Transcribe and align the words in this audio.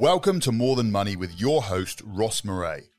Welcome 0.00 0.40
to 0.40 0.50
More 0.50 0.74
Than 0.74 0.90
Money 0.90 1.14
with 1.14 1.40
your 1.40 1.62
host, 1.62 2.02
Ross 2.04 2.44
Murray. 2.44 2.90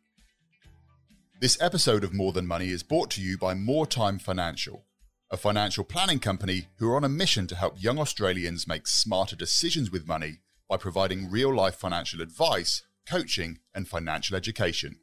This 1.42 1.62
episode 1.62 2.06
of 2.06 2.14
More 2.14 2.32
Than 2.32 2.48
Money 2.48 2.70
is 2.70 2.84
brought 2.84 3.12
to 3.12 3.22
you 3.22 3.38
by 3.38 3.54
More 3.54 3.86
Time 3.86 4.18
Financial, 4.18 4.86
a 5.30 5.36
financial 5.36 5.84
planning 5.84 6.20
company 6.20 6.68
who 6.78 6.90
are 6.90 6.96
on 6.96 7.04
a 7.04 7.10
mission 7.10 7.48
to 7.48 7.56
help 7.56 7.84
young 7.84 8.00
Australians 8.00 8.66
make 8.66 8.88
smarter 8.88 9.36
decisions 9.36 9.92
with 9.92 10.08
money 10.08 10.40
by 10.70 10.78
providing 10.78 11.30
real 11.30 11.54
life 11.54 11.76
financial 11.76 12.22
advice, 12.22 12.84
coaching, 13.06 13.60
and 13.74 13.90
financial 13.90 14.38
education. 14.38 14.96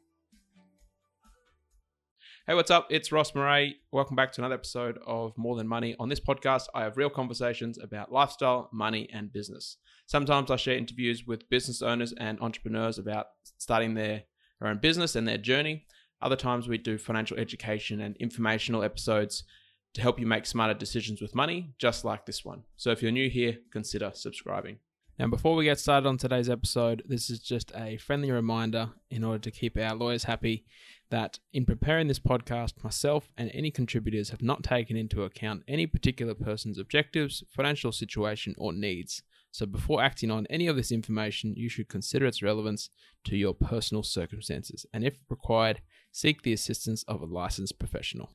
Hey, 2.45 2.55
what's 2.55 2.71
up? 2.71 2.87
It's 2.89 3.09
Ross 3.09 3.33
Murray. 3.33 3.77
Welcome 3.93 4.17
back 4.17 4.33
to 4.33 4.41
another 4.41 4.55
episode 4.55 4.99
of 5.07 5.31
More 5.37 5.55
Than 5.55 5.65
Money. 5.65 5.95
On 5.97 6.09
this 6.09 6.19
podcast, 6.19 6.65
I 6.75 6.83
have 6.83 6.97
real 6.97 7.09
conversations 7.09 7.79
about 7.81 8.11
lifestyle, 8.11 8.67
money, 8.73 9.07
and 9.13 9.31
business. 9.31 9.77
Sometimes 10.07 10.51
I 10.51 10.57
share 10.57 10.75
interviews 10.75 11.25
with 11.25 11.49
business 11.49 11.81
owners 11.81 12.11
and 12.11 12.37
entrepreneurs 12.41 12.97
about 12.97 13.27
starting 13.59 13.93
their, 13.93 14.23
their 14.59 14.69
own 14.69 14.79
business 14.79 15.15
and 15.15 15.25
their 15.25 15.37
journey. 15.37 15.85
Other 16.21 16.35
times 16.35 16.67
we 16.67 16.77
do 16.77 16.97
financial 16.97 17.37
education 17.37 18.01
and 18.01 18.17
informational 18.17 18.83
episodes 18.83 19.45
to 19.93 20.01
help 20.01 20.19
you 20.19 20.27
make 20.27 20.45
smarter 20.45 20.73
decisions 20.73 21.21
with 21.21 21.33
money, 21.33 21.73
just 21.79 22.03
like 22.03 22.25
this 22.25 22.43
one. 22.43 22.63
So 22.75 22.91
if 22.91 23.01
you're 23.01 23.13
new 23.13 23.29
here, 23.29 23.59
consider 23.71 24.11
subscribing. 24.13 24.79
Now, 25.17 25.27
before 25.27 25.55
we 25.55 25.63
get 25.63 25.79
started 25.79 26.09
on 26.09 26.17
today's 26.17 26.49
episode, 26.49 27.03
this 27.05 27.29
is 27.29 27.39
just 27.39 27.71
a 27.75 27.97
friendly 27.97 28.31
reminder 28.31 28.89
in 29.11 29.23
order 29.23 29.39
to 29.39 29.51
keep 29.51 29.77
our 29.77 29.95
lawyers 29.95 30.23
happy 30.23 30.65
that 31.13 31.37
in 31.53 31.63
preparing 31.63 32.07
this 32.07 32.17
podcast, 32.17 32.83
myself 32.83 33.31
and 33.37 33.51
any 33.53 33.69
contributors 33.69 34.31
have 34.31 34.41
not 34.41 34.63
taken 34.63 34.97
into 34.97 35.21
account 35.21 35.61
any 35.67 35.85
particular 35.85 36.33
person's 36.33 36.79
objectives, 36.79 37.43
financial 37.51 37.91
situation, 37.91 38.55
or 38.57 38.73
needs. 38.73 39.21
So 39.51 39.67
before 39.67 40.01
acting 40.01 40.31
on 40.31 40.47
any 40.49 40.65
of 40.65 40.75
this 40.75 40.91
information, 40.91 41.53
you 41.55 41.69
should 41.69 41.87
consider 41.87 42.25
its 42.25 42.41
relevance 42.41 42.89
to 43.25 43.37
your 43.37 43.53
personal 43.53 44.01
circumstances 44.01 44.87
and, 44.91 45.03
if 45.03 45.19
required, 45.29 45.81
seek 46.11 46.41
the 46.41 46.51
assistance 46.51 47.03
of 47.07 47.21
a 47.21 47.25
licensed 47.25 47.77
professional. 47.77 48.31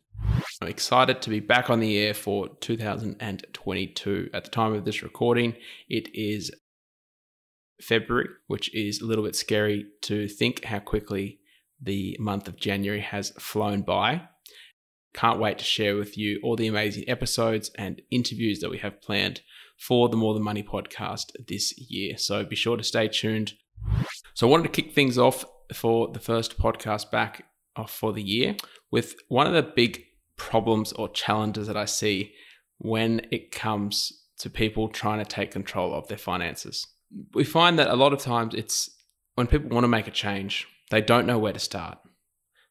I'm 0.62 0.68
excited 0.68 1.20
to 1.22 1.30
be 1.30 1.40
back 1.40 1.70
on 1.70 1.80
the 1.80 1.98
air 1.98 2.14
for 2.14 2.48
2022. 2.60 4.30
At 4.32 4.44
the 4.44 4.50
time 4.50 4.74
of 4.74 4.84
this 4.84 5.02
recording, 5.02 5.56
it 5.88 6.14
is 6.14 6.52
February, 7.82 8.28
which 8.46 8.72
is 8.72 9.00
a 9.00 9.04
little 9.04 9.24
bit 9.24 9.34
scary 9.34 9.86
to 10.02 10.28
think 10.28 10.64
how 10.64 10.78
quickly 10.78 11.40
the 11.80 12.16
month 12.18 12.48
of 12.48 12.56
January 12.56 13.00
has 13.00 13.30
flown 13.38 13.82
by. 13.82 14.22
Can't 15.14 15.40
wait 15.40 15.58
to 15.58 15.64
share 15.64 15.96
with 15.96 16.18
you 16.18 16.40
all 16.42 16.56
the 16.56 16.66
amazing 16.66 17.04
episodes 17.08 17.70
and 17.76 18.02
interviews 18.10 18.60
that 18.60 18.70
we 18.70 18.78
have 18.78 19.00
planned 19.00 19.40
for 19.78 20.08
the 20.08 20.16
More 20.16 20.34
Than 20.34 20.42
Money 20.42 20.62
podcast 20.62 21.26
this 21.46 21.76
year. 21.78 22.16
So 22.18 22.44
be 22.44 22.56
sure 22.56 22.76
to 22.76 22.82
stay 22.82 23.08
tuned. 23.08 23.54
So 24.34 24.46
I 24.46 24.50
wanted 24.50 24.72
to 24.72 24.82
kick 24.82 24.94
things 24.94 25.18
off 25.18 25.44
for 25.72 26.08
the 26.12 26.20
first 26.20 26.58
podcast 26.58 27.10
back 27.10 27.44
for 27.86 28.12
the 28.12 28.22
year 28.22 28.56
with 28.90 29.14
one 29.28 29.46
of 29.46 29.52
the 29.52 29.62
big 29.62 30.02
problems 30.36 30.92
or 30.92 31.08
challenges 31.08 31.66
that 31.68 31.76
I 31.76 31.84
see 31.84 32.32
when 32.78 33.20
it 33.30 33.50
comes 33.50 34.12
to 34.38 34.50
people 34.50 34.88
trying 34.88 35.18
to 35.18 35.24
take 35.24 35.50
control 35.50 35.94
of 35.94 36.08
their 36.08 36.18
finances. 36.18 36.86
We 37.34 37.44
find 37.44 37.78
that 37.78 37.88
a 37.88 37.96
lot 37.96 38.12
of 38.12 38.20
times 38.20 38.54
it's 38.54 38.90
when 39.34 39.46
people 39.46 39.70
want 39.70 39.84
to 39.84 39.88
make 39.88 40.06
a 40.06 40.12
change, 40.12 40.66
they 40.90 41.00
don't 41.00 41.26
know 41.26 41.38
where 41.38 41.52
to 41.52 41.58
start. 41.58 41.98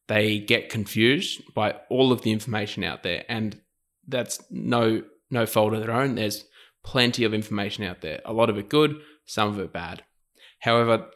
They 0.07 0.39
get 0.39 0.69
confused 0.69 1.41
by 1.53 1.75
all 1.89 2.11
of 2.11 2.21
the 2.21 2.31
information 2.31 2.83
out 2.83 3.03
there, 3.03 3.25
and 3.27 3.59
that's 4.07 4.43
no 4.49 5.03
no 5.29 5.45
fault 5.45 5.73
of 5.73 5.81
their 5.81 5.91
own. 5.91 6.15
There's 6.15 6.45
plenty 6.83 7.25
of 7.25 7.33
information 7.33 7.83
out 7.83 8.01
there, 8.01 8.21
a 8.23 8.31
lot 8.31 8.49
of 8.49 8.57
it 8.57 8.69
good, 8.69 9.01
some 9.25 9.49
of 9.49 9.59
it 9.59 9.73
bad. 9.73 10.03
However, 10.59 11.07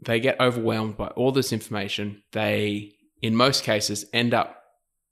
they 0.00 0.20
get 0.20 0.38
overwhelmed 0.40 0.96
by 0.96 1.08
all 1.08 1.32
this 1.32 1.52
information. 1.52 2.22
They, 2.32 2.92
in 3.22 3.34
most 3.34 3.64
cases, 3.64 4.04
end 4.12 4.34
up 4.34 4.62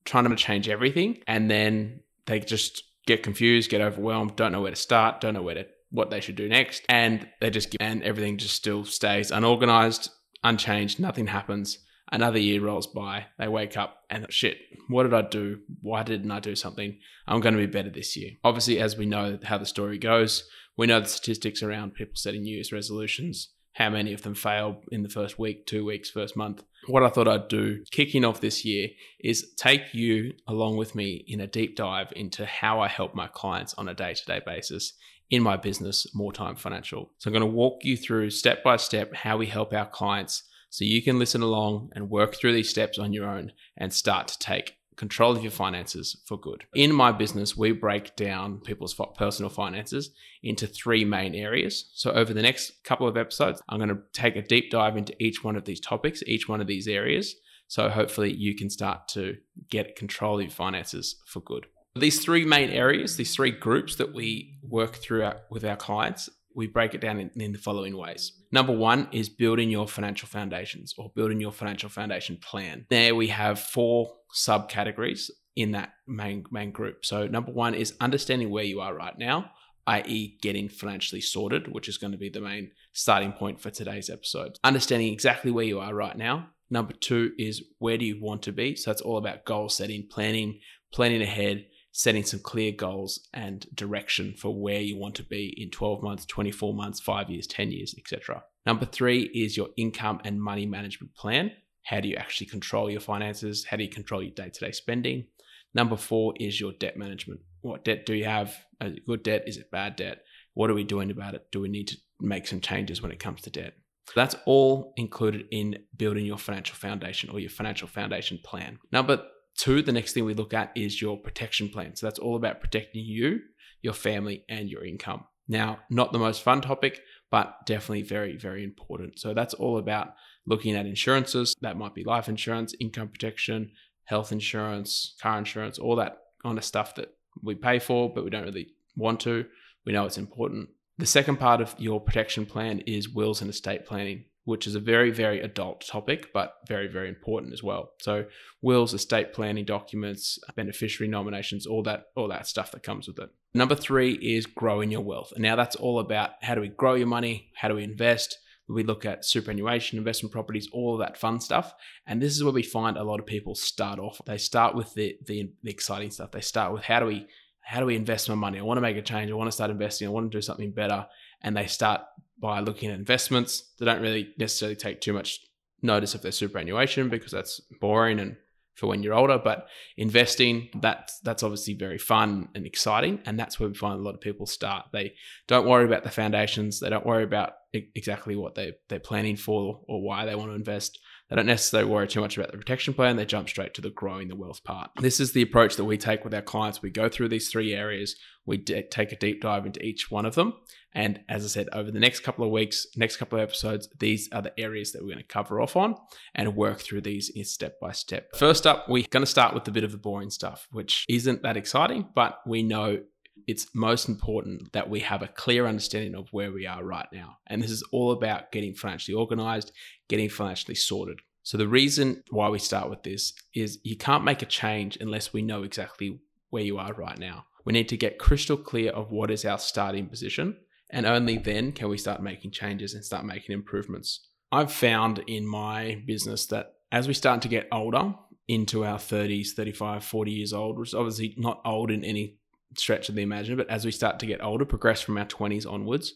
trying 0.05 0.29
to 0.29 0.37
change 0.37 0.69
everything, 0.69 1.19
and 1.27 1.51
then 1.51 2.01
they 2.27 2.41
just 2.41 2.85
get 3.07 3.23
confused, 3.23 3.71
get 3.71 3.81
overwhelmed, 3.81 4.37
don't 4.37 4.53
know 4.53 4.61
where 4.61 4.71
to 4.71 4.77
start, 4.77 5.21
don't 5.21 5.35
know 5.35 5.43
where 5.43 5.55
to 5.55 5.67
what 5.91 6.11
they 6.11 6.21
should 6.21 6.37
do 6.37 6.49
next, 6.49 6.83
and 6.89 7.27
they 7.41 7.49
just 7.51 7.71
give, 7.71 7.79
and 7.81 8.03
everything 8.03 8.37
just 8.37 8.55
still 8.55 8.85
stays 8.85 9.31
unorganized, 9.31 10.11
unchanged, 10.45 11.01
nothing 11.01 11.27
happens. 11.27 11.79
Another 12.13 12.39
year 12.39 12.61
rolls 12.61 12.87
by, 12.87 13.27
they 13.39 13.49
wake 13.49 13.77
up 13.77 14.05
and 14.11 14.27
shit, 14.29 14.59
what 14.89 15.05
did 15.05 15.15
I 15.15 15.23
do? 15.23 15.61
Why 15.81 16.03
didn't 16.03 16.31
I 16.31 16.39
do 16.39 16.55
something? 16.55 16.99
I'm 17.27 17.41
going 17.41 17.55
to 17.55 17.61
be 17.61 17.67
better 17.67 17.91
this 17.91 18.15
year. 18.17 18.33
Obviously, 18.45 18.79
as 18.79 18.97
we 18.97 19.07
know 19.07 19.39
how 19.43 19.57
the 19.57 19.67
story 19.67 19.99
goes, 19.99 20.47
we 20.77 20.87
know 20.87 21.01
the 21.01 21.09
statistics 21.09 21.63
around 21.63 21.95
people 21.95 22.15
setting 22.15 22.43
New 22.43 22.55
Year's 22.55 22.73
resolutions, 22.73 23.49
how 23.73 23.89
many 23.89 24.13
of 24.13 24.23
them 24.23 24.35
fail 24.35 24.83
in 24.93 25.03
the 25.03 25.09
first 25.09 25.39
week, 25.39 25.67
two 25.67 25.85
weeks, 25.85 26.11
first 26.11 26.37
month. 26.37 26.63
What 26.87 27.03
I 27.03 27.09
thought 27.09 27.27
I'd 27.27 27.49
do 27.49 27.83
kicking 27.91 28.25
off 28.25 28.41
this 28.43 28.65
year 28.65 28.89
is 29.21 29.55
take 29.57 29.95
you 29.95 30.35
along 30.47 30.77
with 30.77 30.95
me 30.95 31.25
in 31.27 31.41
a 31.41 31.47
deep 31.47 31.75
dive 31.75 32.13
into 32.15 32.45
how 32.45 32.81
I 32.81 32.89
help 32.89 33.15
my 33.15 33.29
clients 33.29 33.73
on 33.75 33.89
a 33.89 33.95
day 33.95 34.13
to 34.13 34.25
day 34.27 34.43
basis 34.45 34.93
in 35.35 35.43
my 35.43 35.57
business, 35.57 36.07
More 36.15 36.33
Time 36.33 36.55
Financial. 36.55 37.11
So 37.19 37.29
I'm 37.29 37.33
going 37.33 37.41
to 37.41 37.47
walk 37.47 37.85
you 37.85 37.97
through 37.97 38.31
step 38.31 38.63
by 38.63 38.77
step 38.77 39.15
how 39.15 39.37
we 39.37 39.47
help 39.47 39.73
our 39.73 39.87
clients 39.87 40.45
so 40.71 40.85
you 40.85 41.03
can 41.03 41.19
listen 41.19 41.43
along 41.43 41.91
and 41.95 42.09
work 42.09 42.35
through 42.35 42.53
these 42.53 42.69
steps 42.69 42.99
on 42.99 43.13
your 43.13 43.29
own 43.29 43.53
and 43.77 43.93
start 43.93 44.29
to 44.29 44.39
take 44.39 44.77
control 44.97 45.37
of 45.37 45.43
your 45.43 45.51
finances 45.51 46.17
for 46.25 46.39
good. 46.39 46.65
In 46.75 46.95
my 46.95 47.11
business, 47.11 47.57
we 47.57 47.73
break 47.73 48.15
down 48.15 48.61
people's 48.61 48.95
personal 49.17 49.51
finances 49.51 50.11
into 50.43 50.69
three 50.69 51.05
main 51.05 51.35
areas. 51.35 51.91
So, 51.95 52.13
over 52.13 52.33
the 52.33 52.43
next 52.43 52.85
couple 52.85 53.09
of 53.09 53.17
episodes, 53.17 53.61
I'm 53.69 53.79
going 53.79 53.89
to 53.89 54.03
take 54.13 54.37
a 54.37 54.43
deep 54.43 54.71
dive 54.71 54.97
into 54.97 55.15
each 55.21 55.43
one 55.43 55.57
of 55.57 55.65
these 55.65 55.81
topics, 55.81 56.23
each 56.27 56.49
one 56.49 56.61
of 56.61 56.69
these 56.69 56.87
areas. 56.87 57.35
So, 57.67 57.89
hopefully, 57.89 58.33
you 58.33 58.55
can 58.55 58.71
start 58.71 59.09
to 59.09 59.37
get 59.69 59.97
control 59.97 60.37
of 60.37 60.43
your 60.43 60.51
finances 60.51 61.17
for 61.27 61.41
good. 61.41 61.67
These 61.97 62.25
three 62.25 62.45
main 62.45 62.71
areas, 62.71 63.17
these 63.17 63.33
three 63.33 63.53
groups 63.53 63.95
that 63.97 64.13
we 64.13 64.59
work 64.69 64.97
through 64.97 65.23
our, 65.23 65.37
with 65.49 65.65
our 65.65 65.77
clients, 65.77 66.29
we 66.53 66.67
break 66.67 66.93
it 66.93 67.01
down 67.01 67.21
in, 67.21 67.31
in, 67.37 67.53
the 67.53 67.59
following 67.59 67.97
ways. 67.97 68.33
Number 68.51 68.73
one 68.73 69.07
is 69.13 69.29
building 69.29 69.71
your 69.71 69.87
financial 69.87 70.27
foundations 70.27 70.95
or 70.99 71.13
building 71.15 71.41
your 71.41 71.53
financial 71.53 71.89
foundation 71.89 72.37
plan. 72.39 72.87
There 72.91 73.15
we 73.15 73.29
have 73.29 73.61
four 73.61 74.13
subcategories 74.35 75.31
in 75.55 75.71
that 75.73 75.91
main 76.09 76.45
main 76.51 76.73
group. 76.73 77.05
So 77.07 77.29
number 77.29 77.53
one 77.53 77.75
is 77.75 77.95
understanding 78.01 78.51
where 78.51 78.65
you 78.65 78.81
are 78.81 78.93
right 78.93 79.17
now, 79.17 79.53
i.e., 79.87 80.37
getting 80.43 80.69
financially 80.69 81.21
sorted, 81.21 81.73
which 81.73 81.89
is 81.89 81.97
going 81.97 82.13
to 82.13 82.19
be 82.19 82.29
the 82.29 82.41
main 82.41 82.73
starting 82.93 83.31
point 83.31 83.61
for 83.61 83.71
today's 83.71 84.11
episode. 84.11 84.59
Understanding 84.65 85.13
exactly 85.13 85.53
where 85.53 85.65
you 85.65 85.79
are 85.79 85.95
right 85.95 86.17
now. 86.19 86.49
Number 86.71 86.93
two 86.93 87.33
is 87.39 87.63
where 87.79 87.99
do 87.99 88.05
you 88.05 88.21
want 88.21 88.43
to 88.43 88.53
be? 88.53 88.75
So 88.75 88.91
it's 88.91 89.01
all 89.01 89.19
about 89.19 89.45
goal 89.45 89.69
setting, 89.69 90.09
planning, 90.11 90.59
planning 90.93 91.23
ahead, 91.23 91.67
setting 91.97 92.25
some 92.25 92.41
clear 92.41 92.73
goals 92.73 93.29
and 93.33 93.69
direction 93.73 94.35
for 94.37 94.53
where 94.53 94.81
you 94.81 94.99
want 94.99 95.15
to 95.15 95.23
be 95.23 95.55
in 95.57 95.71
12 95.71 96.03
months, 96.03 96.27
24 96.27 96.75
months, 96.75 96.99
5 96.99 97.31
years, 97.31 97.47
10 97.47 97.71
years, 97.71 97.95
etc. 97.97 98.43
Number 98.67 98.85
3 98.85 99.23
is 99.33 99.57
your 99.57 99.69
income 99.77 100.21
and 100.25 100.43
money 100.43 100.67
management 100.67 101.15
plan. 101.15 101.53
How 101.85 102.01
do 102.01 102.09
you 102.09 102.17
actually 102.17 102.49
control 102.49 102.91
your 102.91 103.01
finances? 103.01 103.65
How 103.65 103.77
do 103.77 103.85
you 103.85 103.91
control 103.91 104.25
your 104.25 104.33
day-to-day 104.33 104.73
spending? 104.73 105.27
Number 105.73 105.97
4 105.97 106.35
is 106.41 106.61
your 106.61 106.73
debt 106.73 106.97
management. 106.97 107.41
What 107.61 107.85
debt 107.85 108.07
do 108.07 108.15
you 108.15 108.25
have? 108.25 108.57
Is 108.81 108.97
it 108.97 109.07
good 109.07 109.23
debt? 109.23 109.45
Is 109.47 109.57
it 109.57 109.71
bad 109.71 109.95
debt? 109.95 110.25
What 110.55 110.71
are 110.71 110.75
we 110.75 110.83
doing 110.83 111.13
about 111.13 111.35
it? 111.35 111.47
Do 111.53 111.61
we 111.61 111.69
need 111.69 111.87
to 111.89 111.97
make 112.21 112.49
some 112.49 112.61
changes 112.61 113.03
when 113.03 113.13
it 113.13 113.21
comes 113.21 113.41
to 113.43 113.51
debt? 113.51 113.75
That's 114.17 114.35
all 114.47 114.95
included 114.97 115.47
in 115.53 115.79
building 115.97 116.27
your 116.27 116.39
financial 116.39 116.75
foundation 116.75 117.31
or 117.31 117.39
your 117.39 117.51
financial 117.51 117.87
foundation 117.87 118.41
plan. 118.43 118.79
Number 118.91 119.23
Two, 119.57 119.83
the 119.83 119.93
next 119.93 120.13
thing 120.13 120.25
we 120.25 120.35
look 120.35 120.55
at 120.55 120.73
is 120.75 121.01
your 121.01 121.17
protection 121.17 121.69
plan. 121.69 121.95
So 121.97 122.07
that's 122.07 122.19
all 122.19 122.37
about 122.37 122.61
protecting 122.61 123.05
you, 123.05 123.41
your 123.83 123.93
family, 123.93 124.45
and 124.49 124.69
your 124.69 124.85
income. 124.85 125.25
Now, 125.47 125.81
not 125.91 126.13
the 126.13 126.19
most 126.19 126.43
fun 126.43 126.61
topic, 126.61 127.01
but 127.31 127.67
definitely 127.67 128.03
very, 128.03 128.37
very 128.37 128.65
important. 128.65 129.19
So 129.19 129.35
that's 129.35 129.55
all 129.55 129.79
about 129.79 130.15
looking 130.47 130.75
at 130.75 130.87
insurances. 130.87 131.55
That 131.61 131.77
might 131.77 131.95
be 131.95 132.05
life 132.05 132.29
insurance, 132.29 132.75
income 132.81 133.09
protection, 133.09 133.71
health 134.05 134.33
insurance, 134.33 135.15
car 135.21 135.39
insurance, 135.39 135.79
all 135.79 135.97
that 135.97 136.19
kind 136.43 136.59
of 136.59 136.65
stuff 136.65 136.95
that 136.97 137.09
we 137.43 137.55
pay 137.55 137.79
for, 137.79 138.13
but 138.13 138.25
we 138.25 138.31
don't 138.31 138.45
really 138.45 138.69
want 138.97 139.21
to. 139.21 139.45
We 139.85 139.93
know 139.93 140.07
it's 140.07 140.19
important. 140.19 140.69
The 140.99 141.07
second 141.07 141.39
part 141.39 141.61
of 141.61 141.75
your 141.79 142.01
protection 142.01 142.47
plan 142.47 142.81
is 142.81 143.09
wills 143.09 143.41
and 143.41 143.51
estate 143.51 143.85
planning 143.85 144.25
which 144.45 144.67
is 144.67 144.75
a 144.75 144.81
very, 144.81 145.11
very 145.11 145.41
adult 145.41 145.87
topic, 145.87 146.33
but 146.33 146.55
very, 146.69 146.87
very 146.87 147.09
important 147.09 147.53
as 147.53 147.63
well. 147.63 147.93
So 148.01 148.27
wills, 148.61 148.93
estate 148.93 149.33
planning 149.33 149.65
documents, 149.65 150.39
beneficiary 150.55 151.11
nominations, 151.11 151.67
all 151.67 151.83
that, 151.85 152.07
all 152.15 152.29
that 152.29 152.47
stuff 152.47 152.71
that 152.73 152.83
comes 152.83 153.09
with 153.09 153.19
it. 153.19 153.31
Number 153.55 153.75
three 153.75 154.13
is 154.15 154.47
growing 154.47 154.91
your 154.91 155.01
wealth. 155.01 155.33
And 155.33 155.43
now 155.43 155.57
that's 155.57 155.77
all 155.77 155.99
about 155.99 156.31
how 156.43 156.55
do 156.55 156.61
we 156.61 156.69
grow 156.69 156.95
your 156.95 157.07
money? 157.07 157.51
How 157.55 157.69
do 157.69 157.75
we 157.75 157.85
invest? 157.85 158.39
We 158.69 158.83
look 158.83 159.05
at 159.05 159.25
superannuation, 159.25 159.99
investment 159.99 160.33
properties, 160.33 160.69
all 160.73 160.97
that 160.99 161.19
fun 161.19 161.41
stuff. 161.41 161.75
And 162.07 162.21
this 162.21 162.35
is 162.35 162.43
where 162.43 162.53
we 162.53 162.63
find 162.63 162.97
a 162.97 163.05
lot 163.05 163.21
of 163.21 163.27
people 163.27 163.55
start 163.55 163.99
off. 163.99 164.21
They 164.27 164.39
start 164.39 164.75
with 164.75 164.93
the, 164.95 165.17
the, 165.27 165.51
the 165.63 165.71
exciting 165.71 166.11
stuff. 166.11 166.33
They 166.33 166.41
start 166.41 166.73
with 166.73 166.83
how 166.83 167.01
do 167.01 167.07
we 167.07 167.27
how 167.67 167.81
do 167.81 167.87
we 167.87 167.97
invest 167.97 168.29
my 168.29 168.35
money? 168.35 168.59
I 168.59 168.63
want 168.63 168.77
to 168.77 168.83
make 168.83 168.99
a 168.99 169.03
change. 169.03 169.31
I 169.31 169.35
want 169.35 169.49
to 169.49 169.53
start 169.53 169.71
investing. 169.71 170.07
I 170.07 170.11
want 170.11 170.31
to 170.31 170.37
do 170.37 170.43
something 170.43 170.71
better. 170.71 171.07
And 171.41 171.57
they 171.57 171.67
start 171.67 172.03
by 172.41 172.61
looking 172.61 172.91
at 172.91 172.99
investments. 172.99 173.75
They 173.79 173.87
don't 173.87 174.03
really 174.03 174.35
necessarily 174.39 174.77
take 174.77 175.01
too 175.01 175.13
much 175.13 175.41
notice 175.83 176.15
of 176.15 176.23
their 176.23 176.33
superannuation 176.33 177.09
because 177.09 177.33
that's 177.33 177.61
boring 177.81 178.19
and 178.19 178.37
for 178.75 178.89
when 178.89 179.03
you're 179.03 179.15
older. 179.15 179.39
But 179.39 179.69
investing, 179.97 180.69
that's 180.81 181.21
that's 181.21 181.43
obviously 181.43 181.75
very 181.75 181.99
fun 181.99 182.49
and 182.55 182.67
exciting, 182.67 183.21
and 183.25 183.39
that's 183.39 183.59
where 183.59 183.69
we 183.69 183.75
find 183.75 183.99
a 183.99 184.03
lot 184.03 184.15
of 184.15 184.21
people 184.21 184.47
start. 184.47 184.87
They 184.93 185.15
don't 185.47 185.69
worry 185.69 185.85
about 185.85 186.03
the 186.03 186.11
foundations. 186.11 186.81
They 186.81 186.91
don't 186.91 187.07
worry 187.07 187.25
about 187.25 187.53
exactly 187.73 188.37
what 188.37 188.55
they 188.55 188.73
they're 188.89 189.01
planning 189.01 189.37
for 189.37 189.81
or 189.89 190.03
why 190.03 190.25
they 190.25 190.35
want 190.35 190.51
to 190.51 190.57
invest. 190.57 190.99
They 191.35 191.41
don't 191.41 191.47
necessarily 191.47 191.91
worry 191.91 192.07
too 192.07 192.21
much 192.21 192.37
about 192.37 192.53
the 192.53 192.59
protection 192.59 192.95
plan. 192.95 193.17
They 193.17 193.25
jump 193.25 193.49
straight 193.49 193.75
to 193.75 193.81
the 193.81 193.91
growing 193.91 194.29
the 194.29 194.37
wealth 194.37 194.63
part. 194.63 194.93
This 195.01 195.19
is 195.19 195.33
the 195.33 195.43
approach 195.43 195.75
that 195.75 195.85
we 195.85 195.99
take 195.99 196.23
with 196.23 196.33
our 196.33 196.43
clients. 196.43 196.81
We 196.81 196.91
go 196.91 197.09
through 197.09 197.29
these 197.31 197.51
three 197.51 197.75
areas. 197.75 198.15
We 198.47 198.59
take 198.59 199.11
a 199.11 199.17
deep 199.17 199.43
dive 199.43 199.67
into 199.67 199.85
each 199.85 200.13
one 200.13 200.27
of 200.27 200.37
them. 200.37 200.55
And 200.93 201.23
as 201.29 201.45
I 201.45 201.49
said, 201.49 201.69
over 201.73 201.91
the 201.91 201.99
next 201.99 202.21
couple 202.21 202.45
of 202.45 202.53
weeks, 202.53 202.87
next 202.97 203.17
couple 203.17 203.37
of 203.37 203.43
episodes, 203.43 203.89
these 203.99 204.29
are 204.31 204.43
the 204.43 204.57
areas 204.61 204.93
that 204.93 205.03
we're 205.03 205.09
going 205.09 205.19
to 205.19 205.25
cover 205.25 205.61
off 205.61 205.75
on 205.75 205.97
and 206.37 206.55
work 206.55 206.79
through 206.79 207.01
these 207.01 207.33
step 207.51 207.81
by 207.81 207.91
step. 207.91 208.29
First 208.37 208.65
up, 208.65 208.89
we're 208.89 209.05
going 209.11 209.25
to 209.25 209.27
start 209.27 209.55
with 209.55 209.67
a 209.67 209.73
bit 209.73 209.83
of 209.83 209.91
the 209.91 209.99
boring 209.99 210.31
stuff, 210.31 210.69
which 210.71 211.05
isn't 211.09 211.43
that 211.43 211.57
exciting, 211.57 212.11
but 212.15 212.39
we 212.47 212.63
know 212.63 213.01
it's 213.47 213.75
most 213.75 214.09
important 214.09 214.73
that 214.73 214.89
we 214.89 215.01
have 215.01 215.23
a 215.23 215.29
clear 215.29 215.67
understanding 215.67 216.15
of 216.15 216.29
where 216.31 216.53
we 216.53 216.67
are 216.67 216.85
right 216.85 217.09
now. 217.13 217.39
And 217.47 217.63
this 217.63 217.71
is 217.71 217.83
all 217.93 218.13
about 218.13 218.53
getting 218.53 218.75
financially 218.75 219.15
organized, 219.15 219.73
getting 220.09 220.29
financially 220.29 220.75
sorted. 220.75 221.21
So, 221.43 221.59
the 221.59 221.69
reason 221.69 222.23
why 222.31 222.49
we 222.49 222.59
start 222.59 222.89
with 222.89 223.03
this 223.03 223.35
is 223.55 223.79
you 223.83 223.97
can't 223.97 224.25
make 224.25 224.43
a 224.43 224.47
change 224.47 224.97
unless 225.01 225.33
we 225.33 225.43
know 225.43 225.63
exactly 225.63 226.21
where 226.51 226.63
you 226.63 226.79
are 226.79 226.93
right 226.95 227.19
now. 227.19 227.45
We 227.65 227.73
need 227.73 227.89
to 227.91 227.97
get 227.97 228.19
crystal 228.19 228.57
clear 228.57 228.93
of 228.93 229.11
what 229.11 229.31
is 229.31 229.45
our 229.45 229.59
starting 229.59 230.07
position, 230.07 230.57
and 230.91 231.05
only 231.05 231.39
then 231.39 231.73
can 231.73 231.89
we 231.89 231.99
start 231.99 232.23
making 232.23 232.53
changes 232.53 232.95
and 232.95 233.05
start 233.05 233.25
making 233.25 233.53
improvements. 233.53 234.29
I've 234.53 234.73
found 234.73 235.23
in 235.27 235.47
my 235.47 236.03
business 236.07 236.47
that 236.47 236.75
as 236.93 237.09
we 237.09 237.15
start 237.15 237.43
to 237.43 237.49
get 237.49 237.69
older, 237.73 238.15
into 238.49 238.85
our 238.85 238.99
30s, 238.99 239.51
35, 239.53 240.05
40 240.05 240.31
years 240.31 240.53
old, 240.53 240.79
which 240.79 240.91
is 240.91 240.95
obviously 240.95 241.35
not 241.37 241.61
old 241.65 241.91
in 241.91 242.05
any 242.05 242.37
stretch 242.77 243.09
of 243.09 243.15
the 243.15 243.23
imagination, 243.23 243.57
but 243.57 243.71
as 243.71 243.85
we 243.85 243.91
start 243.91 244.19
to 244.21 244.27
get 244.27 244.43
older, 244.43 244.65
progress 244.65 245.01
from 245.01 245.19
our 245.19 245.27
20s 245.27 245.71
onwards, 245.71 246.15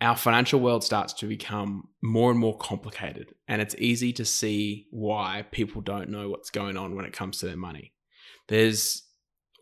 our 0.00 0.16
financial 0.16 0.58
world 0.58 0.82
starts 0.82 1.12
to 1.12 1.26
become 1.26 1.88
more 2.02 2.30
and 2.30 2.40
more 2.40 2.56
complicated. 2.58 3.34
And 3.46 3.62
it's 3.62 3.76
easy 3.78 4.12
to 4.14 4.24
see 4.24 4.88
why 4.90 5.44
people 5.52 5.80
don't 5.80 6.10
know 6.10 6.28
what's 6.28 6.50
going 6.50 6.76
on 6.76 6.96
when 6.96 7.04
it 7.04 7.12
comes 7.12 7.38
to 7.38 7.46
their 7.46 7.56
money. 7.56 7.92
There's 8.48 9.04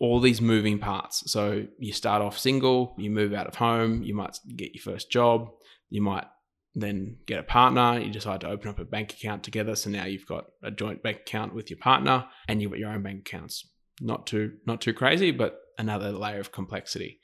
all 0.00 0.18
these 0.18 0.40
moving 0.40 0.78
parts. 0.78 1.30
So 1.30 1.66
you 1.78 1.92
start 1.92 2.22
off 2.22 2.38
single, 2.38 2.94
you 2.96 3.10
move 3.10 3.34
out 3.34 3.46
of 3.46 3.56
home, 3.56 4.02
you 4.02 4.14
might 4.14 4.38
get 4.56 4.74
your 4.74 4.82
first 4.82 5.10
job, 5.10 5.50
you 5.90 6.00
might 6.00 6.24
then 6.74 7.18
get 7.26 7.38
a 7.38 7.42
partner, 7.42 8.00
you 8.00 8.10
decide 8.10 8.40
to 8.40 8.48
open 8.48 8.70
up 8.70 8.78
a 8.78 8.84
bank 8.84 9.12
account 9.12 9.42
together. 9.42 9.76
So 9.76 9.90
now 9.90 10.06
you've 10.06 10.26
got 10.26 10.46
a 10.62 10.70
joint 10.70 11.02
bank 11.02 11.18
account 11.18 11.54
with 11.54 11.68
your 11.68 11.78
partner 11.78 12.26
and 12.48 12.62
you've 12.62 12.70
got 12.70 12.80
your 12.80 12.92
own 12.92 13.02
bank 13.02 13.28
accounts. 13.28 13.68
Not 14.00 14.26
too 14.26 14.52
not 14.66 14.80
too 14.80 14.94
crazy, 14.94 15.30
but 15.30 15.59
another 15.80 16.12
layer 16.12 16.40
of 16.40 16.52
complexity. 16.52 17.20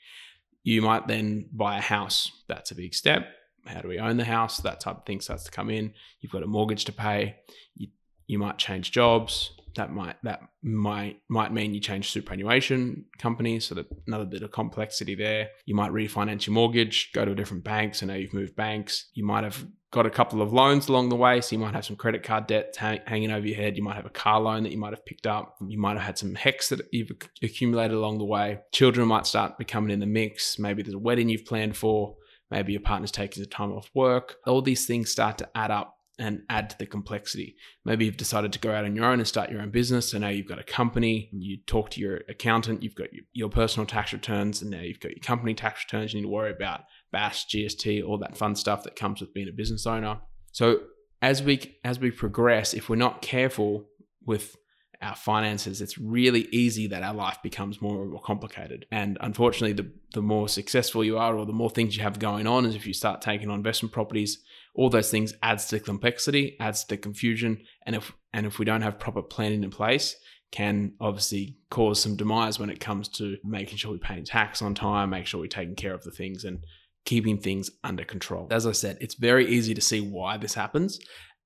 You 0.63 0.81
might 0.81 1.07
then 1.07 1.49
buy 1.53 1.77
a 1.77 1.81
house. 1.81 2.31
That's 2.47 2.71
a 2.71 2.75
big 2.75 2.93
step. 2.93 3.27
How 3.65 3.81
do 3.81 3.87
we 3.87 3.99
own 3.99 4.17
the 4.17 4.25
house? 4.25 4.57
That 4.57 4.79
type 4.79 4.97
of 4.97 5.05
thing 5.05 5.21
starts 5.21 5.43
to 5.45 5.51
come 5.51 5.69
in. 5.69 5.93
You've 6.19 6.31
got 6.31 6.43
a 6.43 6.47
mortgage 6.47 6.85
to 6.85 6.91
pay. 6.91 7.37
You, 7.75 7.87
you 8.27 8.39
might 8.39 8.57
change 8.57 8.91
jobs. 8.91 9.51
That 9.75 9.93
might 9.93 10.15
that 10.23 10.41
might 10.63 11.21
might 11.29 11.53
mean 11.53 11.73
you 11.73 11.79
change 11.79 12.09
superannuation 12.09 13.05
companies, 13.19 13.65
so 13.65 13.75
that 13.75 13.87
another 14.07 14.25
bit 14.25 14.43
of 14.43 14.51
complexity 14.51 15.15
there. 15.15 15.49
You 15.65 15.75
might 15.75 15.91
refinance 15.91 16.47
your 16.47 16.53
mortgage, 16.53 17.11
go 17.13 17.25
to 17.25 17.31
a 17.31 17.35
different 17.35 17.63
bank, 17.63 17.95
so 17.95 18.05
now 18.05 18.15
you've 18.15 18.33
moved 18.33 18.55
banks. 18.55 19.09
You 19.13 19.25
might 19.25 19.43
have 19.43 19.65
got 19.91 20.05
a 20.05 20.09
couple 20.09 20.41
of 20.41 20.51
loans 20.51 20.89
along 20.89 21.09
the 21.09 21.15
way. 21.15 21.41
So 21.41 21.55
you 21.55 21.59
might 21.59 21.73
have 21.73 21.85
some 21.85 21.95
credit 21.95 22.23
card 22.23 22.47
debt 22.47 22.75
hang, 22.77 22.99
hanging 23.05 23.31
over 23.31 23.47
your 23.47 23.57
head. 23.57 23.77
You 23.77 23.83
might 23.83 23.95
have 23.95 24.05
a 24.05 24.09
car 24.09 24.39
loan 24.39 24.63
that 24.63 24.71
you 24.71 24.77
might 24.77 24.93
have 24.93 25.05
picked 25.05 25.27
up. 25.27 25.55
You 25.65 25.79
might 25.79 25.93
have 25.93 26.05
had 26.05 26.17
some 26.17 26.35
HECS 26.35 26.69
that 26.69 26.81
you've 26.91 27.11
accumulated 27.41 27.95
along 27.95 28.17
the 28.17 28.25
way. 28.25 28.59
Children 28.71 29.07
might 29.07 29.27
start 29.27 29.57
becoming 29.57 29.91
in 29.91 29.99
the 29.99 30.05
mix. 30.05 30.59
Maybe 30.59 30.83
there's 30.83 30.93
a 30.93 30.99
wedding 30.99 31.29
you've 31.29 31.45
planned 31.45 31.77
for. 31.77 32.15
Maybe 32.49 32.71
your 32.71 32.81
partner's 32.81 33.11
taking 33.11 33.43
some 33.43 33.49
time 33.49 33.71
off 33.71 33.89
work. 33.93 34.37
All 34.45 34.61
these 34.61 34.85
things 34.85 35.11
start 35.11 35.37
to 35.39 35.49
add 35.55 35.71
up 35.71 35.96
and 36.19 36.41
add 36.49 36.69
to 36.71 36.77
the 36.77 36.85
complexity. 36.85 37.55
Maybe 37.85 38.05
you've 38.05 38.17
decided 38.17 38.51
to 38.53 38.59
go 38.59 38.71
out 38.71 38.85
on 38.85 38.95
your 38.95 39.05
own 39.05 39.19
and 39.19 39.27
start 39.27 39.51
your 39.51 39.61
own 39.61 39.69
business. 39.69 40.11
So 40.11 40.17
now 40.17 40.29
you've 40.29 40.47
got 40.47 40.59
a 40.59 40.63
company, 40.63 41.29
you 41.31 41.57
talk 41.67 41.91
to 41.91 42.01
your 42.01 42.21
accountant, 42.27 42.81
you've 42.81 42.95
got 42.95 43.13
your, 43.13 43.23
your 43.33 43.49
personal 43.49 43.85
tax 43.85 44.13
returns, 44.13 44.61
and 44.61 44.71
now 44.71 44.81
you've 44.81 44.99
got 44.99 45.11
your 45.11 45.23
company 45.23 45.53
tax 45.53 45.83
returns 45.85 46.13
you 46.13 46.21
need 46.21 46.25
to 46.25 46.31
worry 46.31 46.51
about. 46.51 46.81
BAS, 47.11 47.45
GST, 47.45 48.05
all 48.05 48.17
that 48.19 48.37
fun 48.37 48.55
stuff 48.55 48.83
that 48.83 48.95
comes 48.95 49.21
with 49.21 49.33
being 49.33 49.49
a 49.49 49.53
business 49.53 49.85
owner. 49.85 50.19
So 50.51 50.79
as 51.21 51.41
we 51.43 51.77
as 51.83 51.99
we 51.99 52.11
progress, 52.11 52.73
if 52.73 52.89
we're 52.89 52.95
not 52.95 53.21
careful 53.21 53.85
with 54.25 54.55
our 55.01 55.15
finances, 55.15 55.81
it's 55.81 55.97
really 55.97 56.47
easy 56.51 56.87
that 56.87 57.03
our 57.03 57.13
life 57.13 57.37
becomes 57.43 57.81
more 57.81 58.01
and 58.01 58.11
more 58.11 58.21
complicated. 58.21 58.85
And 58.91 59.17
unfortunately, 59.21 59.73
the, 59.73 59.91
the 60.13 60.21
more 60.21 60.49
successful 60.49 61.03
you 61.03 61.17
are 61.17 61.37
or 61.37 61.45
the 61.45 61.53
more 61.53 61.69
things 61.69 61.95
you 61.95 62.03
have 62.03 62.17
going 62.17 62.47
on 62.47 62.65
is 62.65 62.75
if 62.75 62.87
you 62.87 62.93
start 62.93 63.21
taking 63.21 63.49
on 63.49 63.57
investment 63.57 63.93
properties, 63.93 64.43
all 64.77 64.89
those 64.89 65.11
things 65.11 65.33
adds 65.41 65.65
to 65.65 65.79
complexity, 65.79 66.55
adds 66.59 66.85
to 66.85 66.95
confusion. 66.95 67.57
And 67.85 67.95
if 67.95 68.13
and 68.31 68.45
if 68.45 68.59
we 68.59 68.65
don't 68.65 68.83
have 68.83 68.99
proper 68.99 69.23
planning 69.23 69.63
in 69.63 69.71
place, 69.71 70.15
can 70.51 70.93
obviously 71.01 71.57
cause 71.69 72.01
some 72.01 72.15
demise 72.15 72.59
when 72.59 72.69
it 72.69 72.79
comes 72.79 73.09
to 73.09 73.37
making 73.43 73.77
sure 73.77 73.91
we're 73.91 73.97
paying 73.97 74.23
tax 74.23 74.61
on 74.61 74.75
time, 74.75 75.09
make 75.09 75.25
sure 75.25 75.39
we're 75.41 75.47
taking 75.47 75.75
care 75.75 75.93
of 75.93 76.03
the 76.03 76.11
things 76.11 76.43
and 76.43 76.63
keeping 77.05 77.39
things 77.39 77.71
under 77.83 78.03
control. 78.03 78.47
As 78.51 78.67
I 78.67 78.71
said, 78.71 78.97
it's 79.01 79.15
very 79.15 79.47
easy 79.47 79.73
to 79.73 79.81
see 79.81 79.99
why 79.99 80.37
this 80.37 80.53
happens. 80.53 80.99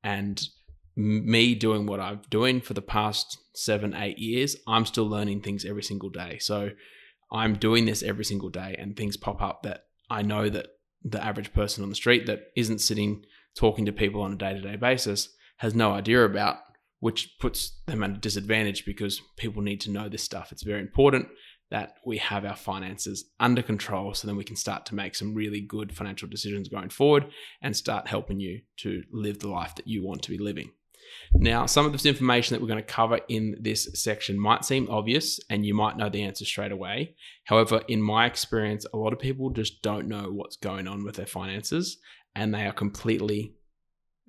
And 0.04 0.42
me 0.95 1.56
doing 1.56 1.86
what 1.86 2.00
I'm 2.00 2.22
doing 2.30 2.60
for 2.60 2.74
the 2.74 2.81
past 2.81 3.38
seven, 3.56 3.94
eight 3.94 4.19
years, 4.19 4.57
I'm 4.68 4.86
still 4.86 5.07
learning 5.07 5.42
things 5.42 5.63
every 5.63 5.84
single 5.84 6.10
day. 6.10 6.38
So 6.39 6.72
I'm 7.31 7.56
doing 7.56 7.86
this 7.86 8.04
every 8.04 8.25
single 8.25 8.50
day, 8.50 8.75
and 8.77 8.98
things 8.98 9.16
pop 9.16 9.42
up 9.42 9.63
that 9.63 9.86
I 10.10 10.22
know 10.22 10.50
that 10.50 10.68
the 11.03 11.24
average 11.24 11.53
person 11.53 11.83
on 11.83 11.89
the 11.89 11.95
street 11.95 12.25
that 12.27 12.51
isn't 12.56 12.80
sitting 12.80 13.25
talking 13.56 13.86
to 13.86 13.92
people 13.92 14.21
on 14.21 14.33
a 14.33 14.38
day 14.38 14.53
to 14.53 14.62
day 14.62 14.75
basis 14.75 15.30
has 15.57 15.75
no 15.75 15.92
idea 15.92 16.24
about, 16.24 16.57
which 17.00 17.36
puts 17.39 17.81
them 17.86 18.03
at 18.03 18.12
a 18.12 18.18
disadvantage 18.18 18.86
because 18.86 19.21
people 19.38 19.62
need 19.62 19.81
to 19.81 19.92
know 19.92 20.09
this 20.09 20.24
stuff. 20.24 20.51
It's 20.51 20.63
very 20.63 20.81
important 20.81 21.27
that 21.69 21.95
we 22.06 22.18
have 22.18 22.45
our 22.45 22.56
finances 22.56 23.25
under 23.39 23.62
control 23.62 24.13
so 24.13 24.27
then 24.27 24.36
we 24.36 24.44
can 24.44 24.56
start 24.56 24.86
to 24.86 24.95
make 24.95 25.15
some 25.15 25.33
really 25.33 25.62
good 25.62 25.95
financial 25.95 26.27
decisions 26.27 26.68
going 26.68 26.89
forward 26.89 27.27
and 27.62 27.75
start 27.75 28.08
helping 28.08 28.39
you 28.39 28.62
to 28.77 29.03
live 29.12 29.39
the 29.39 29.48
life 29.48 29.75
that 29.75 29.88
you 29.88 30.03
want 30.03 30.22
to 30.24 30.31
be 30.31 30.38
living. 30.38 30.72
Now, 31.34 31.65
some 31.65 31.86
of 31.86 31.91
this 31.91 32.06
information 32.06 32.53
that 32.53 32.62
we're 32.62 32.68
going 32.68 32.84
to 32.84 32.84
cover 32.84 33.20
in 33.27 33.56
this 33.60 33.89
section 33.94 34.39
might 34.39 34.65
seem 34.65 34.89
obvious 34.89 35.39
and 35.50 35.65
you 35.65 35.74
might 35.74 35.98
know 35.98 36.10
the 36.10 36.24
answer 36.24 36.46
straight 36.46 36.72
away. 36.72 37.15
However, 37.46 37.82
in 37.88 38.01
my 38.01 38.25
experience, 38.25 38.86
a 38.94 38.98
lot 38.98 39.13
of 39.13 39.20
people 39.20 39.50
just 39.50 39.82
don't 39.82 40.08
know 40.08 40.32
what's 40.32 40.58
going 40.58 40.88
on 40.88 41.03
with 41.03 41.15
their 41.15 41.25
finances 41.25 41.98
and 42.36 42.53
they 42.53 42.65
are 42.65 42.74
completely 42.74 43.53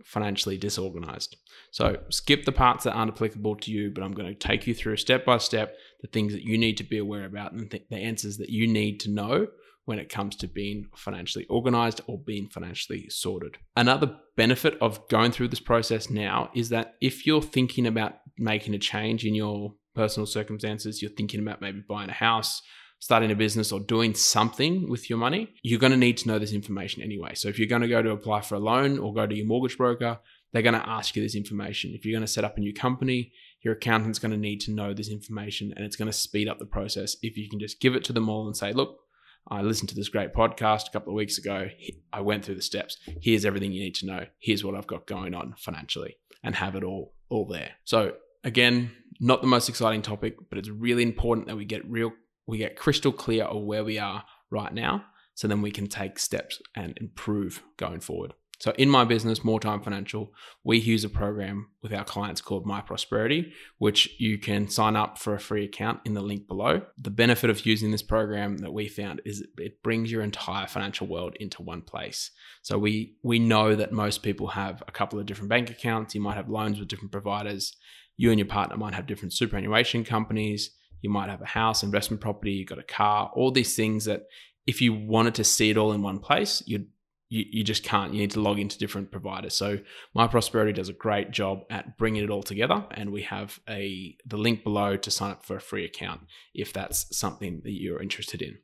financially 0.05 0.57
disorganized. 0.57 1.37
So 1.71 2.01
skip 2.09 2.45
the 2.45 2.53
parts 2.53 2.85
that 2.85 2.95
aren't 2.95 3.13
applicable 3.13 3.57
to 3.57 3.71
you, 3.71 3.91
but 3.91 4.03
I'm 4.03 4.13
going 4.13 4.29
to 4.29 4.35
take 4.35 4.67
you 4.67 4.75
through 4.75 4.97
step 4.97 5.25
by 5.25 5.39
step 5.39 5.77
the 6.01 6.09
things 6.09 6.33
that 6.33 6.43
you 6.43 6.59
need 6.59 6.77
to 6.79 6.85
be 6.85 6.99
aware 6.99 7.25
about 7.25 7.53
and 7.53 7.71
the 7.71 7.97
answers 7.97 8.39
that 8.39 8.51
you 8.51 8.67
need 8.67 9.01
to 9.01 9.11
know 9.11 9.47
when 9.85 9.99
it 9.99 10.09
comes 10.09 10.37
to 10.37 10.47
being 10.47 10.89
financially 10.95 11.47
organized 11.47 12.01
or 12.07 12.19
being 12.19 12.49
financially 12.49 13.07
sorted. 13.09 13.59
Another 13.77 14.17
benefit 14.37 14.79
of 14.81 15.07
going 15.09 15.33
through 15.33 15.49
this 15.49 15.61
process 15.61 16.09
now 16.09 16.51
is 16.55 16.69
that 16.69 16.95
if 17.01 17.27
you're 17.27 17.43
thinking 17.43 17.87
about 17.87 18.15
making 18.39 18.75
a 18.75 18.79
change 18.79 19.25
in 19.25 19.35
your 19.35 19.75
personal 19.95 20.27
circumstances, 20.27 21.03
you're 21.03 21.11
thinking 21.11 21.41
about 21.41 21.61
maybe 21.61 21.83
buying 21.89 22.11
a 22.11 22.15
house, 22.15 22.63
starting 23.03 23.33
a 23.33 23.35
business 23.35 23.73
or 23.73 23.81
doing 23.81 24.15
something 24.15 24.89
with 24.89 25.11
your 25.11 25.19
money, 25.19 25.53
you're 25.65 25.81
going 25.81 25.91
to 25.91 25.99
need 25.99 26.17
to 26.17 26.29
know 26.29 26.39
this 26.39 26.53
information 26.53 27.03
anyway. 27.03 27.35
So 27.35 27.49
if 27.49 27.59
you're 27.59 27.69
going 27.69 27.83
to 27.83 27.89
go 27.89 28.01
to 28.01 28.11
apply 28.11 28.43
for 28.43 28.55
a 28.55 28.61
loan 28.61 29.01
or 29.01 29.13
go 29.13 29.27
to 29.27 29.35
your 29.35 29.47
mortgage 29.47 29.77
broker, 29.77 30.21
they're 30.53 30.63
going 30.63 30.81
to 30.81 30.89
ask 30.89 31.17
you 31.17 31.23
this 31.23 31.35
information. 31.35 31.93
If 31.95 32.05
you're 32.05 32.17
going 32.17 32.27
to 32.27 32.33
set 32.33 32.45
up 32.45 32.57
a 32.57 32.61
new 32.61 32.73
company, 32.73 33.33
your 33.63 33.75
accountant's 33.75 34.21
going 34.21 34.31
to 34.31 34.39
need 34.39 34.61
to 34.61 34.71
know 34.71 34.95
this 34.95 35.09
information 35.09 35.73
and 35.75 35.85
it's 35.85 35.97
going 35.97 36.07
to 36.11 36.17
speed 36.17 36.49
up 36.49 36.61
the 36.61 36.67
process 36.67 37.17
if 37.23 37.37
you 37.37 37.49
can 37.51 37.59
just 37.59 37.81
give 37.81 37.97
it 37.97 38.05
to 38.05 38.13
them 38.13 38.29
all 38.29 38.47
and 38.47 38.57
say, 38.57 38.73
look, 38.73 39.01
I 39.49 39.63
listened 39.63 39.89
to 39.91 39.95
this 39.95 40.09
great 40.09 40.33
podcast 40.33 40.89
a 40.89 40.91
couple 40.93 41.13
of 41.13 41.17
weeks 41.17 41.39
ago. 41.39 41.69
I 42.13 42.21
went 42.21 42.45
through 42.45 42.55
the 42.55 42.63
steps. 42.63 42.97
Here's 43.21 43.45
everything 43.45 43.73
you 43.73 43.83
need 43.83 43.97
to 43.97 44.07
know. 44.07 44.27
Here's 44.39 44.65
what 44.65 44.75
I've 44.75 44.87
got 44.87 45.07
going 45.07 45.35
on 45.35 45.55
financially 45.59 46.17
and 46.43 46.55
have 46.55 46.77
it 46.77 46.85
all 46.85 47.15
all 47.29 47.47
there. 47.47 47.71
So 47.85 48.13
again, 48.45 48.93
not 49.21 49.41
the 49.41 49.47
most 49.47 49.69
exciting 49.69 50.03
topic, 50.03 50.37
but 50.49 50.59
it's 50.59 50.69
really 50.69 51.03
important 51.03 51.47
that 51.49 51.57
we 51.57 51.65
get 51.65 51.89
real 51.91 52.13
we 52.47 52.59
get 52.59 52.77
crystal 52.77 53.13
clear 53.13 53.45
of 53.45 53.63
where 53.63 53.85
we 53.85 53.99
are 53.99 54.25
right 54.51 54.73
now 54.73 55.05
so 55.35 55.49
then 55.49 55.63
we 55.63 55.71
can 55.71 55.87
take 55.87 56.19
steps 56.19 56.61
and 56.77 56.97
improve 57.01 57.63
going 57.77 58.01
forward. 58.01 58.35
So, 58.63 58.73
in 58.79 58.89
my 58.89 59.05
business, 59.05 59.43
More 59.43 59.59
Time 59.59 59.83
Financial, 59.83 60.33
we 60.63 60.79
use 60.79 61.03
a 61.03 61.09
program 61.09 61.71
with 61.83 61.93
our 61.93 62.05
clients 62.05 62.41
called 62.41 62.65
My 62.65 62.81
Prosperity, 62.81 63.53
which 63.79 64.15
you 64.21 64.39
can 64.39 64.69
sign 64.69 64.95
up 64.95 65.19
for 65.19 65.35
a 65.35 65.41
free 65.41 65.65
account 65.65 65.99
in 66.05 66.15
the 66.15 66.21
link 66.21 66.47
below. 66.47 66.83
The 66.97 67.11
benefit 67.11 67.51
of 67.51 67.67
using 67.67 67.91
this 67.91 68.05
program 68.05 68.59
that 68.59 68.73
we 68.73 68.87
found 68.87 69.21
is 69.25 69.45
it 69.59 69.83
brings 69.83 70.13
your 70.13 70.23
entire 70.23 70.69
financial 70.69 71.09
world 71.09 71.35
into 71.41 71.61
one 71.61 71.83
place. 71.83 72.31
So, 72.63 72.79
we 72.79 73.17
we 73.25 73.41
know 73.41 73.75
that 73.75 73.91
most 73.91 74.23
people 74.23 74.47
have 74.47 74.81
a 74.87 74.93
couple 74.93 75.19
of 75.19 75.27
different 75.27 75.51
bank 75.51 75.69
accounts. 75.69 76.15
You 76.15 76.21
might 76.21 76.37
have 76.37 76.49
loans 76.49 76.79
with 76.79 76.87
different 76.87 77.11
providers. 77.11 77.77
You 78.17 78.31
and 78.31 78.39
your 78.39 78.47
partner 78.47 78.77
might 78.77 78.95
have 78.95 79.09
different 79.09 79.33
superannuation 79.33 80.05
companies. 80.05 80.71
You 81.01 81.11
might 81.11 81.31
have 81.31 81.43
a 81.43 81.47
house, 81.47 81.83
investment 81.83 82.21
property, 82.21 82.53
you've 82.53 82.69
got 82.69 82.79
a 82.79 82.85
car, 82.85 83.29
all 83.35 83.51
these 83.51 83.75
things 83.75 84.05
that 84.05 84.27
if 84.69 84.81
you 84.81 84.95
wanted 84.95 85.35
to 85.35 85.43
see 85.43 85.71
it 85.71 85.77
all 85.77 85.91
in 85.91 86.01
one 86.01 86.21
place, 86.21 86.63
you'd 86.65 86.87
you, 87.33 87.47
you 87.51 87.65
just 87.65 87.83
can't. 87.83 88.13
You 88.13 88.21
need 88.21 88.33
to 88.33 88.43
log 88.43 88.59
into 88.59 88.79
different 88.79 89.11
providers. 89.11 89.55
So 89.55 89.79
My 90.15 90.27
Prosperity 90.27 90.75
does 90.75 90.91
a 90.91 90.93
great 90.93 91.31
job 91.31 91.65
at 91.71 91.97
bringing 91.97 92.23
it 92.23 92.29
all 92.29 92.43
together, 92.43 92.85
and 92.91 93.11
we 93.11 93.23
have 93.23 93.59
a 93.69 94.17
the 94.27 94.37
link 94.37 94.63
below 94.63 94.99
to 94.99 95.11
sign 95.11 95.31
up 95.31 95.45
for 95.45 95.57
a 95.57 95.61
free 95.61 95.87
account 95.87 96.21
if 96.55 96.75
that's 96.75 97.17
something 97.17 97.63
that 97.65 97.73
you're 97.73 98.03
interested 98.03 98.43
in. 98.43 98.59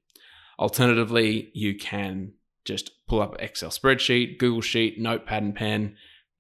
Alternatively, 0.59 1.51
you 1.55 1.79
can 1.79 2.35
just 2.67 2.91
pull 3.07 3.23
up 3.23 3.37
Excel 3.39 3.71
spreadsheet, 3.71 4.39
Google 4.39 4.61
Sheet, 4.61 5.01
Notepad 5.01 5.43
and 5.43 5.55
pen, 5.55 5.97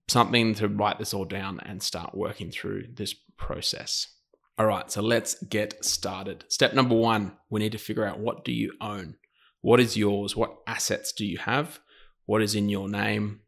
something 0.06 0.54
to 0.56 0.68
write 0.68 0.98
this 0.98 1.14
all 1.14 1.24
down 1.24 1.60
and 1.64 1.82
start 1.82 2.14
working 2.14 2.50
through 2.50 2.88
this 2.92 3.14
process. 3.38 4.06
All 4.58 4.66
right, 4.66 4.90
so 4.92 5.00
let's 5.00 5.42
get 5.44 5.82
started. 5.82 6.44
Step 6.48 6.74
number 6.74 6.94
one, 6.94 7.36
we 7.48 7.60
need 7.60 7.72
to 7.72 7.78
figure 7.78 8.04
out 8.04 8.18
what 8.18 8.44
do 8.44 8.52
you 8.52 8.72
own? 8.82 9.14
What 9.62 9.80
is 9.80 9.96
yours? 9.96 10.36
What 10.36 10.58
assets 10.66 11.12
do 11.12 11.24
you 11.24 11.38
have? 11.38 11.80
What 12.28 12.42
is 12.42 12.54
in 12.54 12.68
your 12.68 12.90
name? 12.90 13.40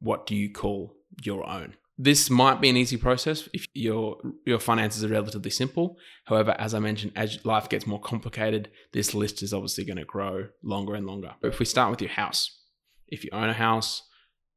What 0.00 0.26
do 0.26 0.34
you 0.34 0.50
call 0.50 0.96
your 1.22 1.48
own? 1.48 1.74
This 1.96 2.28
might 2.28 2.60
be 2.60 2.68
an 2.68 2.76
easy 2.76 2.96
process 2.96 3.48
if 3.52 3.68
your 3.74 4.16
your 4.44 4.58
finances 4.58 5.04
are 5.04 5.08
relatively 5.08 5.52
simple. 5.52 5.96
However, 6.24 6.56
as 6.58 6.74
I 6.74 6.80
mentioned, 6.80 7.12
as 7.14 7.44
life 7.44 7.68
gets 7.68 7.86
more 7.86 8.00
complicated, 8.00 8.70
this 8.92 9.14
list 9.14 9.40
is 9.44 9.54
obviously 9.54 9.84
going 9.84 9.98
to 9.98 10.04
grow 10.04 10.48
longer 10.64 10.96
and 10.96 11.06
longer. 11.06 11.36
But 11.40 11.52
if 11.52 11.60
we 11.60 11.64
start 11.64 11.92
with 11.92 12.00
your 12.00 12.10
house, 12.10 12.58
if 13.06 13.22
you 13.22 13.30
own 13.32 13.50
a 13.50 13.52
house, 13.52 14.02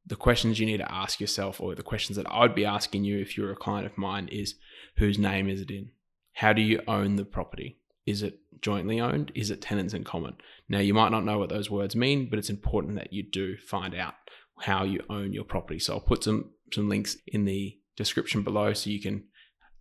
the 0.04 0.16
questions 0.16 0.58
you 0.58 0.66
need 0.66 0.78
to 0.78 0.92
ask 0.92 1.20
yourself, 1.20 1.60
or 1.60 1.76
the 1.76 1.82
questions 1.84 2.16
that 2.16 2.28
I 2.28 2.40
would 2.40 2.56
be 2.56 2.64
asking 2.64 3.04
you 3.04 3.20
if 3.20 3.36
you're 3.36 3.52
a 3.52 3.56
client 3.56 3.86
of 3.86 3.96
mine, 3.96 4.26
is 4.26 4.56
whose 4.96 5.20
name 5.20 5.48
is 5.48 5.60
it 5.60 5.70
in? 5.70 5.92
How 6.32 6.52
do 6.52 6.62
you 6.62 6.80
own 6.88 7.14
the 7.14 7.24
property? 7.24 7.78
Is 8.08 8.22
it 8.22 8.40
jointly 8.62 9.00
owned? 9.00 9.32
Is 9.34 9.50
it 9.50 9.60
tenants 9.60 9.92
in 9.92 10.02
common? 10.02 10.36
Now, 10.66 10.78
you 10.78 10.94
might 10.94 11.10
not 11.10 11.26
know 11.26 11.38
what 11.38 11.50
those 11.50 11.70
words 11.70 11.94
mean, 11.94 12.30
but 12.30 12.38
it's 12.38 12.48
important 12.48 12.94
that 12.96 13.12
you 13.12 13.22
do 13.22 13.58
find 13.58 13.94
out 13.94 14.14
how 14.60 14.84
you 14.84 15.00
own 15.10 15.34
your 15.34 15.44
property. 15.44 15.78
So 15.78 15.94
I'll 15.94 16.00
put 16.00 16.24
some 16.24 16.52
some 16.72 16.88
links 16.88 17.18
in 17.26 17.44
the 17.44 17.78
description 17.96 18.42
below 18.42 18.72
so 18.72 18.90
you 18.90 19.00
can 19.00 19.24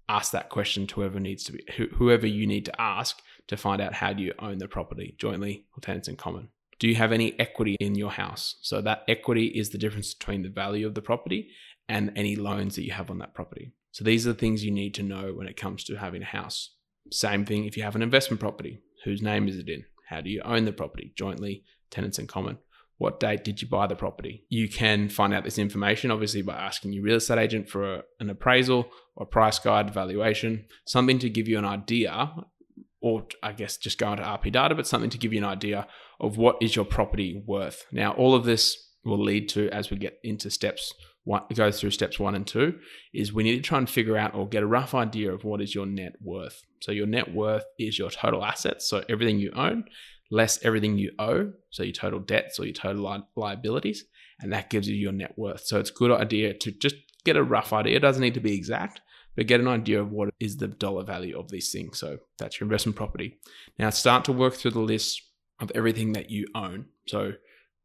ask 0.09 0.31
that 0.31 0.49
question 0.49 0.87
to 0.87 0.95
whoever 0.95 1.19
needs 1.19 1.43
to 1.45 1.53
be 1.53 1.63
whoever 1.95 2.27
you 2.27 2.45
need 2.45 2.65
to 2.65 2.81
ask 2.81 3.21
to 3.47 3.55
find 3.55 3.81
out 3.81 3.93
how 3.93 4.11
do 4.11 4.21
you 4.23 4.33
own 4.39 4.57
the 4.57 4.67
property 4.67 5.15
jointly 5.17 5.65
or 5.75 5.81
tenants 5.81 6.09
in 6.09 6.17
common. 6.17 6.49
Do 6.79 6.87
you 6.89 6.95
have 6.95 7.13
any 7.13 7.39
equity 7.39 7.75
in 7.79 7.95
your 7.95 8.11
house? 8.11 8.57
So 8.61 8.81
that 8.81 9.03
equity 9.07 9.47
is 9.47 9.69
the 9.69 9.77
difference 9.77 10.13
between 10.13 10.43
the 10.43 10.49
value 10.49 10.85
of 10.85 10.95
the 10.95 11.01
property 11.01 11.49
and 11.87 12.11
any 12.15 12.35
loans 12.35 12.75
that 12.75 12.83
you 12.83 12.91
have 12.91 13.09
on 13.09 13.19
that 13.19 13.33
property. 13.33 13.71
So 13.91 14.03
these 14.03 14.27
are 14.27 14.33
the 14.33 14.39
things 14.39 14.63
you 14.63 14.71
need 14.71 14.93
to 14.95 15.03
know 15.03 15.33
when 15.33 15.47
it 15.47 15.57
comes 15.57 15.83
to 15.85 15.95
having 15.95 16.21
a 16.21 16.25
house. 16.25 16.76
Same 17.11 17.45
thing 17.45 17.65
if 17.65 17.77
you 17.77 17.83
have 17.83 17.95
an 17.95 18.01
investment 18.01 18.39
property. 18.39 18.81
Whose 19.03 19.21
name 19.21 19.47
is 19.47 19.57
it 19.57 19.69
in? 19.69 19.85
How 20.09 20.21
do 20.21 20.29
you 20.29 20.41
own 20.43 20.65
the 20.65 20.73
property? 20.73 21.13
Jointly, 21.15 21.63
tenants 21.89 22.19
in 22.19 22.27
common. 22.27 22.57
What 22.97 23.19
date 23.19 23.43
did 23.43 23.61
you 23.61 23.67
buy 23.67 23.85
the 23.85 23.95
property? 23.95 24.45
You 24.49 24.67
can 24.67 25.09
find 25.09 25.33
out 25.33 25.43
this 25.43 25.59
information 25.59 26.09
obviously 26.09 26.41
by 26.41 26.55
asking 26.55 26.93
your 26.93 27.03
real 27.03 27.17
estate 27.17 27.37
agent 27.37 27.69
for 27.69 28.03
an 28.19 28.29
appraisal 28.29 28.89
or 29.15 29.25
price 29.25 29.59
guide 29.59 29.93
valuation, 29.93 30.65
something 30.85 31.19
to 31.19 31.29
give 31.29 31.47
you 31.47 31.59
an 31.59 31.65
idea, 31.65 32.33
or 32.99 33.27
I 33.43 33.51
guess 33.51 33.77
just 33.77 33.99
go 33.99 34.11
into 34.11 34.23
RP 34.23 34.51
data, 34.51 34.73
but 34.73 34.87
something 34.87 35.11
to 35.11 35.17
give 35.17 35.31
you 35.31 35.39
an 35.39 35.45
idea 35.45 35.87
of 36.19 36.37
what 36.37 36.57
is 36.59 36.75
your 36.75 36.85
property 36.85 37.43
worth. 37.45 37.85
Now, 37.91 38.13
all 38.13 38.33
of 38.33 38.45
this 38.45 38.75
will 39.05 39.23
lead 39.23 39.47
to 39.49 39.69
as 39.69 39.91
we 39.91 39.97
get 39.97 40.17
into 40.23 40.49
steps 40.49 40.93
one, 41.27 41.43
go 41.53 41.71
through 41.71 41.91
steps 41.91 42.19
one 42.19 42.35
and 42.35 42.47
two 42.47 42.79
is 43.13 43.33
we 43.33 43.43
need 43.43 43.57
to 43.57 43.61
try 43.61 43.77
and 43.77 43.89
figure 43.89 44.17
out 44.17 44.33
or 44.33 44.47
get 44.47 44.63
a 44.63 44.67
rough 44.67 44.95
idea 44.95 45.33
of 45.33 45.43
what 45.43 45.61
is 45.61 45.75
your 45.75 45.85
net 45.85 46.13
worth. 46.21 46.63
So 46.81 46.91
your 46.91 47.07
net 47.07 47.33
worth 47.33 47.65
is 47.77 47.99
your 47.99 48.09
total 48.09 48.43
assets, 48.43 48.89
so 48.89 49.03
everything 49.09 49.39
you 49.39 49.51
own 49.55 49.85
less 50.29 50.63
everything 50.63 50.97
you 50.97 51.11
owe, 51.19 51.51
so 51.69 51.83
your 51.83 51.93
total 51.93 52.19
debts 52.19 52.59
or 52.59 52.65
your 52.65 52.73
total 52.73 53.09
li- 53.09 53.23
liabilities, 53.35 54.05
and 54.39 54.51
that 54.53 54.69
gives 54.69 54.87
you 54.87 54.95
your 54.95 55.11
net 55.11 55.33
worth. 55.37 55.65
So 55.65 55.79
it's 55.79 55.89
a 55.89 55.93
good 55.93 56.11
idea 56.11 56.53
to 56.53 56.71
just 56.71 56.95
get 57.23 57.37
a 57.37 57.43
rough 57.43 57.73
idea. 57.73 57.95
It 57.95 58.01
doesn't 58.01 58.21
need 58.21 58.33
to 58.35 58.39
be 58.39 58.55
exact, 58.55 59.01
but 59.35 59.47
get 59.47 59.59
an 59.59 59.67
idea 59.67 60.01
of 60.01 60.11
what 60.11 60.29
is 60.39 60.57
the 60.57 60.67
dollar 60.67 61.03
value 61.03 61.37
of 61.37 61.49
these 61.49 61.71
things. 61.71 61.99
So 61.99 62.17
that's 62.37 62.59
your 62.59 62.65
investment 62.65 62.95
property. 62.95 63.39
Now 63.79 63.89
start 63.89 64.25
to 64.25 64.31
work 64.31 64.53
through 64.53 64.71
the 64.71 64.79
list 64.79 65.21
of 65.59 65.71
everything 65.73 66.13
that 66.13 66.29
you 66.29 66.47
own. 66.53 66.85
So 67.07 67.33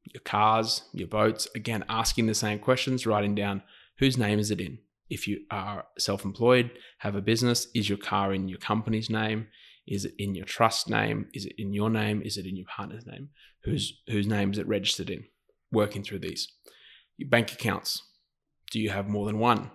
your 0.05 0.21
cars, 0.23 0.83
your 0.93 1.09
boats, 1.09 1.49
again, 1.55 1.85
asking 1.89 2.27
the 2.27 2.35
same 2.35 2.59
questions, 2.59 3.07
writing 3.07 3.35
down 3.35 3.63
whose 3.99 4.19
name 4.19 4.39
is 4.39 4.51
it 4.51 4.61
in. 4.61 4.79
If 5.09 5.29
you 5.29 5.41
are 5.51 5.85
self 5.99 6.25
employed, 6.25 6.71
have 6.99 7.15
a 7.15 7.21
business, 7.21 7.69
is 7.75 7.89
your 7.89 7.99
car 7.99 8.33
in 8.33 8.49
your 8.49 8.59
company's 8.59 9.11
name? 9.11 9.49
Is 9.87 10.05
it 10.05 10.15
in 10.19 10.35
your 10.35 10.47
trust 10.47 10.89
name? 10.89 11.27
Is 11.35 11.45
it 11.45 11.55
in 11.59 11.73
your 11.73 11.91
name? 11.91 12.23
Is 12.23 12.37
it 12.37 12.47
in 12.47 12.57
your 12.57 12.67
partner's 12.67 13.07
name? 13.07 13.31
Whose 13.65 14.01
whose 14.09 14.27
name 14.27 14.53
is 14.53 14.59
it 14.59 14.67
registered 14.67 15.11
in? 15.11 15.25
Working 15.71 16.03
through 16.03 16.21
these. 16.21 16.49
Your 17.17 17.29
bank 17.29 17.53
accounts. 17.53 18.03
Do 18.71 18.81
you 18.81 18.91
have 18.91 19.09
more 19.09 19.27
than 19.27 19.39
one? 19.39 19.71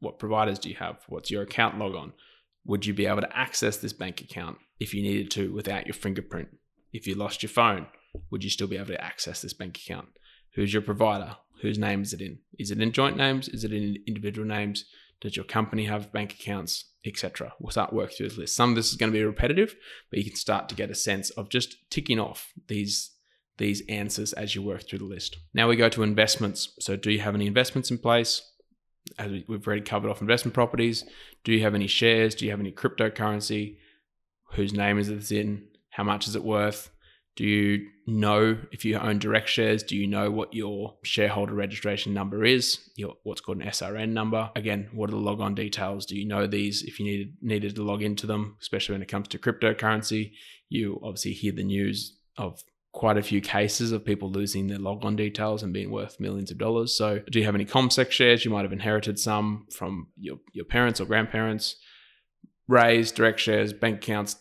What 0.00 0.18
providers 0.18 0.58
do 0.58 0.68
you 0.68 0.76
have? 0.76 0.98
What's 1.08 1.30
your 1.30 1.42
account 1.42 1.78
log 1.78 1.94
on? 1.94 2.12
Would 2.64 2.86
you 2.86 2.94
be 2.94 3.06
able 3.06 3.20
to 3.20 3.36
access 3.36 3.76
this 3.76 3.92
bank 3.92 4.20
account 4.20 4.58
if 4.80 4.92
you 4.92 5.02
needed 5.02 5.30
to 5.32 5.52
without 5.52 5.86
your 5.86 5.94
fingerprint? 5.94 6.48
If 6.92 7.06
you 7.06 7.14
lost 7.14 7.42
your 7.42 7.50
phone, 7.50 7.86
would 8.30 8.44
you 8.44 8.50
still 8.50 8.66
be 8.66 8.76
able 8.76 8.86
to 8.88 9.04
access 9.04 9.42
this 9.42 9.54
bank 9.54 9.78
account? 9.78 10.08
Who's 10.54 10.72
your 10.72 10.82
provider? 10.82 11.36
Whose 11.62 11.78
name 11.78 12.02
is 12.02 12.12
it 12.12 12.20
in? 12.20 12.38
Is 12.58 12.70
it 12.70 12.80
in 12.80 12.92
joint 12.92 13.16
names? 13.16 13.48
Is 13.48 13.64
it 13.64 13.72
in 13.72 13.98
individual 14.06 14.46
names? 14.46 14.84
Does 15.20 15.36
your 15.36 15.44
company 15.44 15.86
have 15.86 16.12
bank 16.12 16.32
accounts, 16.32 16.84
etc.? 17.04 17.54
We'll 17.58 17.70
start 17.70 17.92
working 17.92 18.16
through 18.16 18.28
this 18.28 18.38
list. 18.38 18.56
Some 18.56 18.70
of 18.70 18.76
this 18.76 18.90
is 18.90 18.96
going 18.96 19.10
to 19.10 19.18
be 19.18 19.24
repetitive, 19.24 19.74
but 20.10 20.18
you 20.18 20.24
can 20.24 20.36
start 20.36 20.68
to 20.68 20.74
get 20.74 20.90
a 20.90 20.94
sense 20.94 21.30
of 21.30 21.48
just 21.48 21.76
ticking 21.90 22.20
off 22.20 22.52
these 22.68 23.12
these 23.58 23.82
answers 23.88 24.34
as 24.34 24.54
you 24.54 24.62
work 24.62 24.86
through 24.86 24.98
the 24.98 25.04
list. 25.06 25.38
Now 25.54 25.66
we 25.66 25.76
go 25.76 25.88
to 25.88 26.02
investments. 26.02 26.74
So, 26.78 26.94
do 26.94 27.10
you 27.10 27.20
have 27.20 27.34
any 27.34 27.46
investments 27.46 27.90
in 27.90 27.98
place? 27.98 28.42
As 29.18 29.30
we've 29.48 29.66
already 29.66 29.82
covered 29.82 30.10
off 30.10 30.20
investment 30.20 30.52
properties. 30.52 31.04
Do 31.44 31.52
you 31.52 31.62
have 31.62 31.74
any 31.74 31.86
shares? 31.86 32.34
Do 32.34 32.44
you 32.44 32.50
have 32.50 32.60
any 32.60 32.72
cryptocurrency? 32.72 33.78
Whose 34.54 34.72
name 34.72 34.98
is 34.98 35.08
it 35.08 35.32
in? 35.32 35.68
How 35.90 36.02
much 36.02 36.28
is 36.28 36.34
it 36.34 36.44
worth? 36.44 36.90
Do 37.36 37.44
you 37.44 37.88
know 38.06 38.56
if 38.72 38.84
you 38.84 38.98
own 38.98 39.18
direct 39.18 39.48
shares? 39.48 39.82
Do 39.82 39.94
you 39.94 40.06
know 40.06 40.30
what 40.30 40.54
your 40.54 40.96
shareholder 41.04 41.54
registration 41.54 42.14
number 42.14 42.44
is? 42.44 42.78
Your 42.96 43.14
what's 43.24 43.42
called 43.42 43.58
an 43.58 43.68
SRN 43.68 44.10
number. 44.10 44.50
Again, 44.56 44.88
what 44.94 45.10
are 45.10 45.12
the 45.12 45.18
logon 45.18 45.54
details? 45.54 46.06
Do 46.06 46.16
you 46.16 46.26
know 46.26 46.46
these 46.46 46.82
if 46.82 46.98
you 46.98 47.04
needed 47.04 47.36
needed 47.42 47.76
to 47.76 47.82
log 47.82 48.02
into 48.02 48.26
them, 48.26 48.56
especially 48.60 48.94
when 48.94 49.02
it 49.02 49.08
comes 49.08 49.28
to 49.28 49.38
cryptocurrency? 49.38 50.32
You 50.70 50.98
obviously 51.04 51.32
hear 51.32 51.52
the 51.52 51.62
news 51.62 52.18
of 52.38 52.62
quite 52.92 53.18
a 53.18 53.22
few 53.22 53.42
cases 53.42 53.92
of 53.92 54.06
people 54.06 54.30
losing 54.30 54.68
their 54.68 54.78
logon 54.78 55.16
details 55.16 55.62
and 55.62 55.74
being 55.74 55.90
worth 55.90 56.18
millions 56.18 56.50
of 56.50 56.56
dollars. 56.56 56.96
So, 56.96 57.20
do 57.30 57.38
you 57.38 57.44
have 57.44 57.54
any 57.54 57.66
CommSec 57.66 58.10
shares? 58.10 58.46
You 58.46 58.50
might 58.50 58.62
have 58.62 58.72
inherited 58.72 59.18
some 59.18 59.66
from 59.70 60.08
your, 60.16 60.38
your 60.54 60.64
parents 60.64 60.98
or 60.98 61.04
grandparents. 61.04 61.76
Raised 62.66 63.14
direct 63.14 63.38
shares, 63.38 63.72
bank 63.74 63.98
accounts, 63.98 64.36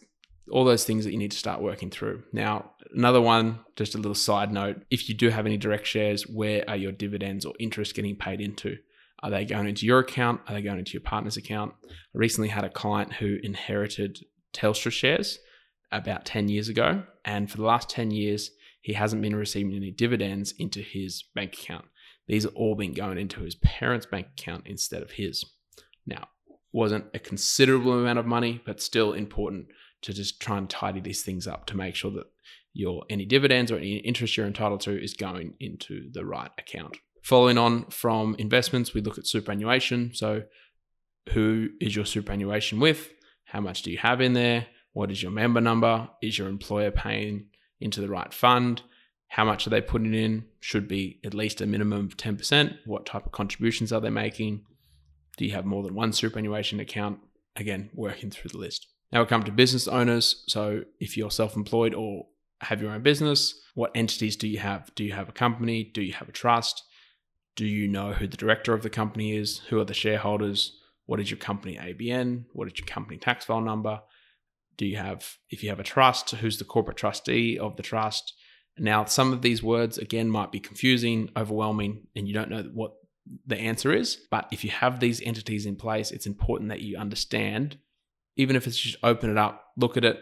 all 0.52 0.66
those 0.66 0.84
things 0.84 1.06
that 1.06 1.12
you 1.12 1.18
need 1.18 1.32
to 1.32 1.38
start 1.38 1.62
working 1.62 1.90
through. 1.90 2.24
Now, 2.32 2.72
another 2.94 3.22
one, 3.22 3.60
just 3.76 3.96
a 3.96 3.98
little 3.98 4.16
side 4.16 4.52
note 4.52 4.84
if 4.90 5.10
you 5.10 5.16
do 5.16 5.30
have 5.30 5.46
any 5.46 5.58
direct 5.58 5.88
shares, 5.88 6.28
where 6.28 6.64
are 6.70 6.76
your 6.76 6.92
dividends 6.92 7.46
or 7.46 7.54
interest 7.60 7.96
getting 7.96 8.16
paid 8.16 8.42
into? 8.42 8.78
Are 9.24 9.32
they 9.32 9.46
going 9.46 9.68
into 9.68 9.86
your 9.86 10.00
account? 10.00 10.42
Are 10.48 10.54
they 10.54 10.62
going 10.62 10.80
into 10.80 10.94
your 10.94 11.02
partner's 11.02 11.38
account? 11.38 11.74
I 11.84 11.94
recently 12.14 12.50
had 12.50 12.64
a 12.64 12.70
client 12.70 13.14
who 13.14 13.38
inherited 13.42 14.20
Telstra 14.54 14.92
shares 14.92 15.40
about 15.92 16.26
10 16.26 16.50
years 16.50 16.70
ago. 16.70 17.04
And 17.24 17.50
for 17.50 17.58
the 17.58 17.64
last 17.64 17.90
10 17.90 18.12
years, 18.12 18.52
he 18.82 18.94
hasn't 18.94 19.22
been 19.22 19.36
receiving 19.36 19.74
any 19.76 19.90
dividends 19.90 20.54
into 20.60 20.82
his 20.82 21.24
bank 21.34 21.54
account. 21.54 21.86
These 22.28 22.44
have 22.44 22.56
all 22.56 22.76
been 22.76 22.94
going 22.94 23.18
into 23.18 23.42
his 23.42 23.56
parents' 23.56 24.06
bank 24.06 24.28
account 24.38 24.68
instead 24.68 25.02
of 25.02 25.12
his. 25.12 25.44
Now, 26.06 26.28
wasn't 26.72 27.06
a 27.14 27.20
considerable 27.20 27.94
amount 27.94 28.20
of 28.20 28.26
money, 28.26 28.62
but 28.66 28.82
still 28.82 29.14
important 29.14 29.68
to 30.02 30.14
just 30.14 30.40
try 30.40 30.58
and 30.58 30.70
tidy 30.70 31.00
these 31.00 31.24
things 31.24 31.48
up 31.48 31.66
to 31.68 31.78
make 31.78 31.96
sure 31.96 32.12
that 32.12 32.28
your 32.74 33.04
any 33.10 33.26
dividends 33.26 33.72
or 33.72 33.78
any 33.78 33.98
interest 33.98 34.36
you're 34.36 34.46
entitled 34.46 34.82
to 34.82 35.02
is 35.02 35.14
going 35.14 35.54
into 35.60 36.12
the 36.12 36.26
right 36.26 36.52
account. 36.58 36.98
Following 37.24 37.58
on 37.58 37.86
from 37.90 38.36
investments, 38.38 38.94
we 38.94 39.02
look 39.02 39.18
at 39.18 39.26
superannuation. 39.26 40.12
So, 40.14 40.44
who 41.32 41.70
is 41.82 41.96
your 41.96 42.06
superannuation 42.06 42.80
with? 42.80 43.10
How 43.46 43.62
much 43.62 43.82
do 43.82 43.92
you 43.92 43.98
have 43.98 44.22
in 44.22 44.34
there? 44.34 44.68
What 44.94 45.10
is 45.10 45.24
your 45.24 45.32
member 45.32 45.60
number? 45.60 46.08
Is 46.22 46.38
your 46.38 46.50
employer 46.50 46.92
paying 46.92 47.48
into 47.80 48.00
the 48.00 48.10
right 48.10 48.32
fund? 48.32 48.84
how 49.36 49.44
much 49.44 49.68
are 49.68 49.70
they 49.70 49.82
putting 49.82 50.14
in? 50.14 50.46
Should 50.62 50.88
be 50.88 51.20
at 51.26 51.34
least 51.34 51.60
a 51.60 51.66
minimum 51.66 52.06
of 52.06 52.18
10%. 52.18 52.78
What 52.86 53.06
type 53.06 53.26
of 53.26 53.32
contributions 53.32 53.92
are 53.92 54.00
they 54.00 54.10
making? 54.10 54.62
Do 55.38 55.46
you 55.46 55.52
have 55.52 55.66
more 55.66 55.84
than 55.84 55.94
one 55.94 56.14
superannuation 56.14 56.80
account? 56.80 57.20
Again, 57.58 57.90
working 57.94 58.32
through 58.32 58.52
the 58.52 58.58
list. 58.58 58.88
Now 59.12 59.22
we 59.22 59.28
come 59.28 59.44
to 59.44 59.52
business 59.52 59.88
owners. 59.88 60.44
So 60.48 60.84
if 61.00 61.18
you're 61.18 61.32
self 61.32 61.56
employed 61.56 61.94
or 61.94 62.28
have 62.62 62.82
your 62.82 62.92
own 62.92 63.02
business, 63.02 63.62
what 63.74 63.92
entities 63.96 64.36
do 64.36 64.48
you 64.48 64.60
have? 64.60 64.94
Do 64.96 65.04
you 65.04 65.14
have 65.14 65.30
a 65.30 65.34
company? 65.34 65.84
Do 65.84 66.02
you 66.02 66.14
have 66.14 66.30
a 66.30 66.34
trust? 66.34 66.84
Do 67.56 67.66
you 67.66 67.88
know 67.88 68.14
who 68.14 68.28
the 68.28 68.38
director 68.38 68.74
of 68.74 68.84
the 68.84 68.90
company 68.90 69.36
is? 69.36 69.60
Who 69.70 69.80
are 69.80 69.86
the 69.86 69.94
shareholders? 69.94 70.78
What 71.06 71.20
is 71.20 71.30
your 71.30 71.38
company 71.38 71.78
ABN? 71.78 72.46
What 72.54 72.68
is 72.68 72.78
your 72.78 72.88
company 72.88 73.18
tax 73.18 73.46
file 73.46 73.62
number? 73.62 74.02
Do 74.78 74.86
you 74.86 74.98
have, 74.98 75.38
if 75.50 75.64
you 75.64 75.70
have 75.70 75.80
a 75.80 75.84
trust, 75.84 76.32
who's 76.32 76.58
the 76.58 76.66
corporate 76.66 76.98
trustee 76.98 77.58
of 77.58 77.78
the 77.78 77.84
trust? 77.84 78.34
Now, 78.78 79.06
some 79.06 79.32
of 79.32 79.42
these 79.42 79.64
words, 79.64 79.98
again, 79.98 80.30
might 80.30 80.52
be 80.52 80.60
confusing, 80.60 81.30
overwhelming, 81.38 82.08
and 82.16 82.28
you 82.28 82.34
don't 82.34 82.50
know 82.50 82.64
what 82.74 82.94
the 83.48 83.58
answer 83.58 83.94
is. 83.94 84.18
But 84.30 84.50
if 84.52 84.66
you 84.66 84.72
have 84.72 85.00
these 85.00 85.22
entities 85.22 85.66
in 85.66 85.78
place, 85.78 86.12
it's 86.12 86.28
important 86.28 86.70
that 86.70 86.82
you 86.82 86.98
understand, 86.98 87.78
even 88.36 88.56
if 88.56 88.68
it's 88.68 88.78
just 88.78 88.98
open 89.04 89.30
it 89.30 89.38
up, 89.38 89.64
look 89.78 89.98
at 89.98 90.06
it, 90.06 90.20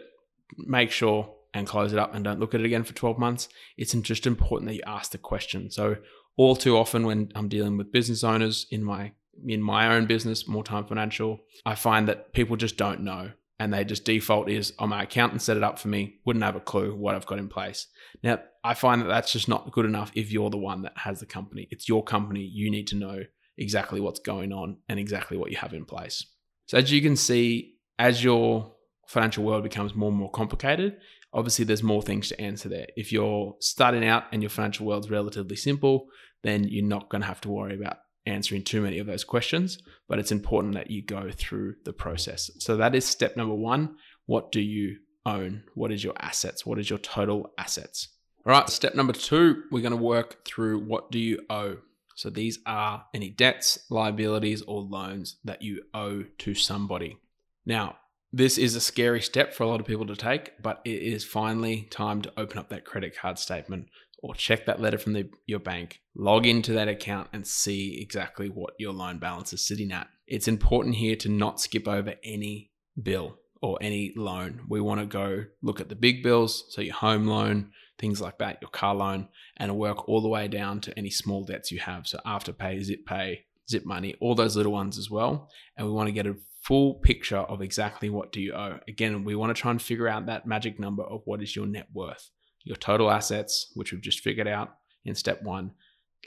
make 0.56 0.90
sure 0.90 1.34
and 1.52 1.66
close 1.66 1.92
it 1.92 1.98
up 1.98 2.14
and 2.14 2.24
don't 2.24 2.40
look 2.40 2.54
at 2.54 2.60
it 2.60 2.66
again 2.66 2.82
for 2.82 2.94
12 2.94 3.18
months. 3.18 3.48
It's 3.76 3.92
just 3.92 4.26
important 4.26 4.68
that 4.68 4.74
you 4.74 4.82
ask 4.86 5.12
the 5.12 5.18
question. 5.18 5.70
So, 5.70 5.96
all 6.36 6.56
too 6.56 6.76
often 6.76 7.06
when 7.06 7.30
I'm 7.36 7.48
dealing 7.48 7.76
with 7.76 7.92
business 7.92 8.24
owners 8.24 8.66
in 8.70 8.82
my 8.82 9.12
in 9.46 9.62
my 9.62 9.94
own 9.94 10.06
business, 10.06 10.48
More 10.48 10.64
Time 10.64 10.84
Financial, 10.84 11.40
I 11.64 11.74
find 11.74 12.08
that 12.08 12.32
people 12.32 12.56
just 12.56 12.76
don't 12.76 13.00
know 13.00 13.30
and 13.58 13.72
they 13.72 13.84
just 13.84 14.04
default 14.04 14.48
is, 14.48 14.72
oh, 14.78 14.86
my 14.86 15.04
accountant 15.04 15.42
set 15.42 15.56
it 15.56 15.62
up 15.62 15.78
for 15.78 15.88
me, 15.88 16.20
wouldn't 16.24 16.44
have 16.44 16.56
a 16.56 16.60
clue 16.60 16.94
what 16.94 17.14
I've 17.14 17.26
got 17.26 17.38
in 17.38 17.48
place. 17.48 17.86
Now, 18.22 18.40
I 18.64 18.74
find 18.74 19.00
that 19.00 19.06
that's 19.06 19.32
just 19.32 19.48
not 19.48 19.70
good 19.70 19.86
enough 19.86 20.10
if 20.14 20.32
you're 20.32 20.50
the 20.50 20.56
one 20.56 20.82
that 20.82 20.98
has 20.98 21.20
the 21.20 21.26
company. 21.26 21.68
It's 21.70 21.88
your 21.88 22.02
company. 22.02 22.40
You 22.40 22.70
need 22.70 22.88
to 22.88 22.96
know 22.96 23.22
exactly 23.56 24.00
what's 24.00 24.20
going 24.20 24.52
on 24.52 24.78
and 24.88 24.98
exactly 24.98 25.36
what 25.36 25.50
you 25.50 25.56
have 25.58 25.72
in 25.72 25.84
place. 25.84 26.26
So, 26.66 26.78
as 26.78 26.90
you 26.90 27.00
can 27.00 27.16
see, 27.16 27.73
as 27.98 28.22
your 28.22 28.74
financial 29.06 29.44
world 29.44 29.62
becomes 29.62 29.94
more 29.94 30.10
and 30.10 30.18
more 30.18 30.30
complicated, 30.30 30.96
obviously 31.32 31.64
there's 31.64 31.82
more 31.82 32.02
things 32.02 32.28
to 32.28 32.40
answer 32.40 32.68
there. 32.68 32.86
If 32.96 33.12
you're 33.12 33.54
starting 33.60 34.06
out 34.06 34.24
and 34.32 34.42
your 34.42 34.50
financial 34.50 34.86
world's 34.86 35.10
relatively 35.10 35.56
simple, 35.56 36.06
then 36.42 36.64
you're 36.64 36.84
not 36.84 37.10
going 37.10 37.22
to 37.22 37.28
have 37.28 37.40
to 37.42 37.50
worry 37.50 37.74
about 37.74 37.98
answering 38.26 38.62
too 38.62 38.80
many 38.80 38.98
of 38.98 39.06
those 39.06 39.24
questions, 39.24 39.78
but 40.08 40.18
it's 40.18 40.32
important 40.32 40.74
that 40.74 40.90
you 40.90 41.02
go 41.02 41.30
through 41.30 41.74
the 41.84 41.92
process. 41.92 42.50
So 42.58 42.76
that 42.76 42.94
is 42.94 43.04
step 43.04 43.36
number 43.36 43.54
one. 43.54 43.96
What 44.26 44.50
do 44.50 44.60
you 44.60 44.96
own? 45.26 45.64
What 45.74 45.92
is 45.92 46.02
your 46.02 46.14
assets? 46.18 46.64
What 46.64 46.78
is 46.78 46.88
your 46.88 46.98
total 46.98 47.52
assets? 47.58 48.08
All 48.46 48.52
right, 48.52 48.68
step 48.68 48.94
number 48.94 49.12
two, 49.12 49.64
we're 49.70 49.82
going 49.82 49.96
to 49.96 50.02
work 50.02 50.44
through 50.46 50.80
what 50.80 51.10
do 51.10 51.18
you 51.18 51.40
owe. 51.48 51.78
So 52.14 52.30
these 52.30 52.58
are 52.66 53.04
any 53.12 53.30
debts, 53.30 53.78
liabilities, 53.90 54.62
or 54.62 54.82
loans 54.82 55.36
that 55.44 55.62
you 55.62 55.82
owe 55.92 56.24
to 56.38 56.54
somebody. 56.54 57.18
Now, 57.66 57.96
this 58.32 58.58
is 58.58 58.74
a 58.74 58.80
scary 58.80 59.22
step 59.22 59.54
for 59.54 59.62
a 59.62 59.68
lot 59.68 59.80
of 59.80 59.86
people 59.86 60.06
to 60.06 60.16
take, 60.16 60.60
but 60.60 60.80
it 60.84 61.02
is 61.02 61.24
finally 61.24 61.82
time 61.90 62.20
to 62.22 62.32
open 62.36 62.58
up 62.58 62.68
that 62.70 62.84
credit 62.84 63.16
card 63.16 63.38
statement 63.38 63.86
or 64.24 64.34
check 64.34 64.66
that 64.66 64.80
letter 64.80 64.98
from 64.98 65.12
the, 65.12 65.28
your 65.46 65.60
bank, 65.60 66.00
log 66.16 66.46
into 66.46 66.72
that 66.72 66.88
account 66.88 67.28
and 67.32 67.46
see 67.46 68.00
exactly 68.00 68.48
what 68.48 68.74
your 68.78 68.92
loan 68.92 69.18
balance 69.18 69.52
is 69.52 69.66
sitting 69.66 69.92
at. 69.92 70.08
It's 70.26 70.48
important 70.48 70.96
here 70.96 71.14
to 71.16 71.28
not 71.28 71.60
skip 71.60 71.86
over 71.86 72.14
any 72.24 72.70
bill 73.00 73.38
or 73.62 73.78
any 73.80 74.12
loan. 74.16 74.62
We 74.68 74.80
want 74.80 75.00
to 75.00 75.06
go 75.06 75.44
look 75.62 75.80
at 75.80 75.88
the 75.88 75.94
big 75.94 76.22
bills, 76.22 76.64
so 76.70 76.80
your 76.80 76.94
home 76.94 77.26
loan, 77.26 77.70
things 77.98 78.20
like 78.20 78.38
that, 78.38 78.58
your 78.60 78.70
car 78.70 78.94
loan, 78.94 79.28
and 79.58 79.76
work 79.76 80.08
all 80.08 80.20
the 80.20 80.28
way 80.28 80.48
down 80.48 80.80
to 80.80 80.98
any 80.98 81.10
small 81.10 81.44
debts 81.44 81.70
you 81.70 81.78
have. 81.80 82.08
So 82.08 82.18
Afterpay, 82.26 82.82
Zip 82.82 83.06
Pay, 83.06 83.44
Zip 83.68 83.84
Money, 83.84 84.14
all 84.20 84.34
those 84.34 84.56
little 84.56 84.72
ones 84.72 84.98
as 84.98 85.10
well. 85.10 85.50
And 85.76 85.86
we 85.86 85.92
want 85.92 86.08
to 86.08 86.12
get 86.12 86.26
a 86.26 86.36
full 86.64 86.94
picture 86.94 87.38
of 87.38 87.60
exactly 87.60 88.08
what 88.08 88.32
do 88.32 88.40
you 88.40 88.54
owe. 88.54 88.78
Again, 88.88 89.24
we 89.24 89.34
want 89.34 89.54
to 89.54 89.60
try 89.60 89.70
and 89.70 89.80
figure 89.80 90.08
out 90.08 90.26
that 90.26 90.46
magic 90.46 90.80
number 90.80 91.02
of 91.02 91.22
what 91.24 91.42
is 91.42 91.54
your 91.54 91.66
net 91.66 91.88
worth 91.92 92.30
your 92.64 92.76
total 92.76 93.10
assets, 93.10 93.70
which 93.74 93.92
we've 93.92 94.00
just 94.00 94.20
figured 94.20 94.48
out 94.48 94.76
in 95.04 95.14
step 95.14 95.42
one, 95.42 95.72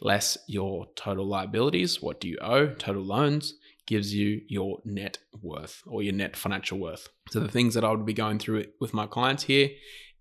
less 0.02 0.38
your 0.48 0.88
total 0.96 1.26
liabilities, 1.26 2.02
what 2.02 2.22
do 2.22 2.28
you 2.28 2.38
owe, 2.42 2.68
total 2.68 3.04
loans, 3.04 3.56
gives 3.88 4.14
you 4.14 4.42
your 4.48 4.80
net 4.86 5.18
worth 5.42 5.82
or 5.88 6.04
your 6.04 6.14
net 6.14 6.36
financial 6.36 6.78
worth. 6.78 7.10
So 7.30 7.40
the 7.40 7.48
things 7.48 7.74
that 7.74 7.84
I 7.84 7.90
would 7.90 8.06
be 8.06 8.14
going 8.14 8.38
through 8.38 8.66
with 8.80 8.94
my 8.94 9.08
clients 9.08 9.44
here 9.44 9.70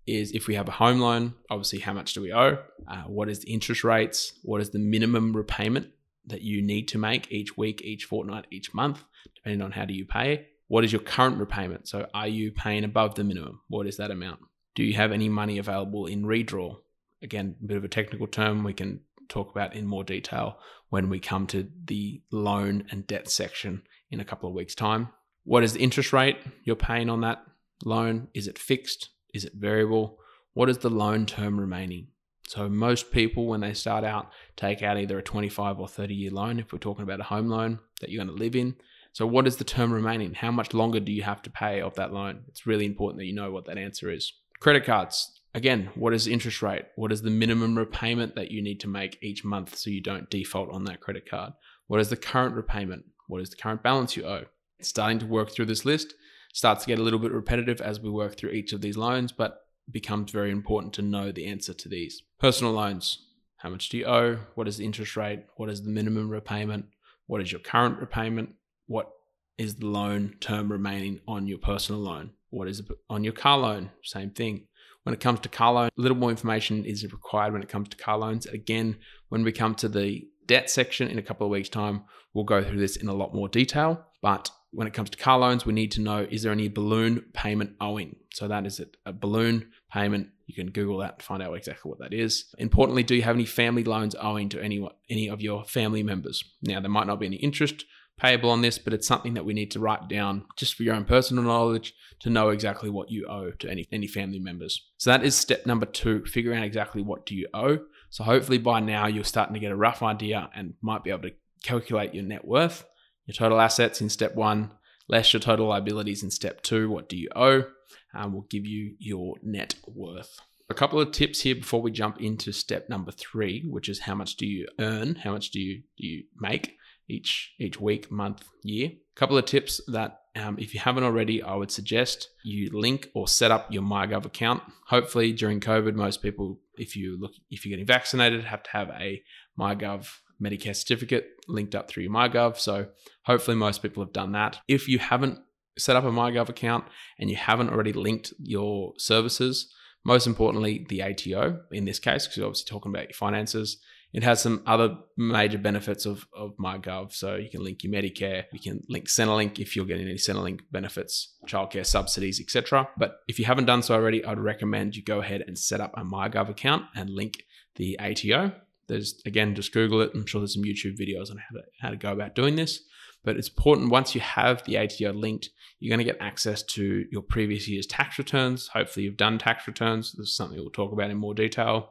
is 0.07 0.31
if 0.31 0.47
we 0.47 0.55
have 0.55 0.69
a 0.69 0.71
home 0.71 0.99
loan, 0.99 1.35
obviously 1.49 1.79
how 1.79 1.93
much 1.93 2.13
do 2.13 2.21
we 2.21 2.33
owe? 2.33 2.57
Uh, 2.87 3.03
what 3.03 3.29
is 3.29 3.39
the 3.39 3.51
interest 3.51 3.83
rates? 3.83 4.33
What 4.41 4.61
is 4.61 4.71
the 4.71 4.79
minimum 4.79 5.35
repayment 5.35 5.89
that 6.25 6.41
you 6.41 6.61
need 6.61 6.87
to 6.89 6.97
make 6.97 7.31
each 7.31 7.57
week, 7.57 7.81
each 7.81 8.05
fortnight, 8.05 8.47
each 8.51 8.73
month, 8.73 9.03
depending 9.47 9.65
on 9.65 9.71
how 9.71 9.85
do 9.85 9.93
you 9.93 10.05
pay? 10.05 10.47
What 10.67 10.83
is 10.83 10.91
your 10.91 11.01
current 11.01 11.37
repayment? 11.37 11.87
So 11.87 12.07
are 12.13 12.27
you 12.27 12.51
paying 12.51 12.83
above 12.83 13.15
the 13.15 13.23
minimum? 13.23 13.61
What 13.69 13.87
is 13.87 13.97
that 13.97 14.11
amount? 14.11 14.39
do 14.77 14.83
you 14.83 14.93
have 14.93 15.11
any 15.11 15.27
money 15.27 15.57
available 15.57 16.05
in 16.05 16.23
redraw? 16.23 16.77
Again, 17.23 17.55
a 17.63 17.65
bit 17.65 17.77
of 17.77 17.83
a 17.83 17.87
technical 17.87 18.27
term 18.27 18.63
we 18.63 18.73
can 18.73 18.99
talk 19.27 19.49
about 19.49 19.75
in 19.75 19.87
more 19.87 20.03
detail 20.03 20.59
when 20.89 21.09
we 21.09 21.19
come 21.19 21.47
to 21.47 21.67
the 21.85 22.21
loan 22.31 22.83
and 22.91 23.07
debt 23.07 23.27
section 23.27 23.81
in 24.11 24.19
a 24.19 24.23
couple 24.23 24.47
of 24.47 24.53
weeks' 24.53 24.75
time. 24.75 25.09
What 25.45 25.63
is 25.63 25.73
the 25.73 25.79
interest 25.79 26.13
rate 26.13 26.37
you're 26.63 26.75
paying 26.75 27.09
on 27.09 27.21
that 27.21 27.43
loan? 27.83 28.27
Is 28.35 28.47
it 28.47 28.59
fixed? 28.59 29.09
Is 29.33 29.45
it 29.45 29.53
variable? 29.55 30.19
What 30.53 30.69
is 30.69 30.77
the 30.77 30.91
loan 30.91 31.25
term 31.25 31.59
remaining? 31.59 32.09
So, 32.47 32.69
most 32.69 33.11
people, 33.11 33.47
when 33.47 33.61
they 33.61 33.73
start 33.73 34.03
out, 34.03 34.29
take 34.55 34.83
out 34.83 34.99
either 34.99 35.17
a 35.17 35.23
25 35.23 35.79
or 35.79 35.87
30 35.87 36.13
year 36.13 36.29
loan 36.29 36.59
if 36.59 36.71
we're 36.71 36.77
talking 36.77 37.03
about 37.03 37.19
a 37.19 37.23
home 37.23 37.47
loan 37.47 37.79
that 37.99 38.11
you're 38.11 38.23
going 38.23 38.37
to 38.37 38.43
live 38.43 38.55
in. 38.55 38.75
So, 39.17 39.25
what 39.25 39.47
is 39.47 39.57
the 39.57 39.63
term 39.63 39.91
remaining? 39.91 40.35
How 40.35 40.51
much 40.51 40.75
longer 40.75 40.99
do 40.99 41.11
you 41.11 41.23
have 41.23 41.41
to 41.41 41.49
pay 41.49 41.81
off 41.81 41.95
that 41.95 42.13
loan? 42.13 42.43
It's 42.49 42.67
really 42.67 42.85
important 42.85 43.17
that 43.17 43.25
you 43.25 43.33
know 43.33 43.49
what 43.49 43.65
that 43.65 43.79
answer 43.79 44.11
is. 44.11 44.31
Credit 44.59 44.85
cards. 44.85 45.41
Again, 45.55 45.89
what 45.95 46.13
is 46.13 46.25
the 46.25 46.33
interest 46.33 46.61
rate? 46.61 46.85
What 46.97 47.11
is 47.11 47.23
the 47.23 47.31
minimum 47.31 47.75
repayment 47.75 48.35
that 48.35 48.51
you 48.51 48.61
need 48.61 48.79
to 48.81 48.87
make 48.87 49.17
each 49.23 49.43
month 49.43 49.75
so 49.75 49.89
you 49.89 50.03
don't 50.03 50.29
default 50.29 50.69
on 50.69 50.83
that 50.83 50.99
credit 51.01 51.27
card? 51.27 51.53
What 51.87 51.99
is 51.99 52.09
the 52.09 52.15
current 52.15 52.53
repayment? 52.53 53.05
What 53.27 53.41
is 53.41 53.49
the 53.49 53.55
current 53.55 53.81
balance 53.81 54.15
you 54.15 54.23
owe? 54.23 54.45
Starting 54.81 55.17
to 55.17 55.25
work 55.25 55.49
through 55.49 55.65
this 55.65 55.83
list 55.83 56.13
starts 56.53 56.83
to 56.83 56.87
get 56.87 56.99
a 56.99 57.03
little 57.03 57.17
bit 57.17 57.31
repetitive 57.31 57.81
as 57.81 57.99
we 57.99 58.11
work 58.11 58.37
through 58.37 58.51
each 58.51 58.71
of 58.71 58.81
these 58.81 58.97
loans, 58.97 59.31
but 59.31 59.61
becomes 59.89 60.29
very 60.29 60.51
important 60.51 60.93
to 60.93 61.01
know 61.01 61.31
the 61.31 61.47
answer 61.47 61.73
to 61.73 61.89
these. 61.89 62.21
Personal 62.37 62.73
loans. 62.73 63.17
How 63.55 63.69
much 63.69 63.89
do 63.89 63.97
you 63.97 64.05
owe? 64.05 64.37
What 64.53 64.67
is 64.67 64.77
the 64.77 64.85
interest 64.85 65.17
rate? 65.17 65.43
What 65.55 65.71
is 65.71 65.81
the 65.81 65.89
minimum 65.89 66.29
repayment? 66.29 66.85
What 67.25 67.41
is 67.41 67.51
your 67.51 67.61
current 67.61 67.97
repayment? 67.97 68.53
What 68.87 69.11
is 69.57 69.75
the 69.75 69.85
loan 69.85 70.35
term 70.39 70.71
remaining 70.71 71.19
on 71.27 71.47
your 71.47 71.57
personal 71.57 72.01
loan? 72.01 72.31
What 72.49 72.67
is 72.67 72.81
on 73.09 73.23
your 73.23 73.33
car 73.33 73.57
loan? 73.57 73.91
Same 74.03 74.31
thing. 74.31 74.67
When 75.03 75.13
it 75.13 75.19
comes 75.19 75.39
to 75.41 75.49
car 75.49 75.73
loan, 75.73 75.89
a 75.97 76.01
little 76.01 76.17
more 76.17 76.31
information 76.31 76.83
is 76.83 77.03
required 77.03 77.53
when 77.53 77.61
it 77.61 77.69
comes 77.69 77.89
to 77.89 77.97
car 77.97 78.17
loans. 78.17 78.45
Again, 78.45 78.97
when 79.29 79.43
we 79.43 79.51
come 79.51 79.75
to 79.75 79.87
the 79.87 80.27
debt 80.47 80.69
section 80.69 81.07
in 81.07 81.17
a 81.17 81.21
couple 81.21 81.45
of 81.45 81.51
weeks' 81.51 81.69
time, 81.69 82.03
we'll 82.33 82.43
go 82.43 82.63
through 82.63 82.79
this 82.79 82.97
in 82.97 83.07
a 83.07 83.13
lot 83.13 83.33
more 83.33 83.47
detail. 83.47 84.05
But 84.21 84.49
when 84.71 84.87
it 84.87 84.93
comes 84.93 85.09
to 85.11 85.17
car 85.17 85.39
loans, 85.39 85.65
we 85.65 85.73
need 85.73 85.91
to 85.93 86.01
know 86.01 86.27
is 86.29 86.43
there 86.43 86.51
any 86.51 86.67
balloon 86.67 87.25
payment 87.33 87.71
owing? 87.79 88.17
So 88.33 88.47
that 88.47 88.65
is 88.65 88.79
it, 88.79 88.97
a 89.05 89.13
balloon 89.13 89.71
payment. 89.91 90.29
You 90.45 90.55
can 90.55 90.71
Google 90.71 90.97
that 90.99 91.19
to 91.19 91.25
find 91.25 91.41
out 91.41 91.53
exactly 91.53 91.89
what 91.89 91.99
that 91.99 92.13
is. 92.13 92.53
Importantly, 92.57 93.03
do 93.03 93.15
you 93.15 93.23
have 93.23 93.35
any 93.35 93.45
family 93.45 93.83
loans 93.83 94.15
owing 94.19 94.49
to 94.49 94.61
any 94.61 94.85
any 95.09 95.29
of 95.29 95.41
your 95.41 95.63
family 95.65 96.03
members? 96.03 96.43
Now 96.61 96.79
there 96.79 96.89
might 96.89 97.07
not 97.07 97.19
be 97.19 97.25
any 97.25 97.37
interest 97.37 97.85
payable 98.17 98.49
on 98.49 98.61
this, 98.61 98.77
but 98.77 98.93
it's 98.93 99.07
something 99.07 99.35
that 99.35 99.45
we 99.45 99.53
need 99.53 99.71
to 99.71 99.79
write 99.79 100.07
down 100.07 100.45
just 100.55 100.75
for 100.75 100.83
your 100.83 100.95
own 100.95 101.05
personal 101.05 101.43
knowledge 101.43 101.93
to 102.19 102.29
know 102.29 102.49
exactly 102.49 102.89
what 102.89 103.11
you 103.11 103.27
owe 103.27 103.51
to 103.51 103.69
any, 103.69 103.87
any 103.91 104.07
family 104.07 104.39
members. 104.39 104.89
So 104.97 105.11
that 105.11 105.23
is 105.23 105.35
step 105.35 105.65
number 105.65 105.85
two, 105.85 106.25
figuring 106.25 106.59
out 106.59 106.65
exactly 106.65 107.03
what 107.03 107.25
do 107.25 107.35
you 107.35 107.47
owe. 107.53 107.79
So 108.09 108.23
hopefully 108.23 108.57
by 108.57 108.79
now 108.79 109.07
you're 109.07 109.23
starting 109.23 109.53
to 109.53 109.59
get 109.59 109.71
a 109.71 109.75
rough 109.75 110.01
idea 110.01 110.49
and 110.55 110.73
might 110.81 111.03
be 111.03 111.11
able 111.11 111.29
to 111.29 111.35
calculate 111.63 112.15
your 112.15 112.23
net 112.23 112.45
worth, 112.45 112.85
your 113.25 113.35
total 113.35 113.61
assets 113.61 114.01
in 114.01 114.09
step 114.09 114.35
one, 114.35 114.71
less 115.07 115.31
your 115.31 115.39
total 115.39 115.67
liabilities 115.67 116.23
in 116.23 116.31
step 116.31 116.61
two, 116.63 116.89
what 116.89 117.07
do 117.09 117.17
you 117.17 117.29
owe, 117.35 117.65
and 118.13 118.33
will 118.33 118.47
give 118.49 118.65
you 118.65 118.95
your 118.97 119.35
net 119.43 119.75
worth. 119.85 120.39
A 120.69 120.73
couple 120.73 120.99
of 120.99 121.11
tips 121.11 121.41
here 121.41 121.55
before 121.55 121.81
we 121.81 121.91
jump 121.91 122.19
into 122.19 122.51
step 122.51 122.89
number 122.89 123.11
three, 123.11 123.63
which 123.69 123.87
is 123.87 123.99
how 123.99 124.15
much 124.15 124.35
do 124.35 124.45
you 124.45 124.67
earn, 124.79 125.15
how 125.15 125.31
much 125.31 125.51
do 125.51 125.61
you 125.61 125.83
do 125.97 126.07
you 126.07 126.23
make 126.39 126.76
each 127.09 127.53
each 127.59 127.79
week, 127.79 128.11
month, 128.11 128.43
year. 128.63 128.89
A 128.89 129.19
couple 129.19 129.37
of 129.37 129.45
tips 129.45 129.81
that 129.87 130.21
um, 130.35 130.57
if 130.59 130.73
you 130.73 130.79
haven't 130.79 131.03
already, 131.03 131.41
I 131.41 131.55
would 131.55 131.71
suggest 131.71 132.29
you 132.43 132.69
link 132.71 133.09
or 133.15 133.27
set 133.27 133.49
up 133.51 133.71
your 133.71 133.81
MyGov 133.83 134.25
account. 134.25 134.61
Hopefully, 134.87 135.33
during 135.33 135.59
COVID, 135.59 135.95
most 135.95 136.21
people, 136.21 136.59
if 136.75 136.95
you 136.95 137.17
look, 137.19 137.31
if 137.49 137.65
you're 137.65 137.71
getting 137.71 137.87
vaccinated, 137.87 138.43
have 138.43 138.63
to 138.63 138.69
have 138.71 138.89
a 138.89 139.21
MyGov 139.59 140.07
Medicare 140.41 140.75
certificate 140.75 141.29
linked 141.47 141.73
up 141.73 141.89
through 141.89 142.03
your 142.03 142.11
MyGov. 142.11 142.57
So 142.57 142.87
hopefully, 143.23 143.57
most 143.57 143.81
people 143.81 144.03
have 144.03 144.13
done 144.13 144.33
that. 144.33 144.59
If 144.67 144.87
you 144.87 144.99
haven't 144.99 145.39
set 145.77 145.95
up 145.95 146.03
a 146.03 146.11
MyGov 146.11 146.49
account 146.49 146.85
and 147.19 147.29
you 147.29 147.35
haven't 147.35 147.69
already 147.69 147.93
linked 147.93 148.33
your 148.39 148.93
services, 148.97 149.71
Most 150.07 150.25
importantly, 150.25 150.85
the 150.87 151.03
ATO 151.03 151.59
in 151.69 151.83
this 151.83 151.99
case, 151.99 152.25
because 152.25 152.37
you're 152.37 152.45
obviously 152.45 152.69
talking 152.69 152.93
about 152.93 153.09
your 153.09 153.13
finances. 153.13 153.77
It 154.13 154.23
has 154.23 154.41
some 154.41 154.63
other 154.65 154.97
major 155.17 155.57
benefits 155.57 156.05
of, 156.05 156.25
of 156.33 156.55
MyGov. 156.57 157.13
So 157.13 157.35
you 157.35 157.49
can 157.49 157.63
link 157.63 157.83
your 157.83 157.93
Medicare, 157.93 158.45
you 158.53 158.59
can 158.59 158.83
link 158.87 159.07
Centrelink 159.07 159.59
if 159.59 159.75
you're 159.75 159.85
getting 159.85 160.07
any 160.07 160.15
Centrelink 160.15 160.61
benefits, 160.71 161.35
childcare 161.47 161.85
subsidies, 161.85 162.39
etc. 162.39 162.89
But 162.97 163.19
if 163.27 163.37
you 163.37 163.45
haven't 163.45 163.65
done 163.65 163.83
so 163.83 163.95
already, 163.95 164.23
I'd 164.23 164.39
recommend 164.39 164.95
you 164.95 165.03
go 165.03 165.19
ahead 165.19 165.43
and 165.45 165.57
set 165.57 165.81
up 165.81 165.93
a 165.95 166.03
MyGov 166.03 166.49
account 166.49 166.85
and 166.95 167.09
link 167.09 167.43
the 167.75 167.99
ATO. 167.99 168.53
There's 168.87 169.21
again, 169.25 169.53
just 169.55 169.73
Google 169.73 170.01
it. 170.01 170.11
I'm 170.13 170.25
sure 170.25 170.39
there's 170.39 170.53
some 170.53 170.63
YouTube 170.63 170.97
videos 170.97 171.29
on 171.29 171.37
how 171.37 171.57
to 171.57 171.63
how 171.81 171.89
to 171.89 171.97
go 171.97 172.11
about 172.11 172.35
doing 172.35 172.55
this. 172.55 172.81
But 173.23 173.35
it's 173.35 173.49
important 173.49 173.89
once 173.89 174.15
you 174.15 174.21
have 174.21 174.63
the 174.63 174.77
ATO 174.77 175.11
linked, 175.11 175.49
you're 175.79 175.89
going 175.89 176.05
to 176.05 176.09
get 176.11 176.21
access 176.21 176.63
to 176.63 177.05
your 177.11 177.21
previous 177.21 177.67
year's 177.67 177.85
tax 177.85 178.17
returns. 178.17 178.69
Hopefully, 178.69 179.03
you've 179.03 179.17
done 179.17 179.37
tax 179.37 179.67
returns. 179.67 180.13
This 180.13 180.29
is 180.29 180.35
something 180.35 180.57
we'll 180.57 180.69
talk 180.69 180.93
about 180.93 181.09
in 181.09 181.17
more 181.17 181.33
detail. 181.33 181.89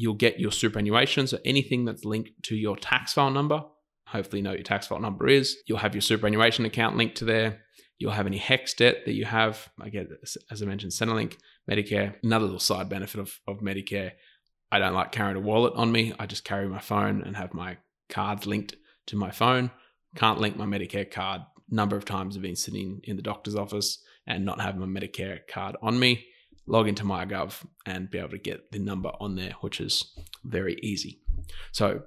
You'll 0.00 0.14
get 0.14 0.38
your 0.38 0.52
superannuation, 0.52 1.26
so 1.26 1.38
anything 1.44 1.84
that's 1.84 2.04
linked 2.04 2.30
to 2.44 2.54
your 2.54 2.76
tax 2.76 3.14
file 3.14 3.32
number. 3.32 3.64
Hopefully, 4.06 4.38
you 4.38 4.44
know 4.44 4.50
what 4.50 4.58
your 4.58 4.64
tax 4.64 4.86
file 4.86 5.00
number 5.00 5.26
is. 5.26 5.56
You'll 5.66 5.78
have 5.78 5.94
your 5.94 6.02
superannuation 6.02 6.64
account 6.64 6.96
linked 6.96 7.16
to 7.16 7.24
there. 7.24 7.62
You'll 7.98 8.12
have 8.12 8.28
any 8.28 8.38
HECS 8.38 8.76
debt 8.76 8.98
that 9.06 9.14
you 9.14 9.24
have. 9.24 9.68
I 9.80 9.88
get, 9.88 10.06
as 10.52 10.62
I 10.62 10.66
mentioned, 10.66 10.92
Centrelink, 10.92 11.36
Medicare. 11.68 12.14
Another 12.22 12.44
little 12.44 12.60
side 12.60 12.88
benefit 12.88 13.20
of, 13.20 13.40
of 13.48 13.58
Medicare 13.58 14.12
I 14.70 14.78
don't 14.78 14.94
like 14.94 15.12
carrying 15.12 15.36
a 15.36 15.40
wallet 15.40 15.74
on 15.74 15.90
me. 15.90 16.12
I 16.18 16.26
just 16.26 16.44
carry 16.44 16.68
my 16.68 16.80
phone 16.80 17.22
and 17.22 17.36
have 17.36 17.54
my 17.54 17.78
cards 18.10 18.46
linked 18.46 18.74
to 19.06 19.16
my 19.16 19.30
phone. 19.30 19.70
Can't 20.14 20.40
link 20.40 20.56
my 20.56 20.66
Medicare 20.66 21.10
card. 21.10 21.42
Number 21.70 21.96
of 21.96 22.04
times 22.04 22.36
I've 22.36 22.42
been 22.42 22.56
sitting 22.56 23.00
in 23.04 23.16
the 23.16 23.22
doctor's 23.22 23.54
office 23.54 24.02
and 24.26 24.44
not 24.44 24.60
have 24.60 24.76
my 24.76 24.86
Medicare 24.86 25.40
card 25.48 25.76
on 25.82 25.98
me. 25.98 26.26
Log 26.68 26.86
into 26.86 27.02
MyGov 27.02 27.64
and 27.86 28.10
be 28.10 28.18
able 28.18 28.28
to 28.30 28.38
get 28.38 28.70
the 28.70 28.78
number 28.78 29.10
on 29.20 29.36
there, 29.36 29.54
which 29.62 29.80
is 29.80 30.12
very 30.44 30.78
easy. 30.82 31.20
So 31.72 32.02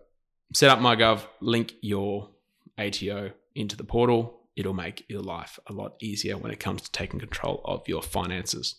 set 0.54 0.70
up 0.70 0.80
MyGov, 0.80 1.22
link 1.42 1.74
your 1.82 2.30
ATO 2.78 3.32
into 3.56 3.76
the 3.76 3.84
portal. 3.84 4.42
It'll 4.56 4.74
make 4.74 5.06
your 5.10 5.22
life 5.22 5.58
a 5.68 5.74
lot 5.74 5.94
easier 6.00 6.38
when 6.38 6.52
it 6.52 6.60
comes 6.60 6.84
to 6.84 6.92
taking 6.92 7.20
control 7.20 7.62
of 7.66 7.88
your 7.88 8.04
finances. 8.04 8.76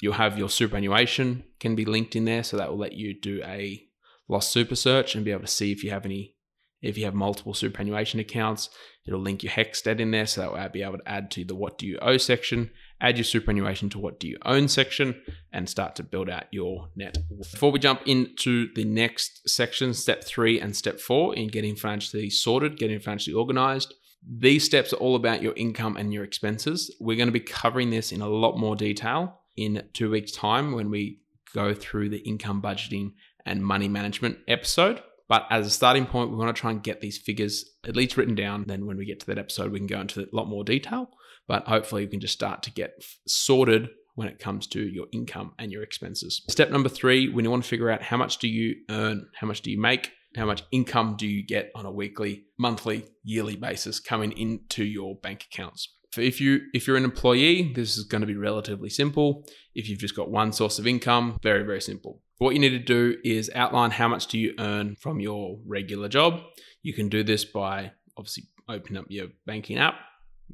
You'll 0.00 0.12
have 0.14 0.38
your 0.38 0.48
superannuation 0.48 1.44
can 1.58 1.74
be 1.74 1.84
linked 1.84 2.14
in 2.14 2.24
there, 2.24 2.44
so 2.44 2.56
that 2.56 2.70
will 2.70 2.78
let 2.78 2.92
you 2.92 3.18
do 3.18 3.42
a 3.44 3.82
lost 4.28 4.52
super 4.52 4.76
search 4.76 5.14
and 5.14 5.24
be 5.24 5.32
able 5.32 5.42
to 5.42 5.48
see 5.48 5.72
if 5.72 5.82
you 5.82 5.90
have 5.90 6.04
any, 6.04 6.36
if 6.80 6.96
you 6.96 7.04
have 7.04 7.14
multiple 7.14 7.52
superannuation 7.52 8.20
accounts. 8.20 8.70
It'll 9.06 9.20
link 9.20 9.42
your 9.42 9.52
HECS 9.52 9.82
debt 9.82 10.00
in 10.00 10.12
there, 10.12 10.26
so 10.26 10.42
that 10.42 10.52
will 10.52 10.68
be 10.68 10.82
able 10.82 10.98
to 10.98 11.08
add 11.08 11.30
to 11.32 11.44
the 11.44 11.56
what 11.56 11.78
do 11.78 11.86
you 11.86 11.98
owe 12.00 12.16
section, 12.16 12.70
add 13.00 13.16
your 13.16 13.24
superannuation 13.24 13.88
to 13.90 13.98
what 13.98 14.20
do 14.20 14.28
you 14.28 14.36
own 14.44 14.68
section, 14.68 15.20
and 15.52 15.68
start 15.68 15.96
to 15.96 16.02
build 16.02 16.28
out 16.28 16.44
your 16.50 16.88
net. 16.96 17.18
Before 17.52 17.72
we 17.72 17.78
jump 17.78 18.02
into 18.06 18.72
the 18.74 18.84
next 18.84 19.48
section, 19.48 19.94
step 19.94 20.24
three 20.24 20.60
and 20.60 20.76
step 20.76 21.00
four 21.00 21.34
in 21.34 21.48
getting 21.48 21.76
financially 21.76 22.30
sorted, 22.30 22.78
getting 22.78 23.00
financially 23.00 23.34
organized. 23.34 23.94
These 24.26 24.64
steps 24.64 24.92
are 24.92 24.96
all 24.96 25.16
about 25.16 25.42
your 25.42 25.54
income 25.56 25.96
and 25.96 26.12
your 26.12 26.24
expenses. 26.24 26.94
We're 27.00 27.16
going 27.16 27.28
to 27.28 27.32
be 27.32 27.40
covering 27.40 27.90
this 27.90 28.12
in 28.12 28.20
a 28.20 28.28
lot 28.28 28.58
more 28.58 28.76
detail 28.76 29.40
in 29.56 29.82
two 29.94 30.10
weeks' 30.10 30.32
time 30.32 30.72
when 30.72 30.90
we 30.90 31.20
go 31.54 31.74
through 31.74 32.10
the 32.10 32.18
income 32.18 32.60
budgeting 32.60 33.12
and 33.46 33.64
money 33.64 33.88
management 33.88 34.38
episode. 34.46 35.02
But 35.26 35.46
as 35.48 35.66
a 35.66 35.70
starting 35.70 36.06
point, 36.06 36.30
we 36.30 36.36
want 36.36 36.54
to 36.54 36.60
try 36.60 36.70
and 36.70 36.82
get 36.82 37.00
these 37.00 37.16
figures 37.16 37.64
at 37.86 37.96
least 37.96 38.16
written 38.16 38.34
down. 38.34 38.64
Then 38.66 38.84
when 38.86 38.96
we 38.96 39.04
get 39.04 39.20
to 39.20 39.26
that 39.26 39.38
episode, 39.38 39.70
we 39.70 39.78
can 39.78 39.86
go 39.86 40.00
into 40.00 40.22
a 40.22 40.36
lot 40.36 40.48
more 40.48 40.64
detail. 40.64 41.10
But 41.50 41.66
hopefully, 41.66 42.02
you 42.02 42.08
can 42.08 42.20
just 42.20 42.34
start 42.34 42.62
to 42.62 42.70
get 42.70 43.04
sorted 43.26 43.88
when 44.14 44.28
it 44.28 44.38
comes 44.38 44.68
to 44.68 44.80
your 44.80 45.08
income 45.12 45.52
and 45.58 45.72
your 45.72 45.82
expenses. 45.82 46.42
Step 46.48 46.70
number 46.70 46.88
three, 46.88 47.28
when 47.28 47.44
you 47.44 47.50
want 47.50 47.64
to 47.64 47.68
figure 47.68 47.90
out 47.90 48.02
how 48.02 48.16
much 48.16 48.38
do 48.38 48.46
you 48.46 48.76
earn, 48.88 49.26
how 49.34 49.48
much 49.48 49.60
do 49.60 49.72
you 49.72 49.80
make, 49.80 50.12
how 50.36 50.46
much 50.46 50.62
income 50.70 51.16
do 51.18 51.26
you 51.26 51.44
get 51.44 51.72
on 51.74 51.86
a 51.86 51.90
weekly, 51.90 52.44
monthly, 52.56 53.04
yearly 53.24 53.56
basis 53.56 53.98
coming 53.98 54.30
into 54.38 54.84
your 54.84 55.16
bank 55.16 55.48
accounts 55.50 55.88
if 56.16 56.40
you 56.40 56.60
if 56.72 56.86
you're 56.86 56.96
an 56.96 57.04
employee, 57.04 57.72
this 57.72 57.96
is 57.96 58.04
going 58.04 58.20
to 58.20 58.26
be 58.26 58.36
relatively 58.36 58.90
simple. 58.90 59.44
If 59.74 59.88
you've 59.88 59.98
just 59.98 60.16
got 60.16 60.30
one 60.30 60.52
source 60.52 60.78
of 60.78 60.86
income, 60.86 61.38
very 61.42 61.64
very 61.64 61.80
simple. 61.80 62.20
What 62.38 62.54
you 62.54 62.60
need 62.60 62.70
to 62.70 62.78
do 62.78 63.16
is 63.24 63.50
outline 63.54 63.90
how 63.90 64.08
much 64.08 64.28
do 64.28 64.38
you 64.38 64.54
earn 64.58 64.96
from 64.96 65.20
your 65.20 65.58
regular 65.66 66.08
job. 66.08 66.40
You 66.82 66.94
can 66.94 67.08
do 67.08 67.22
this 67.22 67.44
by 67.44 67.92
obviously 68.16 68.44
opening 68.68 69.00
up 69.00 69.06
your 69.08 69.28
banking 69.46 69.78
app, 69.78 69.94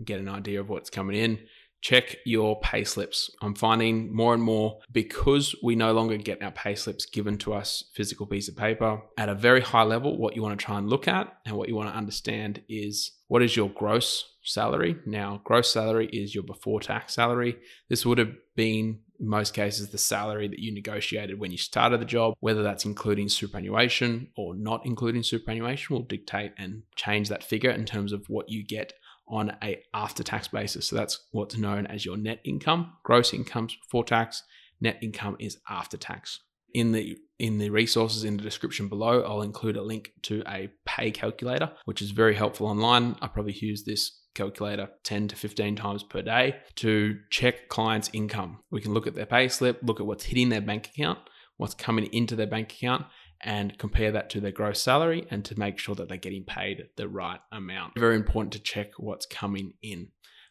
get 0.04 0.20
an 0.20 0.28
idea 0.28 0.61
of 0.61 0.68
what's 0.68 0.90
coming 0.90 1.16
in 1.16 1.38
check 1.87 2.16
your 2.24 2.59
pay 2.61 2.82
slips. 2.82 3.30
I'm 3.40 3.54
finding 3.54 4.12
more 4.12 4.35
and 4.35 4.42
more 4.42 4.80
because 4.90 5.54
we 5.62 5.76
no 5.76 5.92
longer 5.92 6.16
get 6.16 6.42
our 6.42 6.50
pay 6.50 6.74
slips 6.74 7.06
given 7.06 7.38
to 7.38 7.54
us 7.54 7.85
physical 7.94 8.26
piece 8.26 8.48
of 8.48 8.56
paper 8.56 9.00
at 9.16 9.28
a 9.28 9.37
very 9.37 9.61
high 9.61 9.85
level. 9.85 10.18
What 10.18 10.35
you 10.35 10.42
want 10.42 10.59
to 10.59 10.64
try 10.64 10.78
and 10.78 10.88
look 10.88 11.06
at 11.06 11.32
and 11.44 11.56
what 11.56 11.68
you 11.68 11.76
want 11.76 11.88
to 11.88 11.96
understand 11.96 12.62
is 12.68 13.12
what 13.28 13.40
is 13.40 13.56
your 13.56 13.68
gross 13.68 14.35
salary. 14.42 14.96
Now, 15.06 15.40
gross 15.44 15.72
salary 15.72 16.09
is 16.09 16.35
your 16.35 16.44
before 16.44 16.80
tax 16.80 17.14
salary. 17.14 17.56
This 17.88 18.04
would 18.04 18.18
have 18.18 18.32
been 18.56 19.00
in 19.18 19.28
most 19.28 19.54
cases 19.54 19.88
the 19.88 19.98
salary 19.98 20.48
that 20.48 20.59
you 20.59 20.74
negotiated 20.74 21.38
when 21.38 21.50
you 21.50 21.56
started 21.56 22.00
the 22.00 22.04
job 22.04 22.35
whether 22.40 22.62
that's 22.62 22.85
including 22.85 23.30
superannuation 23.30 24.28
or 24.37 24.54
not 24.54 24.82
including 24.85 25.22
superannuation 25.22 25.96
will 25.96 26.02
dictate 26.02 26.52
and 26.59 26.82
change 26.96 27.30
that 27.30 27.42
figure 27.42 27.70
in 27.70 27.87
terms 27.87 28.12
of 28.12 28.28
what 28.28 28.50
you 28.50 28.62
get 28.62 28.92
on 29.29 29.57
a 29.62 29.83
after 29.95 30.23
tax 30.23 30.49
basis. 30.49 30.87
So 30.87 30.97
that's 30.97 31.21
what's 31.33 31.57
known 31.57 31.87
as 31.87 32.05
your 32.05 32.17
net 32.17 32.41
income. 32.45 32.93
Gross 33.03 33.33
income 33.35 33.69
before 33.69 34.05
tax, 34.05 34.43
net 34.81 34.99
income 35.03 35.37
is 35.39 35.59
after 35.69 35.97
tax. 35.97 36.41
In 36.75 36.93
the 36.93 37.17
in 37.39 37.59
the 37.59 37.71
resources 37.71 38.25
in 38.25 38.37
the 38.37 38.43
description 38.43 38.89
below, 38.89 39.23
I'll 39.23 39.43
include 39.43 39.77
a 39.77 39.83
link 39.83 40.12
to 40.23 40.43
a 40.49 40.71
pay 40.87 41.11
calculator, 41.11 41.73
which 41.85 42.01
is 42.01 42.11
very 42.11 42.35
helpful 42.35 42.67
online. 42.67 43.17
I 43.21 43.29
probably 43.29 43.53
use 43.53 43.85
this 43.85 44.21
calculator 44.35 44.89
10 45.05 45.29
to 45.29 45.37
15 45.37 45.77
times 45.77 46.03
per 46.03 46.23
day 46.23 46.57
to 46.77 47.19
check 47.31 47.69
clients' 47.69 48.11
income. 48.12 48.61
We 48.71 48.81
can 48.81 48.95
look 48.95 49.07
at 49.07 49.15
their 49.15 49.27
pay 49.27 49.49
slip, 49.49 49.81
look 49.83 50.01
at 50.01 50.07
what's 50.07 50.25
hitting 50.25 50.51
their 50.51 50.61
bank 50.61 50.91
account, 50.95 51.19
what's 51.57 51.75
coming 51.75 52.07
into 52.12 52.37
their 52.37 52.47
bank 52.47 52.73
account, 52.73 53.07
and 53.42 53.77
compare 53.79 54.12
that 54.12 54.31
to 54.31 54.40
their 54.40 54.53
gross 54.53 54.81
salary 54.81 55.27
and 55.31 55.44
to 55.44 55.59
make 55.59 55.79
sure 55.79 55.94
that 55.94 56.09
they're 56.09 56.16
getting 56.16 56.44
paid 56.44 56.88
the 56.96 57.09
right 57.09 57.40
amount. 57.53 57.99
Very 57.99 58.16
important 58.16 58.53
to 58.55 58.59
check 58.59 58.92
what's 58.99 59.27
coming 59.27 59.75
in. 59.83 60.09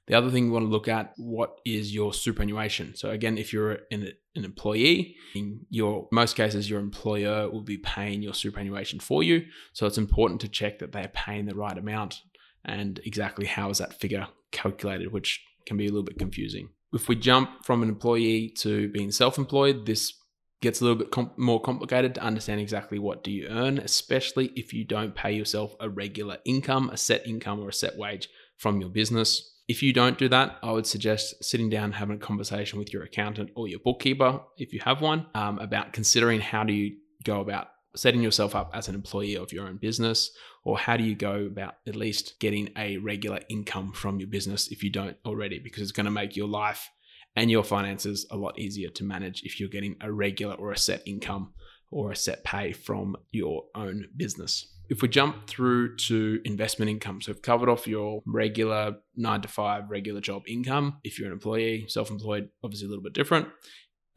The 0.08 0.14
other 0.14 0.30
thing 0.30 0.46
you 0.46 0.52
want 0.52 0.66
to 0.66 0.70
look 0.70 0.88
at 0.88 1.14
what 1.18 1.60
is 1.66 1.94
your 1.94 2.14
superannuation. 2.14 2.96
So 2.96 3.10
again, 3.10 3.40
if 3.40 3.52
you're 3.52 3.80
an, 3.90 4.12
an 4.36 4.46
employee, 4.46 5.16
in 5.34 5.62
your 5.70 6.08
most 6.12 6.36
cases 6.36 6.70
your 6.70 6.80
employer 6.80 7.50
will 7.50 7.64
be 7.64 7.80
paying 7.80 8.22
your 8.22 8.36
superannuation 8.36 9.00
for 9.00 9.24
you. 9.24 9.46
So 9.74 9.88
it's 9.88 9.98
important 9.98 10.42
to 10.42 10.48
check 10.48 10.80
that 10.80 10.92
they're 10.92 11.12
paying 11.14 11.48
the 11.48 11.56
right 11.56 11.78
amount 11.78 12.22
and 12.64 13.00
exactly 13.04 13.48
how 13.48 13.70
is 13.72 13.80
that 13.80 14.00
figure 14.00 14.28
calculated, 14.52 15.12
which 15.12 15.44
can 15.66 15.78
be 15.78 15.86
a 15.86 15.90
little 15.90 16.04
bit 16.04 16.20
confusing. 16.20 16.70
If 16.94 17.10
we 17.10 17.16
jump 17.16 17.66
from 17.66 17.82
an 17.82 17.90
employee 17.90 18.50
to 18.60 18.90
being 18.90 19.12
self-employed, 19.12 19.86
this 19.86 20.14
gets 20.62 20.82
a 20.82 20.84
little 20.84 20.98
bit 20.98 21.12
com- 21.12 21.32
more 21.38 21.62
complicated 21.62 22.16
to 22.16 22.24
understand 22.24 22.60
exactly 22.60 22.98
what 22.98 23.24
do 23.24 23.32
you 23.32 23.48
earn, 23.48 23.78
especially 23.78 24.52
if 24.56 24.74
you 24.74 24.84
don't 24.84 25.16
pay 25.16 25.32
yourself 25.32 25.76
a 25.80 25.90
regular 25.90 26.38
income, 26.46 26.90
a 26.90 26.98
set 26.98 27.28
income 27.28 27.60
or 27.60 27.70
a 27.70 27.74
set 27.74 27.98
wage 27.98 28.30
from 28.58 28.80
your 28.80 28.90
business. 28.90 29.52
If 29.68 29.82
you 29.82 29.94
don't 29.94 30.18
do 30.18 30.30
that, 30.30 30.58
I 30.62 30.72
would 30.72 30.88
suggest 30.88 31.44
sitting 31.44 31.70
down 31.70 31.86
and 31.86 31.96
having 31.96 32.18
a 32.18 32.20
conversation 32.20 32.80
with 32.80 32.94
your 32.94 33.04
accountant 33.04 33.50
or 33.56 33.68
your 33.68 33.80
bookkeeper, 33.80 34.42
if 34.58 34.74
you 34.74 34.80
have 34.86 35.02
one, 35.02 35.26
um, 35.34 35.60
about 35.60 35.92
considering 35.92 36.40
how 36.40 36.64
do 36.64 36.74
you 36.74 36.98
go 37.24 37.42
about 37.42 37.68
setting 37.96 38.22
yourself 38.22 38.56
up 38.56 38.72
as 38.74 38.88
an 38.88 38.96
employee 38.96 39.36
of 39.36 39.54
your 39.54 39.68
own 39.68 39.78
business, 39.78 40.32
or 40.64 40.78
how 40.78 40.98
do 40.98 41.04
you 41.04 41.16
go 41.16 41.46
about 41.46 41.76
at 41.88 41.96
least 41.96 42.40
getting 42.40 42.70
a 42.78 42.98
regular 42.98 43.40
income 43.50 43.92
from 43.94 44.20
your 44.20 44.28
business 44.28 44.68
if 44.72 44.84
you 44.84 44.90
don't 44.90 45.18
already, 45.26 45.60
because 45.60 45.82
it's 45.82 45.92
going 45.92 46.06
to 46.06 46.12
make 46.12 46.36
your 46.36 46.48
life 46.48 46.90
and 47.36 47.52
your 47.52 47.64
finances 47.64 48.26
a 48.32 48.38
lot 48.38 48.58
easier 48.58 48.90
to 48.90 49.04
manage 49.04 49.44
if 49.44 49.60
you're 49.60 49.70
getting 49.70 49.96
a 50.02 50.12
regular 50.12 50.56
or 50.56 50.72
a 50.72 50.78
set 50.78 51.02
income 51.06 51.54
or 51.92 52.12
a 52.12 52.16
set 52.16 52.44
pay 52.44 52.74
from 52.74 53.16
your 53.32 53.64
own 53.76 54.08
business. 54.16 54.68
If 54.90 55.02
we 55.02 55.08
jump 55.08 55.48
through 55.48 55.96
to 55.98 56.40
investment 56.46 56.92
income, 56.92 57.22
so 57.22 57.32
we've 57.32 57.42
covered 57.42 57.70
off 57.70 57.88
your 57.88 58.22
regular 58.26 58.98
nine 59.16 59.42
to 59.42 59.48
five 59.48 59.90
regular 59.90 60.22
job 60.22 60.44
income. 60.48 60.98
If 61.04 61.18
you're 61.18 61.28
an 61.28 61.34
employee, 61.34 61.86
self 61.88 62.12
employed, 62.12 62.50
obviously 62.64 62.86
a 62.86 62.90
little 62.90 63.04
bit 63.04 63.14
different. 63.14 63.48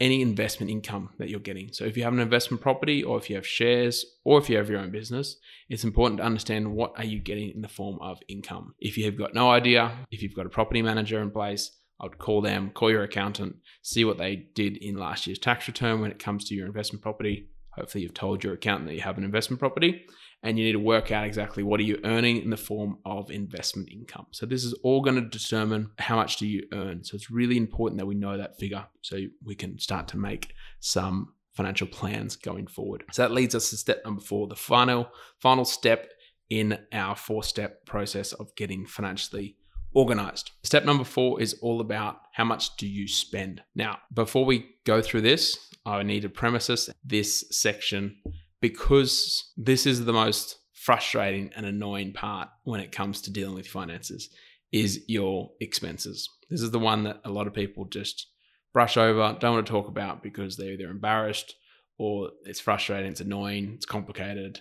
Any 0.01 0.23
investment 0.23 0.71
income 0.71 1.11
that 1.19 1.29
you're 1.29 1.41
getting. 1.41 1.73
So, 1.73 1.85
if 1.85 1.97
you 1.97 2.05
have 2.05 2.13
an 2.13 2.21
investment 2.21 2.61
property, 2.61 3.03
or 3.03 3.19
if 3.19 3.29
you 3.29 3.35
have 3.35 3.47
shares, 3.47 4.05
or 4.25 4.39
if 4.39 4.49
you 4.49 4.57
have 4.57 4.71
your 4.71 4.79
own 4.79 4.93
business, 4.93 5.37
it's 5.69 5.83
important 5.83 6.19
to 6.19 6.25
understand 6.25 6.73
what 6.73 6.93
are 6.97 7.05
you 7.05 7.19
getting 7.19 7.51
in 7.51 7.63
the 7.63 7.69
form 7.69 7.99
of 8.01 8.21
income. 8.29 8.75
If 8.79 8.97
you 8.97 9.07
have 9.07 9.19
got 9.19 9.35
no 9.35 9.51
idea, 9.51 10.07
if 10.13 10.23
you've 10.23 10.37
got 10.37 10.47
a 10.47 10.51
property 10.51 10.83
manager 10.83 11.21
in 11.21 11.33
place, 11.33 11.78
I 12.01 12.05
would 12.05 12.19
call 12.19 12.41
them, 12.41 12.71
call 12.71 12.91
your 12.91 13.03
accountant, 13.03 13.57
see 13.83 14.05
what 14.05 14.19
they 14.19 14.47
did 14.55 14.77
in 14.77 14.97
last 14.97 15.27
year's 15.27 15.39
tax 15.39 15.67
return 15.67 16.01
when 16.01 16.11
it 16.11 16.19
comes 16.19 16.45
to 16.47 16.55
your 16.55 16.67
investment 16.67 17.03
property. 17.03 17.49
Hopefully, 17.73 18.03
you've 18.03 18.15
told 18.15 18.43
your 18.43 18.55
accountant 18.55 18.89
that 18.89 18.95
you 18.95 19.03
have 19.03 19.19
an 19.19 19.25
investment 19.25 19.61
property 19.61 20.07
and 20.43 20.59
you 20.59 20.65
need 20.65 20.73
to 20.73 20.79
work 20.79 21.11
out 21.11 21.25
exactly 21.25 21.63
what 21.63 21.81
are 21.81 21.85
you 21.85 21.99
earning 22.05 22.43
in 22.43 22.51
the 22.51 22.57
form 22.57 22.99
of 23.05 23.31
investment 23.31 23.89
income. 23.91 24.27
So 24.31 24.47
this 24.47 24.65
is 24.65 24.73
all 24.85 25.01
going 25.01 25.17
to 25.17 25.29
determine 25.29 25.91
how 25.99 26.17
much 26.17 26.37
do 26.37 26.47
you 26.47 26.65
earn. 26.73 27.03
So 27.05 27.17
it's 27.17 27.31
really 27.31 27.57
important 27.57 27.99
that 27.99 28.07
we 28.07 28.15
know 28.15 28.37
that 28.39 28.59
figure 28.59 28.87
so 29.03 29.19
we 29.45 29.55
can 29.55 29.79
start 29.79 30.09
to 30.09 30.17
make 30.17 30.53
some 30.81 31.35
financial 31.55 31.89
plans 31.89 32.37
going 32.37 32.69
forward. 32.69 33.05
So 33.11 33.23
that 33.23 33.33
leads 33.33 33.55
us 33.55 33.71
to 33.71 33.77
step 33.77 34.03
number 34.05 34.21
4, 34.21 34.47
the 34.47 34.55
final 34.55 35.11
final 35.41 35.65
step 35.65 36.09
in 36.51 36.79
our 36.93 37.15
four-step 37.15 37.85
process 37.85 38.33
of 38.33 38.55
getting 38.55 38.87
financially 38.87 39.57
organized. 39.95 40.53
Step 40.63 40.85
number 40.85 41.05
4 41.05 41.41
is 41.41 41.55
all 41.63 41.81
about 41.81 42.21
how 42.35 42.45
much 42.45 42.77
do 42.77 42.87
you 42.87 43.09
spend. 43.09 43.63
Now, 43.75 43.99
before 44.13 44.45
we 44.45 44.67
go 44.85 45.03
through 45.03 45.23
this, 45.23 45.59
I 45.85 46.03
need 46.03 46.23
to 46.23 46.29
premise 46.29 46.89
this 47.05 47.45
section 47.51 48.17
because 48.61 49.53
this 49.57 49.87
is 49.87 50.05
the 50.05 50.13
most 50.13 50.57
frustrating 50.73 51.51
and 51.57 51.67
annoying 51.67 52.13
part 52.13 52.49
when 52.65 52.81
it 52.81 52.93
comes 52.93 53.21
to 53.23 53.33
dealing 53.33 53.55
with 53.55 53.67
finances 53.67 54.29
is 54.73 55.05
your 55.09 55.51
expenses. 55.61 56.29
This 56.51 56.63
is 56.63 56.71
the 56.71 56.79
one 56.79 57.05
that 57.05 57.21
a 57.25 57.31
lot 57.31 57.47
of 57.47 57.55
people 57.55 57.87
just 57.87 58.27
brush 58.73 58.97
over, 58.97 59.37
don't 59.41 59.55
want 59.55 59.67
to 59.67 59.73
talk 59.73 59.89
about 59.89 60.23
because 60.23 60.57
they're 60.57 60.73
either 60.73 60.91
embarrassed 60.91 61.55
or 61.99 62.31
it's 62.45 62.61
frustrating, 62.61 63.11
it's 63.11 63.21
annoying, 63.21 63.73
it's 63.75 63.87
complicated. 63.87 64.61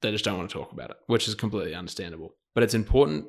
They 0.00 0.10
just 0.12 0.24
don't 0.24 0.38
want 0.38 0.48
to 0.48 0.56
talk 0.56 0.72
about 0.72 0.90
it, 0.90 0.96
which 1.06 1.28
is 1.28 1.34
completely 1.34 1.74
understandable. 1.74 2.36
But 2.54 2.62
it's 2.62 2.74
important 2.74 3.26